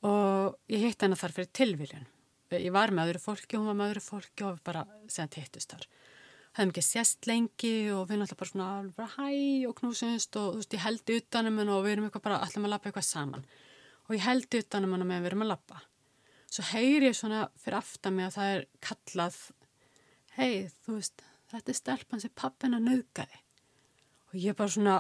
og 0.07 0.57
ég 0.70 0.86
hitt 0.86 1.02
hennar 1.02 1.18
þar 1.20 1.34
fyrir 1.34 1.52
tilviljun. 1.57 2.07
Ég 2.55 2.70
var 2.70 2.92
með 2.94 3.11
öðru 3.11 3.22
fólki 3.24 3.57
og 3.57 3.62
hún 3.62 3.72
var 3.72 3.78
með 3.80 3.92
öðru 3.92 4.03
fólki 4.05 4.44
og 4.47 4.55
við 4.55 4.62
bara 4.68 4.84
segðan 5.11 5.32
hittust 5.40 5.72
þar. 5.72 5.86
Hefðum 6.57 6.72
ekki 6.72 6.84
sérst 6.86 7.26
lengi 7.28 7.72
og 7.92 8.05
við 8.07 8.20
náttúrulega 8.20 8.40
bara 8.40 8.51
svona 8.53 8.68
bara 8.97 9.09
hæ 9.16 9.66
og 9.68 9.74
knúsumst 9.80 10.38
og 10.40 10.55
þú 10.55 10.61
veist 10.61 10.76
ég 10.76 10.84
held 10.86 11.12
utanum 11.16 11.59
henn 11.61 11.72
og 11.74 11.82
við 11.84 11.97
erum 11.97 12.07
eitthvað 12.07 12.26
bara 12.28 12.38
allir 12.47 12.62
að 12.62 12.72
lappa 12.72 12.88
eitthvað 12.88 13.09
saman 13.09 13.44
og 14.07 14.14
ég 14.14 14.24
held 14.24 14.59
utanum 14.61 14.94
henn 14.94 15.05
og 15.05 15.11
meðan 15.11 15.26
við 15.26 15.30
erum 15.32 15.44
að 15.44 15.53
lappa. 15.53 15.82
Svo 16.47 16.66
heyr 16.70 17.09
ég 17.09 17.18
svona 17.18 17.42
fyrir 17.61 17.80
aftan 17.80 18.16
mig 18.16 18.28
að 18.28 18.36
það 18.38 18.53
er 18.55 18.64
kallað 18.88 19.40
hei 20.38 20.53
þú 20.86 20.97
veist 21.01 21.26
þetta 21.51 21.72
er 21.72 21.80
stelpann 21.80 22.22
sem 22.22 22.36
pappina 22.38 22.80
nauðgæði 22.82 23.42
og 24.30 24.38
ég 24.47 24.57
bara 24.59 24.72
svona 24.72 24.97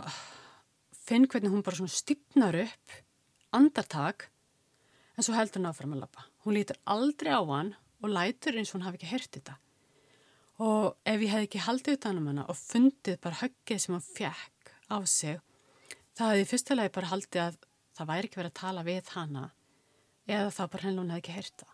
finn 1.06 1.28
hvernig 1.30 1.54
hún 1.54 1.64
bara 1.66 1.78
svona 1.78 1.94
stipnar 1.94 2.58
upp 2.66 2.96
andartak 3.56 4.28
en 5.16 5.24
svo 5.24 5.36
heldur 5.36 5.62
hann 5.62 5.70
áfram 5.70 5.94
að 5.96 6.04
lappa. 6.04 6.26
Hún 6.46 6.54
lítur 6.54 6.78
aldrei 6.86 7.34
á 7.34 7.42
hann 7.42 7.72
og 7.74 8.12
lætur 8.12 8.54
eins 8.54 8.70
og 8.70 8.78
hún 8.78 8.86
hafi 8.86 9.00
ekki 9.00 9.10
hert 9.10 9.32
þetta. 9.34 9.56
Og 10.62 10.84
ef 11.02 11.22
ég 11.24 11.32
hef 11.32 11.46
ekki 11.48 11.62
haldið 11.66 11.96
utan 11.98 12.20
um 12.20 12.28
hana 12.30 12.44
og 12.46 12.56
fundið 12.60 13.18
bara 13.24 13.40
höggið 13.40 13.80
sem 13.82 13.96
hann 13.96 14.04
fekk 14.06 14.70
á 14.86 14.96
sig, 15.10 15.40
það 16.14 16.30
hefði 16.32 16.50
fyrsta 16.52 16.76
lagi 16.76 16.92
bara 16.94 17.10
haldið 17.10 17.42
að 17.42 17.56
það 17.98 18.10
væri 18.12 18.30
ekki 18.30 18.40
verið 18.40 18.52
að 18.52 18.60
tala 18.60 18.84
við 18.86 19.10
hana 19.16 19.42
eða 20.26 20.52
það 20.54 20.70
bara 20.76 20.86
henni 20.86 21.02
hún 21.02 21.10
hefði 21.12 21.24
ekki 21.24 21.36
hert 21.40 21.64
það. 21.64 21.72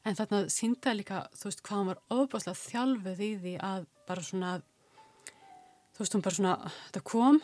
En 0.00 0.16
þarna 0.16 0.40
síndaði 0.48 0.96
líka, 1.02 1.20
þú 1.36 1.50
veist, 1.50 1.62
hvað 1.66 1.76
hann 1.76 1.90
var 1.90 2.00
ofbáslega 2.16 2.60
þjálfuð 2.64 3.20
í 3.20 3.30
því 3.42 3.54
að 3.68 3.86
bara 4.08 4.24
svona 4.24 4.52
þú 5.92 6.00
veist, 6.00 6.16
hún 6.16 6.24
bara 6.24 6.38
svona, 6.38 6.54
þetta 6.86 7.02
kom 7.12 7.42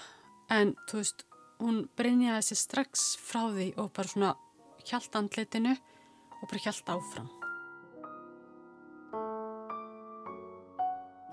en, 0.56 0.72
þú 0.88 1.02
veist, 1.02 1.26
hún 1.60 1.82
brinjaði 2.00 2.48
sér 2.48 2.60
strax 2.62 3.04
frá 3.20 3.42
því 3.52 3.68
og 3.76 3.92
bara 3.92 4.12
svona 4.12 4.32
hjælt 4.86 5.20
andletinu 5.20 5.76
og 6.46 6.52
bara 6.52 6.62
hjælt 6.62 6.90
áfram. 6.94 7.26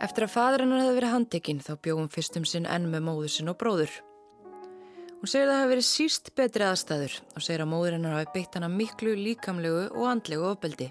Eftir 0.03 0.25
að 0.25 0.33
fadur 0.33 0.63
hennar 0.65 0.81
hefði 0.81 0.95
verið 0.97 1.13
handekinn 1.13 1.61
þá 1.63 1.73
bjóðum 1.85 2.09
fyrstum 2.11 2.47
sinn 2.49 2.65
enn 2.67 2.89
með 2.91 3.05
móður 3.05 3.31
sinn 3.31 3.51
og 3.51 3.59
bróður. 3.61 3.93
Hún 5.21 5.31
segir 5.31 5.45
að 5.47 5.53
það 5.53 5.61
hefði 5.61 5.71
verið 5.73 5.87
síst 5.87 6.33
betri 6.35 6.65
aðstæður 6.67 7.13
og 7.21 7.45
segir 7.45 7.63
að 7.63 7.71
móður 7.71 7.95
hennar 7.95 8.17
hafi 8.17 8.33
beitt 8.33 8.57
hana 8.57 8.71
miklu 8.73 9.13
líkamlegu 9.15 9.85
og 9.93 10.09
andlegu 10.09 10.49
ofbeldi. 10.49 10.89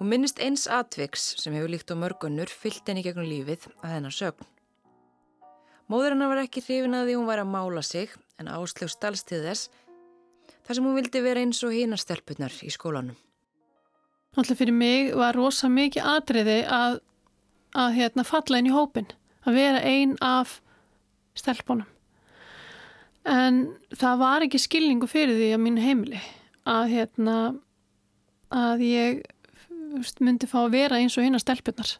Hún 0.00 0.10
minnist 0.10 0.42
eins 0.42 0.66
atviks 0.66 1.28
sem 1.38 1.54
hefur 1.54 1.70
líkt 1.70 1.92
á 1.92 1.96
mörgunnur 2.00 2.50
fyllt 2.50 2.88
henni 2.90 3.04
gegnum 3.04 3.28
lífið 3.28 3.68
að 3.84 3.94
hennar 3.94 4.16
sögn. 4.16 4.48
Móður 5.86 6.16
hennar 6.16 6.32
var 6.32 6.42
ekki 6.42 6.64
hrifin 6.64 6.96
að 6.96 7.12
því 7.12 7.18
hún 7.20 7.28
væri 7.28 7.44
að 7.44 7.52
mála 7.52 7.84
sig 7.84 8.10
en 8.40 8.50
áslög 8.50 8.90
stalstið 8.90 9.46
þess 9.46 9.70
þar 10.64 10.78
sem 10.78 10.86
hún 10.88 10.98
vildi 10.98 11.22
vera 11.24 11.42
eins 11.44 11.62
og 11.66 11.74
hína 11.74 11.98
stelpunar 12.00 12.54
í 12.64 12.72
skólanum. 12.72 13.16
Náttúrulega 14.34 14.58
fyrir 14.58 14.74
mig 14.74 15.10
var 15.14 15.36
rosa 15.36 15.68
mikið 15.70 16.06
atriði 16.10 16.60
að, 16.66 17.00
að 17.78 17.98
hérna, 17.98 18.24
falla 18.26 18.58
inn 18.58 18.70
í 18.70 18.74
hópin, 18.74 19.10
að 19.46 19.58
vera 19.60 19.82
ein 19.86 20.16
af 20.24 20.58
stelpunum. 21.38 21.86
En 23.24 23.60
það 23.94 24.18
var 24.20 24.44
ekki 24.44 24.60
skilningu 24.60 25.08
fyrir 25.08 25.38
því 25.38 25.52
að 25.54 25.62
mín 25.64 25.78
heimili 25.80 26.18
að, 26.68 26.90
hérna, 26.90 27.36
að 28.52 28.84
ég 28.84 29.22
myndi 30.20 30.48
fá 30.50 30.64
að 30.64 30.74
vera 30.74 30.98
eins 31.00 31.16
og 31.16 31.24
hinn 31.24 31.38
að 31.38 31.44
stelpunar 31.44 31.94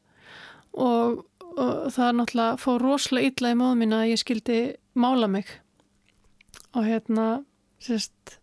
og, 0.74 1.22
og 1.54 1.92
það 1.94 2.16
náttúrulega 2.18 2.60
fór 2.60 2.82
rosalega 2.82 3.30
illa 3.30 3.52
í 3.54 3.58
móðum 3.60 3.84
mín 3.84 3.96
að 3.96 4.08
ég 4.10 4.20
skildi 4.20 4.58
mála 4.98 5.30
mig 5.30 5.50
og 6.74 6.86
hérna 6.88 7.28
sérst 7.82 8.38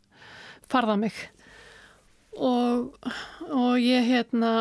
farða 0.72 0.98
mig. 1.02 1.18
Og, 2.32 2.94
og 3.52 3.74
ég 3.80 4.08
hérna 4.08 4.52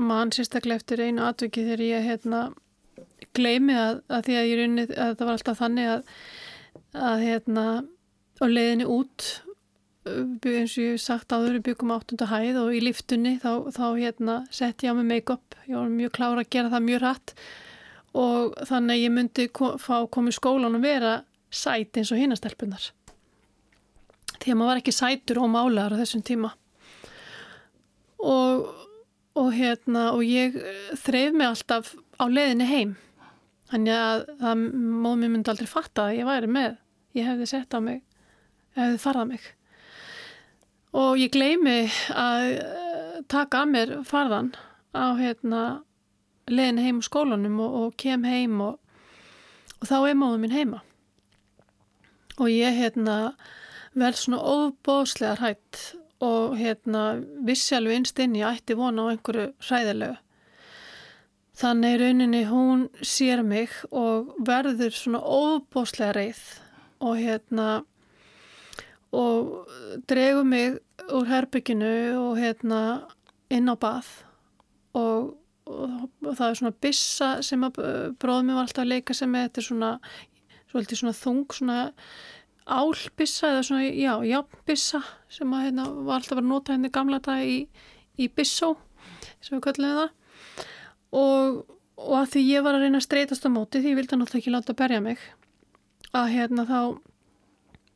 mann 0.00 0.32
sérstaklega 0.32 0.80
eftir 0.80 1.02
einu 1.02 1.24
atviki 1.26 1.64
þegar 1.64 1.86
ég 1.86 2.06
hérna 2.08 2.42
gleimi 3.36 3.76
að, 3.76 4.02
að 4.10 4.26
því 4.26 4.36
að 4.36 4.48
ég 4.48 4.60
runni 4.60 4.84
að 4.90 5.12
það 5.16 5.26
var 5.26 5.36
alltaf 5.36 5.60
þannig 5.60 5.90
að 5.94 6.04
að 6.96 7.22
hérna 7.24 7.64
á 8.40 8.44
leiðinni 8.48 8.86
út 8.88 9.26
eins 10.10 10.74
og 10.78 10.82
ég 10.82 10.94
hef 10.94 11.02
sagt 11.04 11.32
áður 11.32 11.58
við 11.58 11.66
byggum 11.70 11.92
áttunda 11.94 12.28
hæð 12.30 12.60
og 12.62 12.70
í 12.74 12.80
liftunni 12.82 13.34
þá, 13.42 13.68
þá 13.68 13.86
hérna 13.98 14.36
sett 14.50 14.82
ég 14.82 14.94
á 14.94 14.96
mig 14.96 15.06
make-up. 15.06 15.56
Ég 15.68 15.76
var 15.76 15.90
mjög 15.92 16.14
klára 16.16 16.44
að 16.44 16.52
gera 16.56 16.72
það 16.72 16.86
mjög 16.86 17.02
rætt 17.04 17.34
og 18.20 18.56
þannig 18.66 18.96
að 18.96 19.02
ég 19.04 19.12
myndi 19.14 19.48
kom, 19.54 19.76
fá 19.78 20.08
komið 20.10 20.38
skólan 20.40 20.78
og 20.78 20.82
vera 20.82 21.12
sæt 21.50 22.00
eins 22.00 22.10
og 22.14 22.18
hinastelpunar 22.18 22.90
því 24.40 24.52
að 24.52 24.58
maður 24.60 24.70
var 24.72 24.82
ekki 24.82 24.96
sætur 24.96 25.40
og 25.42 25.50
málaður 25.52 25.96
á 25.96 26.00
þessum 26.00 26.26
tíma. 26.26 26.52
Og, 28.20 28.68
og 29.40 29.48
hérna 29.56 30.10
og 30.12 30.24
ég 30.26 30.58
þreif 31.00 31.32
mig 31.36 31.48
alltaf 31.48 31.94
á 32.20 32.24
leiðinni 32.28 32.68
heim. 32.68 32.94
Þannig 33.70 33.96
að, 33.96 34.22
að 34.42 34.62
móðum 34.76 35.26
ég 35.26 35.34
myndi 35.34 35.52
aldrei 35.52 35.70
fatta 35.70 36.08
að 36.08 36.20
ég 36.20 36.28
væri 36.28 36.50
með. 36.50 36.78
Ég 37.16 37.26
hefði 37.26 37.50
sett 37.50 37.74
á 37.74 37.80
mig 37.80 38.00
hefði 38.78 38.98
farðað 39.02 39.30
mig. 39.32 39.46
Og 41.00 41.20
ég 41.20 41.32
gleymi 41.34 41.78
að 42.18 42.46
eh, 42.56 43.16
taka 43.30 43.62
að 43.62 43.72
mér 43.74 43.94
farðan 44.06 44.52
á 44.94 45.14
hérna 45.18 45.62
leðin 46.50 46.82
heim 46.82 47.00
á 47.02 47.06
skólanum 47.06 47.60
og, 47.62 47.76
og 47.80 47.96
kem 48.00 48.26
heim 48.26 48.58
og, 48.64 48.78
og 49.78 49.86
þá 49.90 49.96
er 50.00 50.18
móðum 50.18 50.46
mín 50.46 50.56
heima. 50.56 50.82
Og 52.40 52.50
ég 52.50 52.78
hérna 52.78 53.36
verð 53.98 54.20
svona 54.20 54.40
óbóslega 54.40 55.36
hrætt 55.40 55.80
og 56.20 56.56
hérna 56.60 57.04
vissi 57.46 57.74
alveg 57.76 58.00
einst 58.00 58.18
inn 58.22 58.36
ég 58.38 58.46
ætti 58.46 58.76
vona 58.78 59.08
á 59.08 59.10
einhverju 59.12 59.50
hræðilegu. 59.66 60.18
Þannig 61.60 61.96
rauninni 62.00 62.42
hún 62.48 62.86
sér 63.04 63.42
mig 63.44 63.72
og 63.90 64.32
verður 64.46 64.94
svona 64.96 65.20
óbóslega 65.20 66.14
reið 66.16 66.42
og 67.00 67.18
hérna 67.20 67.68
og 69.12 69.66
dregu 70.08 70.44
mig 70.46 70.78
úr 71.10 71.26
herbygginu 71.26 71.92
og 72.20 72.38
hérna 72.38 72.80
inn 73.50 73.68
á 73.68 73.74
bað 73.74 74.08
og, 74.94 75.34
og, 75.66 75.96
og 76.22 76.34
það 76.38 76.46
er 76.46 76.58
svona 76.60 76.80
bissa 76.84 77.30
sem 77.42 77.64
að 77.66 77.80
bróðum 78.22 78.54
var 78.54 78.68
alltaf 78.68 78.84
að 78.84 78.92
leika 78.92 79.16
sem 79.16 79.34
þetta 79.34 79.60
er 79.60 79.66
svona, 79.66 79.90
svona 80.70 81.16
þung 81.16 81.56
svona 81.56 81.80
álbissa 82.70 83.50
eða 83.50 83.66
svona, 83.66 83.88
já, 83.88 84.12
jábissa 84.26 85.02
sem 85.32 85.52
að 85.54 85.66
hérna 85.66 85.88
var 86.06 86.20
alltaf 86.20 86.38
að 86.38 86.48
nota 86.50 86.74
henni 86.74 86.90
gamla 86.94 87.20
dag 87.24 87.42
í, 87.42 87.58
í 88.18 88.28
bissó 88.30 88.74
sem 89.40 89.56
við 89.56 89.64
kallum 89.66 89.98
það. 89.98 90.16
Og, 91.20 91.60
og 91.98 92.16
að 92.20 92.32
því 92.34 92.42
ég 92.46 92.66
var 92.66 92.78
að 92.78 92.86
reyna 92.86 93.00
að 93.00 93.06
streytast 93.08 93.46
á 93.46 93.50
móti 93.50 93.82
því 93.82 93.94
ég 93.94 94.00
vildi 94.00 94.18
náttúrulega 94.18 94.42
ekki 94.42 94.54
láta 94.54 94.74
að 94.74 94.80
berja 94.82 95.04
mig 95.04 95.22
að 96.16 96.32
hérna 96.34 96.66
þá 96.66 96.80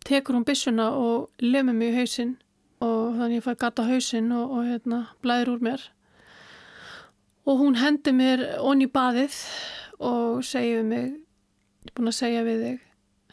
tekur 0.04 0.38
hún 0.38 0.46
bissuna 0.46 0.90
og 0.98 1.42
lemur 1.42 1.76
mig 1.76 1.92
í 1.92 1.98
hausin 2.00 2.34
og 2.84 3.14
þannig 3.18 3.38
ég 3.38 3.46
fæ 3.46 3.54
gata 3.60 3.86
hausin 3.88 4.32
og, 4.34 4.50
og 4.58 4.68
hérna 4.68 5.04
blæður 5.24 5.54
úr 5.54 5.64
mér. 5.64 5.84
Og 7.44 7.60
hún 7.60 7.76
hendi 7.76 8.12
mér 8.16 8.44
onni 8.60 8.88
í 8.88 8.92
baðið 8.92 9.36
og 10.04 10.42
segir 10.46 10.82
við 10.82 10.90
mig 10.90 11.06
ég 11.84 11.92
er 11.92 11.96
búin 11.98 12.10
að 12.10 12.16
segja 12.16 12.44
við 12.46 12.62
þig 12.64 12.84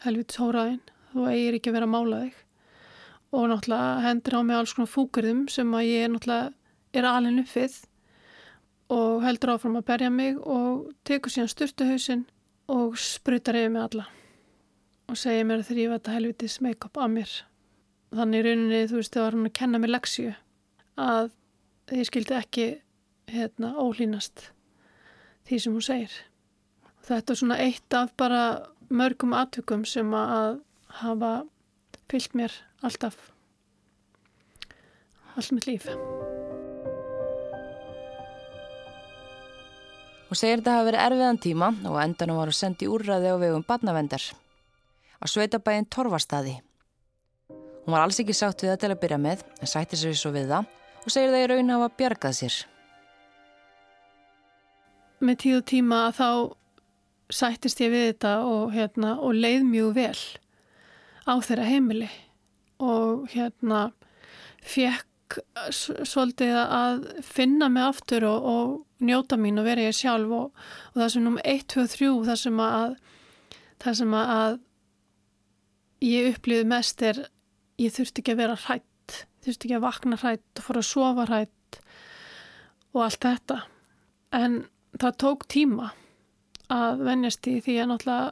helvits 0.02 0.38
hóraðinn, 0.40 0.82
þú 1.12 1.28
eigir 1.30 1.58
ekki 1.58 1.70
að 1.70 1.78
vera 1.78 1.88
að 1.88 1.94
mála 1.94 2.20
þig 2.24 2.40
og 3.32 3.46
náttúrulega 3.48 4.02
hendur 4.06 4.36
á 4.36 4.40
mig 4.44 4.58
alls 4.58 4.74
konar 4.76 4.92
fúkurðum 4.92 5.46
sem 5.52 5.76
að 5.76 5.88
ég 5.88 6.10
náttúrulega 6.12 6.52
er 6.92 7.08
alveg 7.08 7.44
uppið 7.46 7.78
og 8.92 9.22
heldur 9.24 9.54
áfram 9.54 9.78
að 9.80 9.86
berja 9.88 10.10
mig 10.12 10.40
og 10.40 10.90
tekur 11.08 11.32
síðan 11.32 11.52
styrtuhausin 11.52 12.26
og 12.72 12.98
sprutar 13.00 13.56
yfir 13.56 13.72
mig 13.72 13.86
alla 13.86 14.08
og 15.08 15.18
segir 15.20 15.46
mér 15.48 15.62
að 15.62 15.70
þrýfa 15.70 15.98
þetta 15.98 16.16
helvitis 16.16 16.58
make-up 16.64 16.98
af 17.00 17.10
mér. 17.12 17.32
Þannig 18.12 18.38
í 18.38 18.44
rauninni, 18.46 18.82
þú 18.88 18.98
veist, 18.98 19.14
það 19.14 19.24
var 19.24 19.36
hann 19.36 19.48
að 19.48 19.56
kenna 19.58 19.80
mér 19.80 19.92
leksju 19.92 20.34
að 21.00 21.30
ég 21.92 22.08
skildi 22.08 22.36
ekki 22.36 22.66
hérna 23.32 23.72
ólínast 23.80 24.46
því 25.48 25.58
sem 25.64 25.76
hún 25.76 25.84
segir. 25.84 26.14
Þetta 27.02 27.34
er 27.34 27.40
svona 27.40 27.58
eitt 27.60 27.96
af 27.96 28.12
bara 28.20 28.42
mörgum 28.92 29.34
atvökum 29.36 29.84
sem 29.88 30.12
að 30.16 30.60
hafa 31.00 31.32
fyllt 32.10 32.34
mér 32.36 32.52
alltaf 32.84 33.16
allt 35.36 35.52
mitt 35.56 35.66
líf. 35.66 35.86
Hún 40.28 40.38
segir 40.40 40.60
þetta 40.60 40.76
hafi 40.78 40.88
verið 40.88 41.04
erfiðan 41.06 41.40
tíma 41.44 41.70
og 41.88 41.98
endanum 42.00 42.38
var 42.40 42.52
að 42.52 42.56
sendi 42.56 42.88
úrraði 42.88 43.32
á 43.32 43.36
vegum 43.40 43.64
badnavendar 43.68 44.24
á 44.32 45.24
sveitabæinn 45.28 45.88
Torvarstaði. 45.92 46.58
Hún 47.84 47.94
var 47.94 48.04
alls 48.04 48.20
ekki 48.22 48.36
sátt 48.36 48.62
við 48.64 48.72
það 48.72 48.80
til 48.82 48.92
að 48.94 49.00
byrja 49.02 49.18
með 49.20 49.44
en 49.60 49.70
sætti 49.70 49.98
sér 50.00 50.16
svo 50.16 50.32
við 50.34 50.52
það 50.54 50.70
og 51.02 51.14
segir 51.14 51.34
það 51.34 51.44
í 51.44 51.48
raun 51.52 51.74
hafa 51.74 51.90
bjargað 51.98 52.38
sér. 52.38 52.58
Með 55.22 55.38
tíu 55.44 55.60
tíma 55.62 56.04
þá 56.16 56.28
sættist 57.32 57.80
ég 57.82 57.92
við 57.92 58.08
þetta 58.12 58.32
og, 58.46 58.72
hérna, 58.74 59.16
og 59.20 59.36
leið 59.36 59.68
mjög 59.68 59.92
vel 59.96 60.16
á 61.28 61.34
þeirra 61.44 61.68
heimili 61.68 62.10
og 62.82 63.26
hérna 63.32 63.90
fekk 64.62 65.38
svolítið 65.72 66.56
að 66.60 67.06
finna 67.24 67.70
mig 67.72 67.86
aftur 67.86 68.26
og, 68.28 68.48
og 68.52 69.04
njóta 69.06 69.38
mín 69.40 69.60
og 69.62 69.66
vera 69.66 69.86
ég 69.88 69.96
sjálf 69.96 70.34
og, 70.36 70.64
og 70.92 71.00
það 71.00 71.12
sem 71.14 71.28
um 71.30 71.38
1, 71.40 71.64
2, 71.72 71.86
3 71.94 72.10
það 72.28 72.40
sem 72.42 72.62
að, 72.66 72.96
það 73.82 73.98
sem 74.02 74.16
að 74.20 74.58
ég 76.04 76.32
upplýði 76.34 76.68
mest 76.68 77.06
er 77.06 77.22
ég 77.80 77.94
þurfti 77.94 78.22
ekki 78.22 78.34
að 78.34 78.42
vera 78.42 78.58
hrætt 78.66 78.88
þurfti 79.42 79.68
ekki 79.68 79.78
að 79.78 79.86
vakna 79.86 80.18
hrætt 80.20 80.60
og 80.60 80.66
fóra 80.66 80.82
að 80.82 80.88
sofa 80.88 81.26
hrætt 81.26 81.78
og 82.92 83.02
allt 83.06 83.24
þetta. 83.24 83.58
En 84.36 84.58
það 85.00 85.18
tók 85.24 85.46
tíma 85.50 85.90
að 86.72 87.04
vennjast 87.08 87.48
í 87.50 87.58
því 87.64 87.78
að 87.82 87.90
náttúrulega 87.90 88.30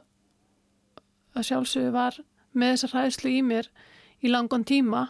að 1.31 1.47
sjálfsögur 1.47 1.95
var 1.95 2.19
með 2.53 2.75
þessa 2.75 2.91
hræðslu 2.93 3.31
í 3.31 3.41
mér 3.45 3.69
í 4.21 4.31
langan 4.31 4.65
tíma 4.67 5.05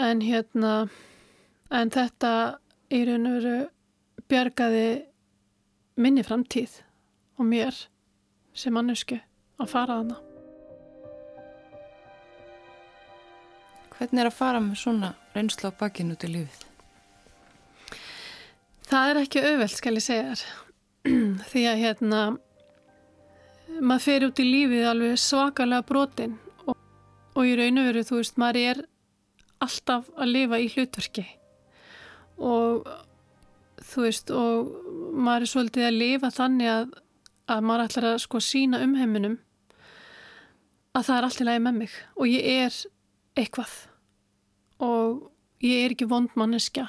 en 0.00 0.22
hérna 0.24 0.74
en 1.74 1.92
þetta 1.94 2.34
í 2.94 3.04
raun 3.08 3.30
og 3.30 3.38
veru 3.38 3.56
bjargaði 4.30 4.88
minni 6.00 6.24
framtíð 6.26 6.80
og 7.38 7.48
mér 7.48 7.76
sem 8.54 8.74
mannesku 8.74 9.18
að 9.60 9.70
fara 9.70 9.98
hana. 10.00 10.20
Hvernig 13.94 14.24
er 14.24 14.28
að 14.28 14.34
fara 14.36 14.62
með 14.62 14.80
svona 14.80 15.12
reynslu 15.34 15.70
á 15.70 15.78
bakkinu 15.78 16.16
út 16.16 16.26
í 16.26 16.32
lífið? 16.32 16.62
Það 18.84 19.10
er 19.10 19.20
ekki 19.22 19.42
auðvelt, 19.42 19.76
skal 19.78 19.94
ég 19.96 20.04
segja 20.04 20.32
þér. 20.34 20.42
Því 21.50 21.62
að 21.70 21.82
hérna, 21.82 22.22
maður 23.80 24.04
fer 24.04 24.26
út 24.28 24.40
í 24.42 24.46
lífið 24.48 24.88
alveg 24.88 25.20
svakalega 25.20 25.86
brotin 25.86 26.36
og, 26.66 26.76
og 27.34 27.48
í 27.48 27.54
raun 27.58 27.80
og 27.80 27.88
veru, 27.88 28.04
þú 28.06 28.20
veist, 28.20 28.36
maður 28.40 28.60
er 28.62 28.82
alltaf 29.64 30.10
að 30.16 30.32
lifa 30.32 30.60
í 30.60 30.68
hlutverki. 30.74 31.24
Og 32.42 32.88
þú 33.84 34.06
veist 34.06 34.32
og 34.34 34.70
maður 35.14 35.46
er 35.46 35.52
svolítið 35.52 35.88
að 35.88 35.98
lifa 36.00 36.30
þannig 36.34 36.70
að, 36.72 36.94
að 37.52 37.66
maður 37.68 37.86
ætlar 37.88 38.08
að 38.12 38.22
sko 38.24 38.40
sína 38.42 38.80
um 38.84 38.96
heiminum 38.98 39.38
að 40.94 41.06
það 41.08 41.16
er 41.16 41.28
allt 41.28 41.40
í 41.42 41.46
lagi 41.48 41.62
með 41.64 41.78
mig 41.82 41.96
og 42.14 42.30
ég 42.30 42.50
er 42.64 42.82
eitthvað. 43.38 43.72
Og 44.84 45.30
ég 45.64 45.84
er 45.84 45.94
ekki 45.94 46.10
vondmanniska 46.10 46.88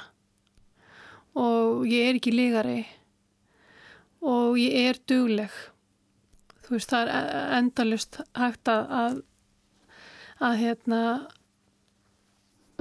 og 1.36 1.86
ég 1.90 2.10
er 2.10 2.18
ekki 2.18 2.34
lígari 2.34 2.82
og 4.26 4.58
ég 4.60 4.76
er 4.90 5.00
dugleg 5.08 5.54
þú 6.66 6.76
veist 6.76 6.92
það 6.92 7.12
er 7.14 7.32
endalust 7.60 8.20
hægt 8.38 8.70
að 8.72 8.94
að, 9.00 9.18
að 10.50 10.60
hérna 10.62 11.02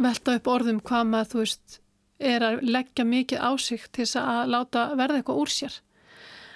velta 0.00 0.36
upp 0.38 0.50
orðum 0.50 0.80
hvað 0.84 1.10
maður 1.10 1.32
þú 1.32 1.42
veist 1.44 1.78
er 2.24 2.46
að 2.46 2.62
leggja 2.66 3.06
mikið 3.06 3.44
ásíkt 3.44 3.92
til 3.92 4.06
þess 4.06 4.20
að 4.22 4.52
láta 4.54 4.86
verða 4.96 5.20
eitthvað 5.20 5.40
úr 5.42 5.52
sér. 5.52 5.78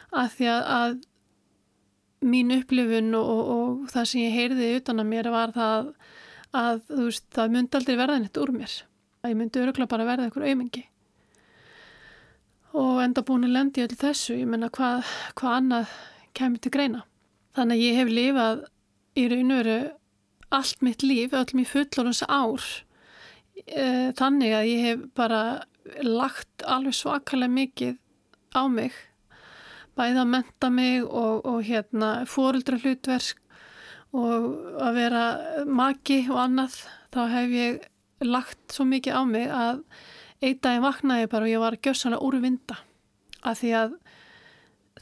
Að 0.09 0.29
því 0.37 0.51
að, 0.55 0.68
að 0.79 2.29
mín 2.33 2.55
upplifun 2.57 3.14
og, 3.18 3.33
og, 3.33 3.49
og 3.55 3.91
það 3.93 4.11
sem 4.11 4.24
ég 4.24 4.37
heyrði 4.39 4.70
utan 4.79 5.03
að 5.03 5.11
mér 5.12 5.31
var 5.35 5.55
það 5.55 5.91
að 6.59 6.85
þú 6.89 7.03
veist 7.05 7.26
það 7.37 7.57
myndi 7.57 7.79
aldrei 7.79 7.99
verða 8.01 8.20
neitt 8.22 8.41
úr 8.41 8.55
mér. 8.55 8.79
Að 9.22 9.35
ég 9.35 9.43
myndi 9.43 9.62
öruglega 9.62 9.93
bara 9.93 10.09
verða 10.09 10.29
eitthvað 10.29 10.49
auðmengi 10.49 10.87
og 12.79 12.99
enda 13.03 13.24
búin 13.24 13.47
að 13.49 13.55
lendi 13.57 13.85
öll 13.85 13.97
þessu 13.97 14.37
ég 14.39 14.49
menna 14.51 14.68
hvað, 14.72 15.07
hvað 15.39 15.55
annað 15.57 15.95
kemur 16.37 16.62
til 16.62 16.72
greina 16.74 17.05
þannig 17.59 17.78
að 17.78 17.86
ég 17.86 17.98
hef 17.98 18.12
lifað 18.14 18.66
í 19.18 19.28
raun 19.32 19.54
og 19.54 19.64
veru 19.64 19.78
allt 20.54 20.84
mitt 20.86 21.02
líf, 21.04 21.34
öll 21.36 21.56
mér 21.59 21.68
fullorins 21.68 22.22
ár 22.24 22.62
Eh, 23.66 24.11
þannig 24.16 24.54
að 24.54 24.68
ég 24.68 24.84
hef 24.86 25.04
bara 25.18 25.42
lagt 26.04 26.64
alveg 26.64 26.94
svakalega 26.94 27.50
mikið 27.52 27.96
á 28.54 28.62
mig. 28.70 28.94
Bæða 29.98 30.22
að 30.22 30.32
menta 30.34 30.70
mig 30.70 31.02
og, 31.02 31.44
og 31.48 31.62
hérna 31.66 32.11
fóruldra 32.28 32.78
hlutverk 32.78 33.40
og 34.14 34.78
að 34.80 35.00
vera 35.00 35.24
maki 35.66 36.22
og 36.30 36.42
annað. 36.44 36.78
Þá 37.12 37.22
hef 37.34 37.56
ég 37.56 37.80
lagt 38.24 38.74
svo 38.74 38.86
mikið 38.88 39.18
á 39.18 39.22
mig 39.26 39.50
að 39.50 39.82
einn 40.38 40.61
daginn 40.62 40.86
vaknaði 40.86 41.30
bara 41.32 41.48
og 41.48 41.52
ég 41.52 41.62
var 41.62 41.74
að 41.74 41.88
gjösa 41.88 42.09
hana 42.09 42.22
úr 42.22 42.38
vinda 42.42 42.78
að 43.46 43.61
því 43.62 43.72
að 43.78 43.96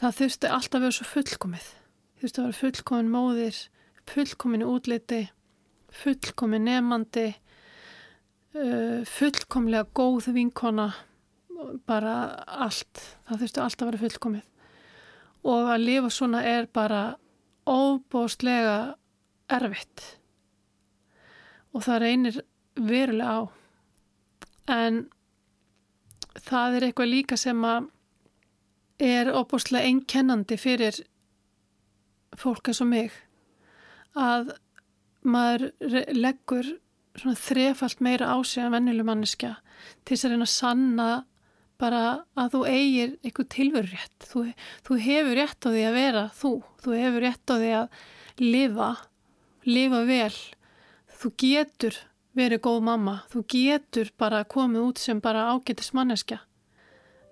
það 0.00 0.16
þurfti 0.20 0.52
alltaf 0.52 0.78
að 0.78 0.86
vera 0.86 0.96
svo 0.96 1.06
fullkomið 1.12 1.68
þurfti 2.20 2.40
að 2.40 2.46
vera 2.46 2.60
fullkomin 2.60 3.10
móðir 3.12 3.62
fullkomin 4.06 4.64
útliti 4.66 5.22
fullkomin 6.02 6.66
nefandi 6.66 7.26
uh, 7.30 9.02
fullkomlega 9.08 9.88
góð 9.96 10.30
vinkona 10.36 10.90
bara 11.86 12.16
allt. 12.46 13.00
Það 13.26 13.42
þurftu 13.42 13.62
allt 13.64 13.82
að 13.82 13.90
vera 13.90 14.02
fullkomið. 14.04 14.44
Og 15.46 15.70
að 15.72 15.84
lifa 15.84 16.12
svona 16.12 16.42
er 16.44 16.68
bara 16.68 17.02
óbóstlega 17.66 18.96
erfitt. 19.52 20.04
Og 21.72 21.84
það 21.86 22.02
reynir 22.02 22.40
verulega 22.76 23.32
á. 23.32 23.40
En 24.76 25.04
það 26.44 26.76
er 26.78 26.88
eitthvað 26.88 27.12
líka 27.12 27.38
sem 27.40 27.64
að 27.64 27.90
er 29.02 29.30
óbúslega 29.32 29.86
einkennandi 29.86 30.56
fyrir 30.58 30.98
fólk 32.40 32.70
eins 32.70 32.82
og 32.84 32.90
mig 32.90 33.14
að 34.16 34.52
maður 35.26 35.70
leggur 36.16 36.68
svona 37.16 37.38
þrefalt 37.40 38.02
meira 38.04 38.28
á 38.32 38.36
sig 38.44 38.64
en 38.64 38.74
vennileg 38.74 39.08
manneska 39.08 39.56
til 40.04 40.14
þess 40.14 40.28
að 40.28 40.34
reyna 40.34 40.46
að 40.46 40.54
sanna 40.54 41.08
bara 41.80 42.02
að 42.38 42.54
þú 42.54 42.62
eigir 42.70 43.14
eitthvað 43.20 43.50
tilveru 43.52 43.90
rétt 43.92 44.28
þú, 44.30 44.44
þú 44.86 44.98
hefur 45.04 45.36
rétt 45.36 45.68
á 45.68 45.68
því 45.68 45.84
að 45.84 45.98
vera 45.98 46.24
þú. 46.36 46.52
Þú 46.80 46.96
hefur 46.96 47.26
rétt 47.26 47.52
á 47.52 47.54
því 47.56 47.72
að 47.82 48.00
lifa 48.40 48.90
lifa 49.66 50.02
vel. 50.08 50.34
Þú 51.16 51.32
getur 51.42 52.00
verið 52.36 52.62
góð 52.66 52.82
mamma. 52.88 53.16
Þú 53.32 53.44
getur 53.52 54.12
bara 54.18 54.44
komið 54.48 54.90
út 54.90 55.02
sem 55.02 55.20
bara 55.20 55.48
ágættis 55.52 55.92
manneskja. 55.96 56.42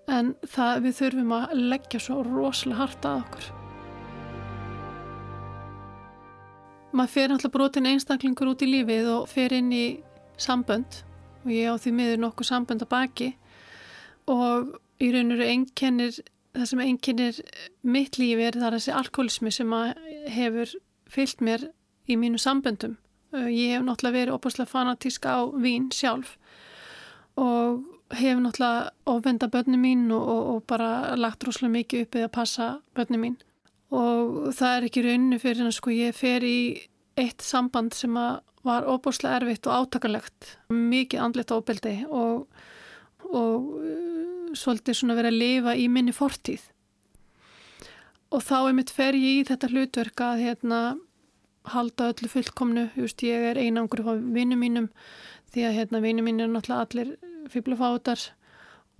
En 0.09 0.35
það 0.45 0.89
við 0.89 0.99
þurfum 1.01 1.37
að 1.39 1.61
leggja 1.73 2.01
svo 2.07 2.23
rosalega 2.27 2.83
harta 2.83 3.15
að 3.15 3.23
okkur 3.25 3.64
maður 6.95 7.15
fer 7.15 7.35
alltaf 7.35 7.53
brotin 7.55 7.89
einstaklingur 7.91 8.53
út 8.53 8.63
í 8.65 8.71
lífið 8.71 9.11
og 9.17 9.29
fer 9.31 9.55
inn 9.57 9.73
í 9.75 9.85
sambönd 10.41 11.03
og 11.45 11.51
ég 11.53 11.71
á 11.71 11.75
því 11.77 11.93
miður 11.99 12.23
nokkuð 12.25 12.51
sambönd 12.51 12.85
að 12.85 12.93
baki 12.95 13.31
og 14.31 14.75
í 15.03 15.11
raun 15.13 15.35
og 15.35 15.41
veru 15.41 15.51
einkennir, 15.53 16.19
það 16.55 16.69
sem 16.71 16.85
einkennir 16.85 17.41
mitt 17.83 18.19
lífi 18.21 18.47
er 18.47 18.59
það 18.59 18.79
þessi 18.79 18.95
alkoholismi 19.01 19.53
sem 19.53 19.75
hefur 20.33 20.77
fyllt 21.11 21.43
mér 21.45 21.67
í 22.09 22.17
mínu 22.21 22.41
samböndum. 22.41 22.97
Ég 23.35 23.75
hef 23.75 23.83
náttúrulega 23.83 24.19
verið 24.21 24.37
opaslega 24.37 24.71
fanatísk 24.71 25.27
á 25.27 25.43
vín 25.59 25.91
sjálf 25.93 26.37
og 27.41 27.83
hef 28.15 28.39
náttúrulega 28.39 28.93
ofenda 29.11 29.49
börnum 29.51 29.83
mín 29.83 30.07
og, 30.15 30.23
og, 30.23 30.43
og 30.55 30.67
bara 30.71 31.17
lagt 31.19 31.45
rosalega 31.45 31.81
mikið 31.81 32.07
uppið 32.07 32.29
að 32.29 32.35
passa 32.39 32.69
börnum 32.95 33.27
mín 33.27 33.37
og 33.95 34.51
það 34.57 34.77
er 34.77 34.89
ekki 34.89 35.05
rauninu 35.05 35.39
fyrir 35.43 35.69
að 35.69 35.77
sko 35.79 35.95
ég 35.95 36.17
fer 36.17 36.45
í 36.47 36.59
eitt 37.21 37.45
samband 37.45 37.95
sem 37.95 38.17
var 38.65 38.87
opaslega 38.91 39.39
erfitt 39.39 39.69
og 39.69 39.85
átakalegt 39.85 40.55
mikið 40.73 41.23
andlet 41.23 41.53
ábeldi 41.55 41.95
og, 42.09 42.47
og 43.29 44.55
svolítið 44.57 44.99
svona 44.99 45.19
verið 45.19 45.33
að 45.35 45.43
lifa 45.43 45.75
í 45.79 45.89
minni 45.93 46.15
fortíð. 46.15 46.65
Og 48.35 48.43
þá 48.43 48.57
er 48.61 48.77
mitt 48.79 48.91
fer 48.91 49.15
ég 49.15 49.43
í 49.43 49.47
þetta 49.47 49.71
hlutverk 49.71 50.25
að 50.27 50.43
hérna 50.43 50.81
halda 51.71 52.11
öllu 52.13 52.29
fullkomnu, 52.29 52.89
just 52.99 53.23
ég 53.25 53.47
er 53.53 53.61
einangur 53.61 54.03
á 54.05 54.13
vinnu 54.19 54.59
mínum 54.61 54.91
því 55.55 55.69
að 55.69 55.77
hérna 55.79 56.03
vinnu 56.05 56.25
mín 56.27 56.43
er 56.43 56.51
náttúrulega 56.51 56.89
allir 56.89 57.15
fýblufátar 57.53 58.21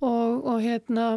og, 0.01 0.45
og 0.45 0.63
hérna 0.63 1.09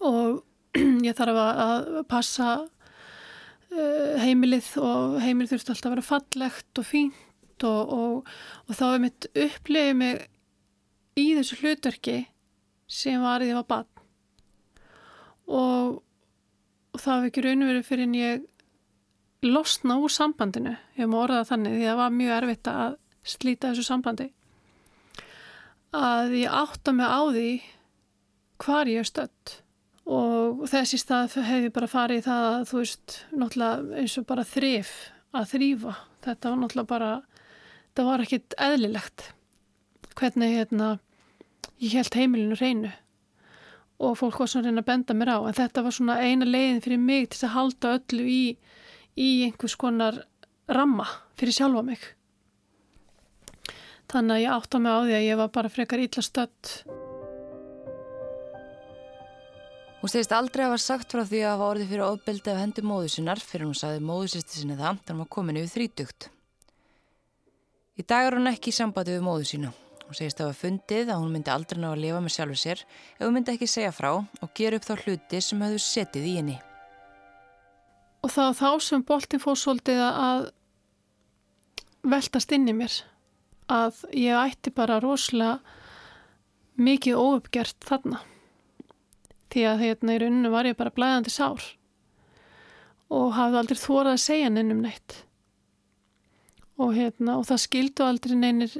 og 0.00 0.42
ég 1.08 1.16
þarf 1.18 1.40
að 1.42 1.88
passa 2.10 2.50
uh, 2.62 4.14
heimilið 4.22 4.72
og 4.82 5.18
heimilið 5.22 5.56
þurft 5.56 5.72
alltaf 5.74 5.90
að 5.90 5.96
vera 5.96 6.08
fallegt 6.08 6.82
og 6.82 6.88
fínt 6.88 7.66
og, 7.68 7.96
og, 7.96 8.30
og 8.66 8.78
þá 8.78 8.86
er 8.90 9.02
mitt 9.06 9.28
upplifið 9.32 9.98
mig 9.98 10.22
í 11.20 11.26
þessu 11.36 11.60
hlutverki 11.60 12.18
sem 12.90 13.20
var 13.22 13.44
því 13.44 13.52
að 13.52 13.60
var 13.60 13.68
bann 13.74 13.92
og, 15.52 16.00
og 16.92 17.00
það 17.02 17.18
var 17.18 17.28
ekki 17.28 17.44
raunverið 17.46 17.86
fyrir 17.86 18.08
en 18.08 18.16
ég 18.16 18.48
losna 19.42 19.98
úr 19.98 20.12
sambandinu. 20.12 20.76
Ég 20.98 21.10
má 21.10 21.18
orða 21.24 21.42
þannig 21.48 21.76
því 21.76 21.82
að 21.82 21.90
það 21.90 22.00
var 22.00 22.16
mjög 22.18 22.36
erfitt 22.36 22.70
að 22.70 22.96
slíta 23.32 23.70
þessu 23.72 23.86
sambandi. 23.86 24.28
Að 25.92 26.36
ég 26.38 26.58
átta 26.62 26.94
mig 26.96 27.10
á 27.10 27.20
því 27.26 27.48
hvar 28.62 28.90
ég 28.90 29.02
er 29.02 29.08
stött 29.08 29.56
og 30.08 30.64
þessi 30.70 30.98
stað 30.98 31.36
hefði 31.46 31.70
bara 31.74 31.90
farið 31.90 32.24
það 32.26 32.46
að 32.48 32.64
þú 32.70 32.80
veist 32.80 33.18
náttúrulega 33.30 34.00
eins 34.00 34.16
og 34.18 34.26
bara 34.26 34.46
þrif 34.48 34.90
að 35.32 35.52
þrýfa 35.52 35.94
þetta 36.26 36.50
var 36.50 36.58
náttúrulega 36.62 36.90
bara 36.90 37.12
það 37.94 38.10
var 38.10 38.24
ekkit 38.24 38.58
eðlilegt 38.58 39.28
hvernig 40.18 40.56
hérna 40.58 40.88
ég 41.82 41.94
held 41.98 42.18
heimilinu 42.18 42.58
reynu 42.58 42.92
og 44.02 44.18
fólk 44.18 44.40
var 44.42 44.50
svona 44.50 44.66
að 44.66 44.72
reyna 44.72 44.82
að 44.82 44.88
benda 44.90 45.16
mér 45.16 45.30
á 45.30 45.38
en 45.46 45.56
þetta 45.56 45.84
var 45.86 45.94
svona 45.94 46.18
eina 46.18 46.48
leiðin 46.48 46.82
fyrir 46.82 47.02
mig 47.02 47.28
til 47.30 47.44
að 47.46 47.54
halda 47.56 47.94
öllu 47.98 48.26
í, 48.26 48.42
í 49.14 49.28
einhvers 49.46 49.76
konar 49.78 50.18
ramma 50.66 51.06
fyrir 51.38 51.54
sjálfa 51.54 51.84
mig. 51.86 52.02
Þannig 54.12 54.34
að 54.34 54.42
ég 54.42 54.56
átta 54.56 54.82
mig 54.82 54.92
á 54.92 54.98
því 55.06 55.16
að 55.18 55.26
ég 55.28 55.40
var 55.40 55.54
bara 55.54 55.72
frekar 55.72 56.02
illa 56.02 56.24
stött 56.26 56.74
Hún 60.02 60.10
stegist 60.10 60.32
aldrei 60.34 60.64
að 60.64 60.72
hafa 60.72 60.82
sagt 60.82 61.12
frá 61.14 61.22
því 61.22 61.44
að 61.44 61.52
hafa 61.52 61.66
orðið 61.70 61.92
fyrir 61.92 62.04
ofbeldi 62.08 62.50
af 62.50 62.58
hendur 62.58 62.86
móðusinnar 62.90 63.38
fyrir 63.38 63.68
hún 63.68 63.78
saði 63.78 64.00
móðusisti 64.02 64.58
sinni 64.58 64.74
það 64.74 64.98
þannig 64.98 65.04
að 65.06 65.12
hún 65.14 65.22
var 65.22 65.28
komin 65.36 65.60
yfir 65.60 65.72
þrítugt. 65.76 66.26
Í 67.94 68.02
dag 68.02 68.26
er 68.26 68.34
hún 68.34 68.50
ekki 68.50 68.72
í 68.72 68.74
sambandi 68.74 69.14
við 69.14 69.22
móðu 69.22 69.46
sína 69.46 69.70
Hún 70.12 70.18
segist 70.18 70.40
að 70.42 70.50
var 70.50 70.56
fundið 70.58 71.10
að 71.14 71.20
hún 71.22 71.30
myndi 71.32 71.48
aldrei 71.48 71.78
ná 71.80 71.86
að 71.88 72.00
lifa 72.02 72.18
með 72.20 72.32
sjálfu 72.34 72.56
sér 72.60 72.80
ef 72.82 73.22
hún 73.22 73.30
myndi 73.32 73.52
ekki 73.54 73.68
segja 73.70 73.92
frá 73.96 74.10
og 74.12 74.50
gera 74.58 74.76
upp 74.76 74.84
þá 74.84 74.90
hluti 75.06 75.38
sem 75.40 75.62
hefðu 75.64 75.78
setið 75.80 76.26
í 76.28 76.32
henni. 76.36 76.56
Og 78.20 78.34
það 78.34 78.50
var 78.50 78.58
þá 78.58 78.84
sem 78.88 79.04
boltin 79.08 79.42
fór 79.46 79.56
svolítið 79.62 80.02
að 80.04 80.44
veltast 82.12 82.52
inn 82.52 82.68
í 82.68 82.74
mér 82.76 82.98
að 83.72 84.02
ég 84.18 84.36
ætti 84.42 84.74
bara 84.74 85.00
rosalega 85.00 85.62
mikið 86.76 87.22
óuppgjert 87.22 87.88
þarna 87.88 88.20
því 89.52 89.68
að 89.68 89.84
hérna 89.86 90.16
í 90.16 90.22
rauninu 90.22 90.52
var 90.52 90.68
ég 90.68 90.78
bara 90.78 90.94
blæðandi 90.94 91.32
sár 91.32 91.62
og 93.12 93.34
hafði 93.36 93.60
aldrei 93.60 93.78
þórað 93.78 94.14
að 94.14 94.24
segja 94.24 94.50
neinum 94.52 94.82
neitt. 94.84 95.18
Og, 96.80 96.94
hérna, 96.96 97.36
og 97.36 97.46
það 97.46 97.62
skildu 97.66 98.04
aldrei 98.06 98.36
neinir, 98.38 98.72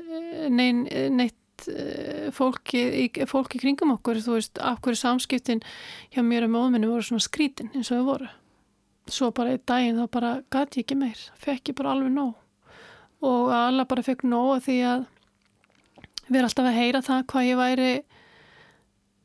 nein, 0.51 0.87
neitt 1.13 1.67
eh, 1.69 2.31
fólki, 2.35 3.11
fólki 3.29 3.61
kringum 3.61 3.93
okkur 3.99 4.23
þú 4.25 4.39
veist, 4.39 4.57
af 4.59 4.81
hverju 4.83 5.03
samskiptin 5.03 5.61
hjá 6.15 6.23
mér 6.25 6.49
og 6.49 6.55
móðminni 6.55 6.89
voru 6.91 7.05
svona 7.07 7.23
skrítin 7.23 7.71
eins 7.77 7.93
og 7.93 8.01
þau 8.01 8.09
voru. 8.09 8.31
Svo 9.13 9.29
bara 9.37 9.59
í 9.59 9.61
daginn 9.69 10.01
þá 10.01 10.07
bara 10.15 10.33
gæti 10.49 10.81
ég 10.81 10.87
ekki 10.87 10.99
meir 10.99 11.27
fekk 11.43 11.73
ég 11.73 11.79
bara 11.79 11.93
alveg 11.93 12.15
nóg. 12.17 12.33
Og 13.23 13.53
alla 13.55 13.85
bara 13.87 14.07
fekk 14.07 14.25
nóg 14.27 14.57
að 14.57 14.65
því 14.71 14.79
að 14.89 15.05
við 16.29 16.39
erum 16.39 16.49
alltaf 16.49 16.71
að 16.71 16.79
heyra 16.81 17.05
það 17.05 17.25
hvað 17.31 17.49
ég 17.51 17.61
væri 17.61 17.91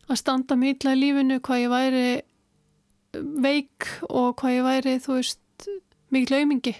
að 0.07 0.19
standa 0.21 0.57
mýtla 0.59 0.95
í 0.95 1.01
lífinu, 1.01 1.39
hvað 1.43 1.63
ég 1.63 1.73
væri 1.73 2.07
veik 3.43 3.87
og 4.07 4.35
hvað 4.39 4.55
ég 4.55 4.67
væri, 4.67 4.97
þú 5.03 5.17
veist, 5.17 5.69
mikið 6.13 6.33
laumingi 6.35 6.75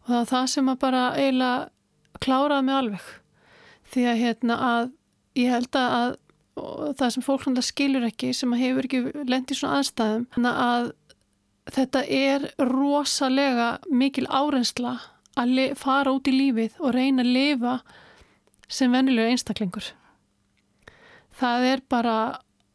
og 0.00 0.08
það 0.08 0.16
var 0.18 0.30
það 0.30 0.48
sem 0.54 0.70
að 0.70 0.80
bara 0.80 1.02
eiginlega 1.16 2.20
kláraði 2.20 2.66
mig 2.66 2.76
alveg. 2.76 3.06
Því 3.90 4.06
að 4.06 4.20
hérna 4.20 4.56
að 4.64 4.90
ég 5.38 5.54
held 5.54 5.78
að 5.78 6.16
það 6.98 7.12
sem 7.14 7.24
fólk 7.24 7.46
skilur 7.64 8.06
ekki 8.08 8.32
sem 8.36 8.52
hefur 8.58 8.88
ekki 8.88 9.24
lendið 9.28 9.60
svona 9.60 9.80
aðstæðum 9.80 10.50
að 10.50 10.90
þetta 11.70 12.02
er 12.04 12.46
rosalega 12.58 13.70
mikil 13.86 14.26
árensla 14.26 14.98
að 15.38 15.60
fara 15.78 16.12
út 16.12 16.28
í 16.28 16.34
lífið 16.34 16.80
og 16.80 16.94
reyna 16.96 17.22
að 17.22 17.32
lifa 17.36 17.74
sem 18.70 18.92
vennilega 18.92 19.30
einstaklingur. 19.30 19.92
Það 21.40 21.66
er 21.70 21.82
bara 21.88 22.16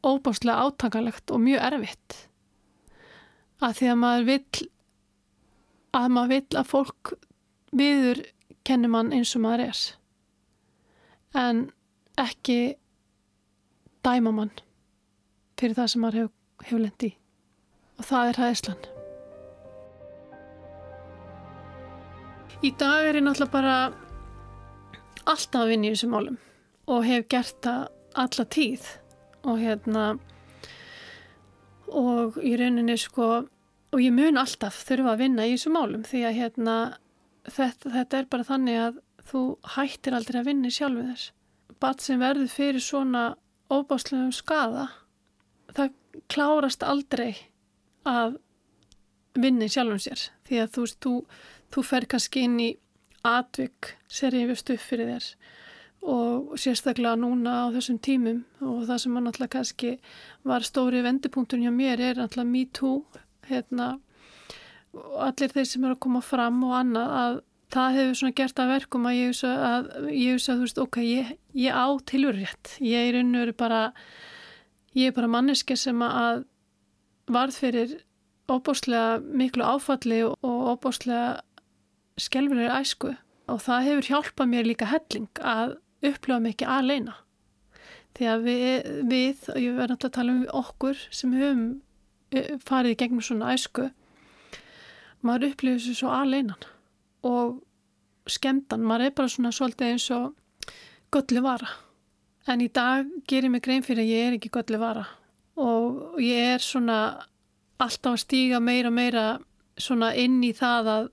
óbáslega 0.06 0.68
átakalegt 0.68 1.34
og 1.34 1.44
mjög 1.44 1.68
erfitt. 1.70 2.18
Að 3.64 3.78
því 3.80 3.92
að 3.92 4.02
maður 4.04 4.26
vill 4.30 4.64
að 5.96 6.08
maður 6.12 6.34
vill 6.36 6.60
að 6.60 6.72
fólk 6.72 7.14
viður 7.76 8.24
kennir 8.68 8.92
mann 8.92 9.14
eins 9.16 9.36
og 9.38 9.46
maður 9.46 9.70
er. 9.70 9.84
En 11.36 11.62
ekki 12.20 12.60
dæma 14.06 14.32
mann 14.36 14.54
fyrir 15.60 15.78
það 15.78 15.92
sem 15.92 16.04
maður 16.04 16.20
hefur 16.24 16.34
hef 16.66 16.80
lendi 16.80 17.12
og 18.00 18.08
það 18.10 18.30
er 18.32 18.42
hæðislan 18.44 18.86
Í 22.64 22.72
dag 22.80 23.06
er 23.06 23.20
ég 23.20 23.26
náttúrulega 23.26 23.54
bara 23.54 23.76
alltaf 25.26 25.60
að 25.60 25.72
vinna 25.74 25.90
í 25.90 25.94
þessum 25.94 26.14
málum 26.16 26.38
og 26.90 27.04
hef 27.06 27.28
gert 27.30 27.58
það 27.66 27.82
alla 28.24 28.46
tíð 28.56 28.88
og 29.46 29.60
hérna 29.62 30.06
og 31.96 32.40
í 32.42 32.56
rauninni 32.60 32.98
sko 33.00 33.30
og 33.96 34.02
ég 34.02 34.14
mun 34.14 34.40
alltaf 34.42 34.82
þurfa 34.88 35.14
að 35.14 35.22
vinna 35.24 35.46
í 35.48 35.54
þessum 35.54 35.76
málum 35.78 36.06
því 36.08 36.24
að 36.28 36.38
hérna 36.40 36.76
þetta, 37.46 37.92
þetta 37.94 38.20
er 38.20 38.30
bara 38.32 38.48
þannig 38.48 38.80
að 38.82 39.02
þú 39.30 39.42
hættir 39.76 40.18
aldrei 40.18 40.40
að 40.42 40.50
vinna 40.50 40.72
sjálfu 40.74 41.06
þess. 41.10 41.32
Bat 41.82 42.04
sem 42.04 42.22
verður 42.22 42.52
fyrir 42.52 42.84
svona 42.84 43.24
óbáslegum 43.72 44.34
skada, 44.36 44.88
það 45.74 45.96
klárast 46.32 46.86
aldrei 46.86 47.36
að 48.08 48.38
vinna 49.36 49.68
sjálfum 49.70 50.02
sér. 50.02 50.28
Því 50.48 50.62
að 50.64 50.74
þú, 50.76 50.86
þú, 51.04 51.14
þú 51.74 51.86
fer 51.90 52.08
kannski 52.10 52.46
inn 52.48 52.60
í 52.62 52.70
atvik, 53.26 53.96
serið 54.08 54.52
við 54.52 54.62
stuff 54.62 54.90
fyrir 54.92 55.14
þér 55.16 55.30
og 56.06 56.56
sérstaklega 56.62 57.18
núna 57.20 57.56
á 57.66 57.74
þessum 57.74 58.00
tímum. 58.04 58.44
Og 58.62 58.86
það 58.86 59.02
sem 59.04 59.16
mann 59.16 59.30
alltaf 59.32 59.52
kannski 59.56 59.96
var 60.46 60.66
stóri 60.66 61.02
vendipunkturinn 61.06 61.66
hjá 61.68 61.74
mér 61.74 62.04
er 62.12 62.22
alltaf 62.24 62.48
me 62.48 62.66
too, 62.70 63.04
hérna 63.50 63.96
allir 65.20 65.52
þeir 65.52 65.68
sem 65.68 65.84
eru 65.84 65.98
að 65.98 66.04
koma 66.06 66.22
fram 66.24 66.62
og 66.64 66.76
annað 66.78 67.16
að 67.20 67.42
það 67.76 67.98
hefur 67.98 68.18
svona 68.20 68.38
gert 68.38 68.62
að 68.62 68.72
verkum 68.72 69.08
að 69.10 69.18
ég 69.18 69.28
hef 69.28 69.38
svo 69.40 69.52
að, 69.52 69.90
ég 70.14 70.46
að 70.54 70.62
veist, 70.64 70.80
ok, 70.80 71.00
ég, 71.04 71.32
ég 71.58 71.76
á 71.76 71.88
tilurrétt, 72.08 72.76
ég 72.80 73.10
er 73.10 73.20
unnur 73.20 73.52
bara 73.58 73.82
ég 74.96 75.10
er 75.10 75.16
bara 75.16 75.32
manneski 75.32 75.76
sem 75.80 76.00
að 76.06 76.46
varð 77.32 77.60
fyrir 77.60 77.96
óbúslega 78.52 79.20
miklu 79.26 79.66
áfalli 79.66 80.22
og 80.30 80.68
óbúslega 80.76 81.42
skelvilegri 82.22 82.72
æsku. 82.72 83.16
Og 83.52 83.60
það 83.62 83.88
hefur 83.90 84.10
hjálpað 84.10 84.52
mér 84.52 84.70
líka 84.70 84.88
helling 84.90 85.42
að 85.42 85.76
upplifa 86.12 86.42
mikið 86.44 86.74
aðleina 86.78 87.18
því 88.16 88.30
að 88.32 88.48
við, 88.48 88.90
við 89.12 89.50
og 89.52 89.60
ég 89.60 89.76
verði 89.76 89.96
alltaf 89.98 90.10
að 90.10 90.18
tala 90.18 90.36
um 90.36 90.44
okkur 90.62 91.04
sem 91.12 91.36
höfum 91.36 91.66
eh, 92.32 92.56
farið 92.64 92.98
gegnum 93.02 93.24
svona 93.26 93.54
æsku 93.56 93.90
maður 95.26 95.52
upplifir 95.52 95.82
þessu 95.82 96.00
svo 96.00 96.14
aðleinan 96.14 96.68
og 97.26 97.58
skemdan, 98.30 98.86
maður 98.86 99.10
er 99.10 99.16
bara 99.18 99.32
svona 99.32 99.52
svolítið 99.54 99.94
eins 99.94 100.08
og 100.14 100.72
göllu 101.14 101.42
vara. 101.46 101.70
En 102.50 102.62
í 102.62 102.70
dag 102.74 103.10
gerir 103.30 103.52
mig 103.54 103.64
grein 103.66 103.86
fyrir 103.86 104.04
að 104.04 104.12
ég 104.12 104.28
er 104.28 104.38
ekki 104.38 104.54
göllu 104.54 104.80
vara. 104.82 105.06
Og 105.58 106.20
ég 106.22 106.56
er 106.56 106.64
svona 106.64 107.00
alltaf 107.82 108.16
að 108.16 108.24
stíga 108.26 108.62
meira 108.64 108.92
og 108.92 108.98
meira 108.98 109.26
svona 109.78 110.14
inn 110.20 110.42
í 110.46 110.54
það 110.56 110.92
að 110.94 111.08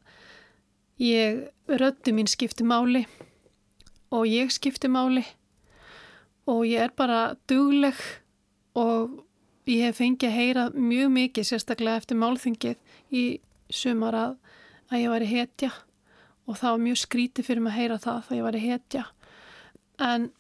ég 1.03 1.43
röndi 1.81 2.15
mín 2.15 2.31
skipti 2.31 2.67
máli 2.67 3.07
og 4.13 4.29
ég 4.29 4.53
skipti 4.53 4.91
máli. 4.93 5.25
Og 6.51 6.67
ég 6.67 6.83
er 6.85 6.93
bara 6.97 7.35
dugleg 7.49 7.99
og 8.79 9.23
ég 9.71 9.87
hef 9.87 10.01
fengið 10.01 10.29
að 10.29 10.37
heyra 10.37 10.67
mjög 10.75 11.15
mikið 11.15 11.49
sérstaklega 11.49 12.03
eftir 12.03 12.19
málþingið 12.19 12.77
í 13.15 13.25
sumar 13.73 14.19
að, 14.19 14.37
að 14.91 15.03
ég 15.05 15.15
væri 15.15 15.31
hetja. 15.33 15.73
Og 16.51 16.59
það 16.59 16.75
var 16.75 16.85
mjög 16.87 17.01
skrítið 17.05 17.49
fyrir 17.49 17.65
mig 17.65 17.73
að 17.73 17.81
heyra 17.81 17.99
það 18.03 18.23
að 18.23 18.37
ég 18.39 18.47
væri 18.49 18.63
hetja. 18.67 19.05
En 20.03 20.31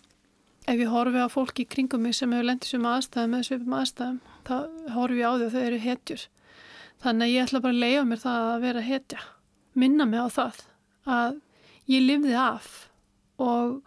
ef 0.66 0.78
ég 0.78 0.90
horfi 0.90 1.22
á 1.22 1.28
fólki 1.30 1.64
í 1.64 1.70
kringum 1.70 2.02
mig 2.06 2.16
sem 2.18 2.32
hefur 2.34 2.48
lendið 2.50 2.74
svum 2.74 2.88
aðstæðum 2.90 3.36
eða 3.38 3.48
svipum 3.48 3.76
aðstæðum 3.78 4.20
þá 4.46 4.56
horfi 4.96 5.22
ég 5.22 5.26
á 5.26 5.32
því 5.34 5.46
að 5.46 5.54
þau 5.54 5.62
eru 5.62 5.82
hetjur. 5.86 6.26
Þannig 7.02 7.24
að 7.24 7.32
ég 7.32 7.46
ætla 7.46 7.62
bara 7.62 7.74
að 7.74 7.82
leiða 7.82 8.04
mér 8.06 8.22
það 8.22 8.48
að 8.50 8.64
vera 8.66 8.86
hetja. 8.86 9.20
Minna 9.74 10.06
mig 10.06 10.22
á 10.22 10.28
það 10.30 10.60
að 11.08 11.38
ég 11.90 12.04
lifði 12.06 12.34
af 12.38 12.72
og 13.40 13.80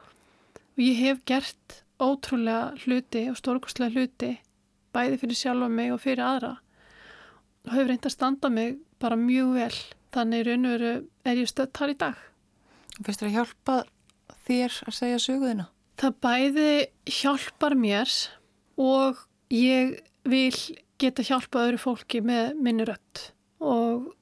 ég 0.82 0.98
hef 1.00 1.22
gert 1.28 1.82
ótrúlega 2.02 2.74
hluti 2.84 3.28
og 3.32 3.38
stórkostlega 3.40 3.94
hluti 3.96 4.32
bæði 4.96 5.20
fyrir 5.22 5.40
sjálfa 5.40 5.70
mig 5.72 5.92
og 5.94 6.02
fyrir 6.04 6.24
aðra. 6.24 6.54
Og 7.66 7.74
hefur 7.74 7.92
reynd 7.92 8.08
að 8.08 8.16
standa 8.16 8.52
mig 8.54 8.78
bara 9.02 9.20
mjög 9.20 9.54
vel. 9.58 9.78
Þannig 10.16 10.46
raun 10.48 10.70
og 10.70 10.76
veru 10.76 10.92
er 11.28 11.42
ég 11.42 11.52
stött 11.52 11.76
þar 11.76 11.92
í 11.92 11.98
dag. 12.06 12.20
Fyrst 13.04 13.24
er 13.24 13.30
að 13.30 13.38
hjálpa 13.40 13.78
þér 14.48 14.78
að 14.88 14.98
segja 15.00 15.22
söguðina? 15.24 15.70
Það 16.00 16.18
bæði 16.24 16.70
hjálpar 17.18 17.76
mér 17.80 18.12
og 18.80 19.24
ég 19.52 19.98
vil 20.28 20.56
geta 21.00 21.26
hjálpa 21.28 21.66
öðru 21.66 21.82
fólki 21.82 22.22
með 22.24 22.56
minni 22.64 22.88
rött 22.88 23.30
og 23.64 24.14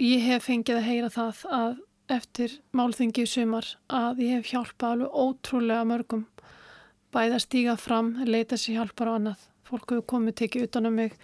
ég 0.00 0.24
hef 0.24 0.48
fengið 0.48 0.80
að 0.80 0.88
heyra 0.88 1.12
það 1.12 1.42
að 1.56 1.76
eftir 2.12 2.60
málþingi 2.76 3.24
í 3.24 3.30
sumar 3.30 3.68
að 3.92 4.22
ég 4.26 4.38
hef 4.38 4.52
hjálpað 4.52 4.92
alveg 4.92 5.20
ótrúlega 5.26 5.86
mörgum 5.88 6.26
bæða 7.16 7.40
stíga 7.40 7.74
fram, 7.80 8.14
leita 8.28 8.58
sér 8.60 8.80
hjálpar 8.80 9.10
og 9.10 9.20
annað. 9.20 9.44
Fólk 9.66 9.90
hefur 9.90 10.08
komið 10.12 10.38
tekið 10.42 10.66
utan 10.68 10.86
á 10.86 10.90
um 10.90 10.96
mig 11.00 11.14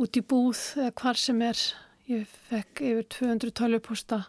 út 0.00 0.18
í 0.18 0.22
búð 0.24 0.60
eða 0.80 0.92
hvar 0.98 1.20
sem 1.20 1.42
er. 1.44 1.58
Ég 2.10 2.30
fekk 2.48 2.82
yfir 2.82 3.08
200 3.16 3.52
tölvupústa 3.58 4.22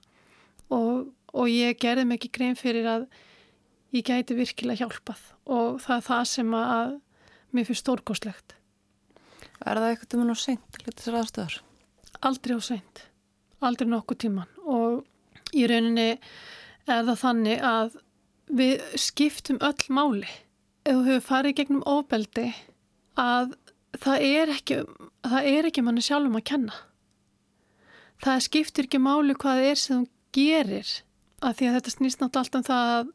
og, 0.70 1.10
og 1.34 1.48
ég 1.50 1.80
gerði 1.82 2.06
ekki 2.18 2.34
grein 2.36 2.60
fyrir 2.60 2.90
að 2.90 3.08
ég 3.96 4.06
gæti 4.06 4.38
virkilega 4.38 4.84
hjálpað 4.84 5.24
og 5.46 5.80
það 5.84 5.96
er 5.98 6.08
það 6.10 6.26
sem 6.34 6.54
að 6.60 6.98
mér 7.54 7.70
finnst 7.70 7.86
stórkoslegt. 7.86 8.58
Er 9.64 9.80
það 9.80 9.90
eitthvað 9.90 10.12
tíman 10.12 10.36
á 10.36 10.38
seint 10.38 10.66
til 10.76 10.90
þessar 10.90 11.22
aðstöðar? 11.22 11.60
Aldrei 12.28 12.58
á 12.60 12.62
seint. 12.64 13.06
Aldrei 13.64 13.88
nokkuð 13.88 14.26
tíman 14.26 14.53
í 15.54 15.68
rauninni 15.70 16.10
er 16.14 17.06
það 17.08 17.20
þannig 17.22 17.66
að 17.70 18.00
við 18.54 18.82
skiptum 19.00 19.60
öll 19.64 19.86
máli 19.94 20.28
ef 20.84 20.98
þú 20.98 21.04
hefur 21.08 21.28
farið 21.28 21.58
gegnum 21.60 21.86
ofbeldi 21.88 22.50
að 23.20 23.54
það 24.04 24.26
er 24.28 24.52
ekki, 24.58 24.80
það 25.24 25.50
er 25.54 25.70
ekki 25.70 25.84
manni 25.86 26.04
sjálfum 26.04 26.40
að 26.40 26.48
kenna. 26.50 26.76
Það 28.24 28.44
skiptir 28.48 28.88
ekki 28.88 29.02
máli 29.04 29.36
hvað 29.36 29.60
það 29.60 29.70
er 29.70 29.82
sem 29.82 30.04
þú 30.04 30.12
gerir 30.34 30.92
að 31.44 31.58
því 31.60 31.70
að 31.70 31.78
þetta 31.78 31.94
snýst 31.94 32.22
náttúrulega 32.22 32.44
allt 32.44 32.58
um 32.58 32.68
það 32.68 32.94
að 32.98 33.12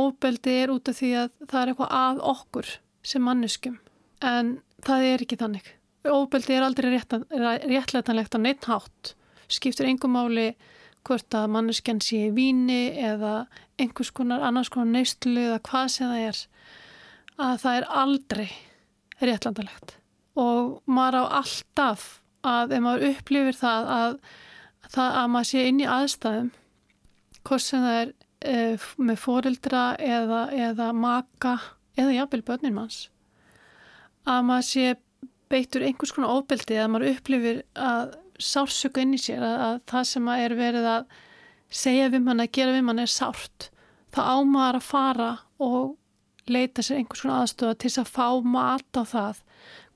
ofbeldi 0.00 0.56
er 0.62 0.72
út 0.74 0.90
af 0.90 0.98
því 1.00 1.10
að 1.18 1.30
það 1.50 1.60
er 1.60 1.72
eitthvað 1.72 1.94
að 2.00 2.24
okkur 2.32 2.72
sem 3.10 3.24
manneskum 3.26 3.78
en 4.26 4.56
það 4.86 5.06
er 5.10 5.24
ekki 5.24 5.38
þannig. 5.40 5.70
Ofbeldi 6.10 6.56
er 6.56 6.64
aldrei 6.64 6.90
réttlætanlegt 6.94 8.36
á 8.36 8.40
neitt 8.40 8.68
hátt. 8.70 9.14
Skiptir 9.50 9.88
engum 9.90 10.14
máli 10.14 10.52
hvort 11.06 11.36
að 11.36 11.50
manneskjan 11.54 12.00
sé 12.04 12.26
í 12.28 12.34
víni 12.36 12.82
eða 13.00 13.46
einhvers 13.80 14.12
konar 14.14 14.44
annars 14.44 14.70
konar 14.72 14.92
neistlu 14.92 15.40
eða 15.48 15.60
hvað 15.68 15.86
sem 15.94 16.12
það 16.12 16.26
er 16.28 16.42
að 17.40 17.58
það 17.62 17.78
er 17.78 17.88
aldrei 18.02 18.48
réttlandalegt 19.20 19.96
og 20.40 20.80
maður 20.88 21.24
á 21.24 21.40
alltaf 21.40 22.06
að 22.46 22.76
ef 22.76 22.84
maður 22.84 23.06
upplifir 23.10 23.58
það 23.58 23.92
að, 23.96 24.16
það 24.88 25.20
að 25.22 25.30
maður 25.34 25.50
sé 25.50 25.66
inn 25.68 25.82
í 25.82 25.90
aðstæðum 25.98 26.50
hvort 27.48 27.64
sem 27.64 27.84
það 27.84 28.00
er 28.00 28.12
e, 28.40 28.56
með 29.00 29.22
fórildra 29.24 29.84
eða, 29.96 30.42
eða 30.68 30.90
maka 30.96 31.56
eða 31.98 32.16
jafnvel 32.16 32.42
börnin 32.46 32.76
manns 32.76 33.06
að 34.28 34.44
maður 34.48 34.68
sé 34.68 34.96
beittur 35.50 35.84
einhvers 35.84 36.14
konar 36.14 36.36
ofbeldi 36.38 36.78
að 36.78 36.92
maður 36.92 37.14
upplifir 37.14 37.62
að 37.74 38.16
sársöku 38.44 39.02
inn 39.02 39.16
í 39.16 39.20
sér 39.20 39.44
að, 39.44 39.56
að 39.66 39.76
það 39.92 40.08
sem 40.10 40.32
er 40.34 40.56
verið 40.58 40.88
að 40.94 41.18
segja 41.70 42.10
við 42.10 42.26
mann 42.26 42.42
að 42.42 42.52
gera 42.58 42.74
við 42.74 42.86
mann 42.88 43.02
er 43.02 43.10
sárt 43.10 43.70
þá 44.14 44.20
ámaður 44.34 44.80
að 44.80 44.86
fara 44.86 45.30
og 45.62 45.96
leita 46.50 46.82
sér 46.82 47.00
einhvers 47.00 47.22
konar 47.22 47.44
aðstöða 47.44 47.76
til 47.78 47.90
þess 47.90 48.02
að 48.02 48.12
fá 48.16 48.26
mat 48.56 48.98
á 48.98 49.02
það 49.06 49.42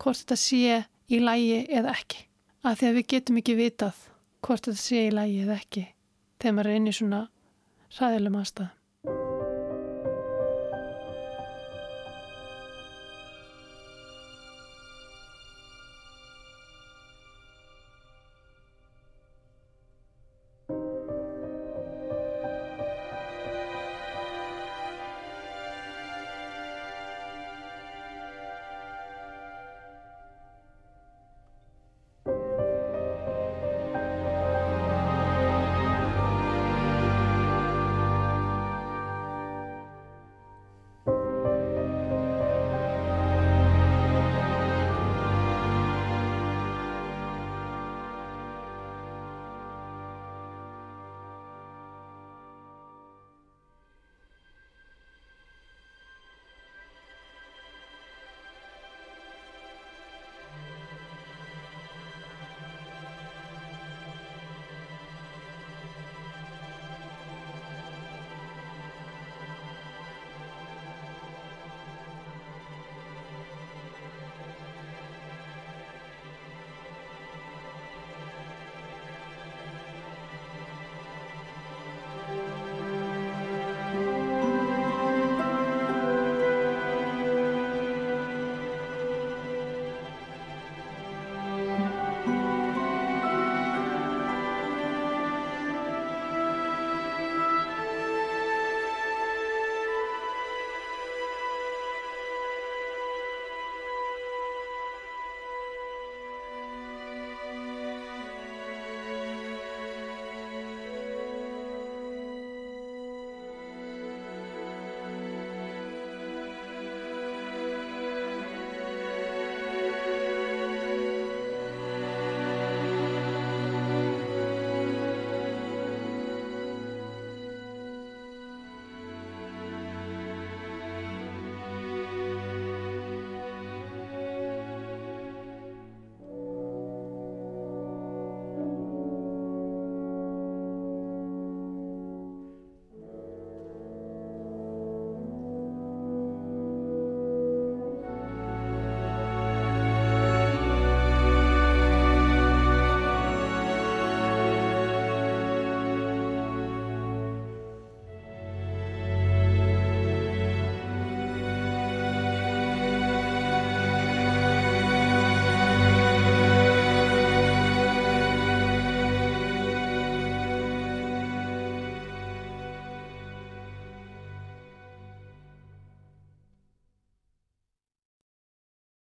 hvort 0.02 0.20
þetta 0.20 0.38
sé 0.38 0.78
í 1.10 1.20
lægi 1.20 1.58
eða 1.68 1.94
ekki. 1.94 2.24
Af 2.64 2.78
því 2.80 2.88
að 2.88 2.96
við 2.98 3.08
getum 3.12 3.40
ekki 3.40 3.58
vitað 3.58 4.06
hvort 4.44 4.68
þetta 4.68 4.80
sé 4.80 5.02
í 5.08 5.12
lægi 5.14 5.42
eða 5.44 5.58
ekki 5.58 5.84
þegar 6.40 6.56
maður 6.56 6.70
er 6.70 6.80
inn 6.80 6.88
í 6.88 6.94
svona 6.94 7.20
ræðilegum 7.98 8.40
aðstæðum. 8.40 8.72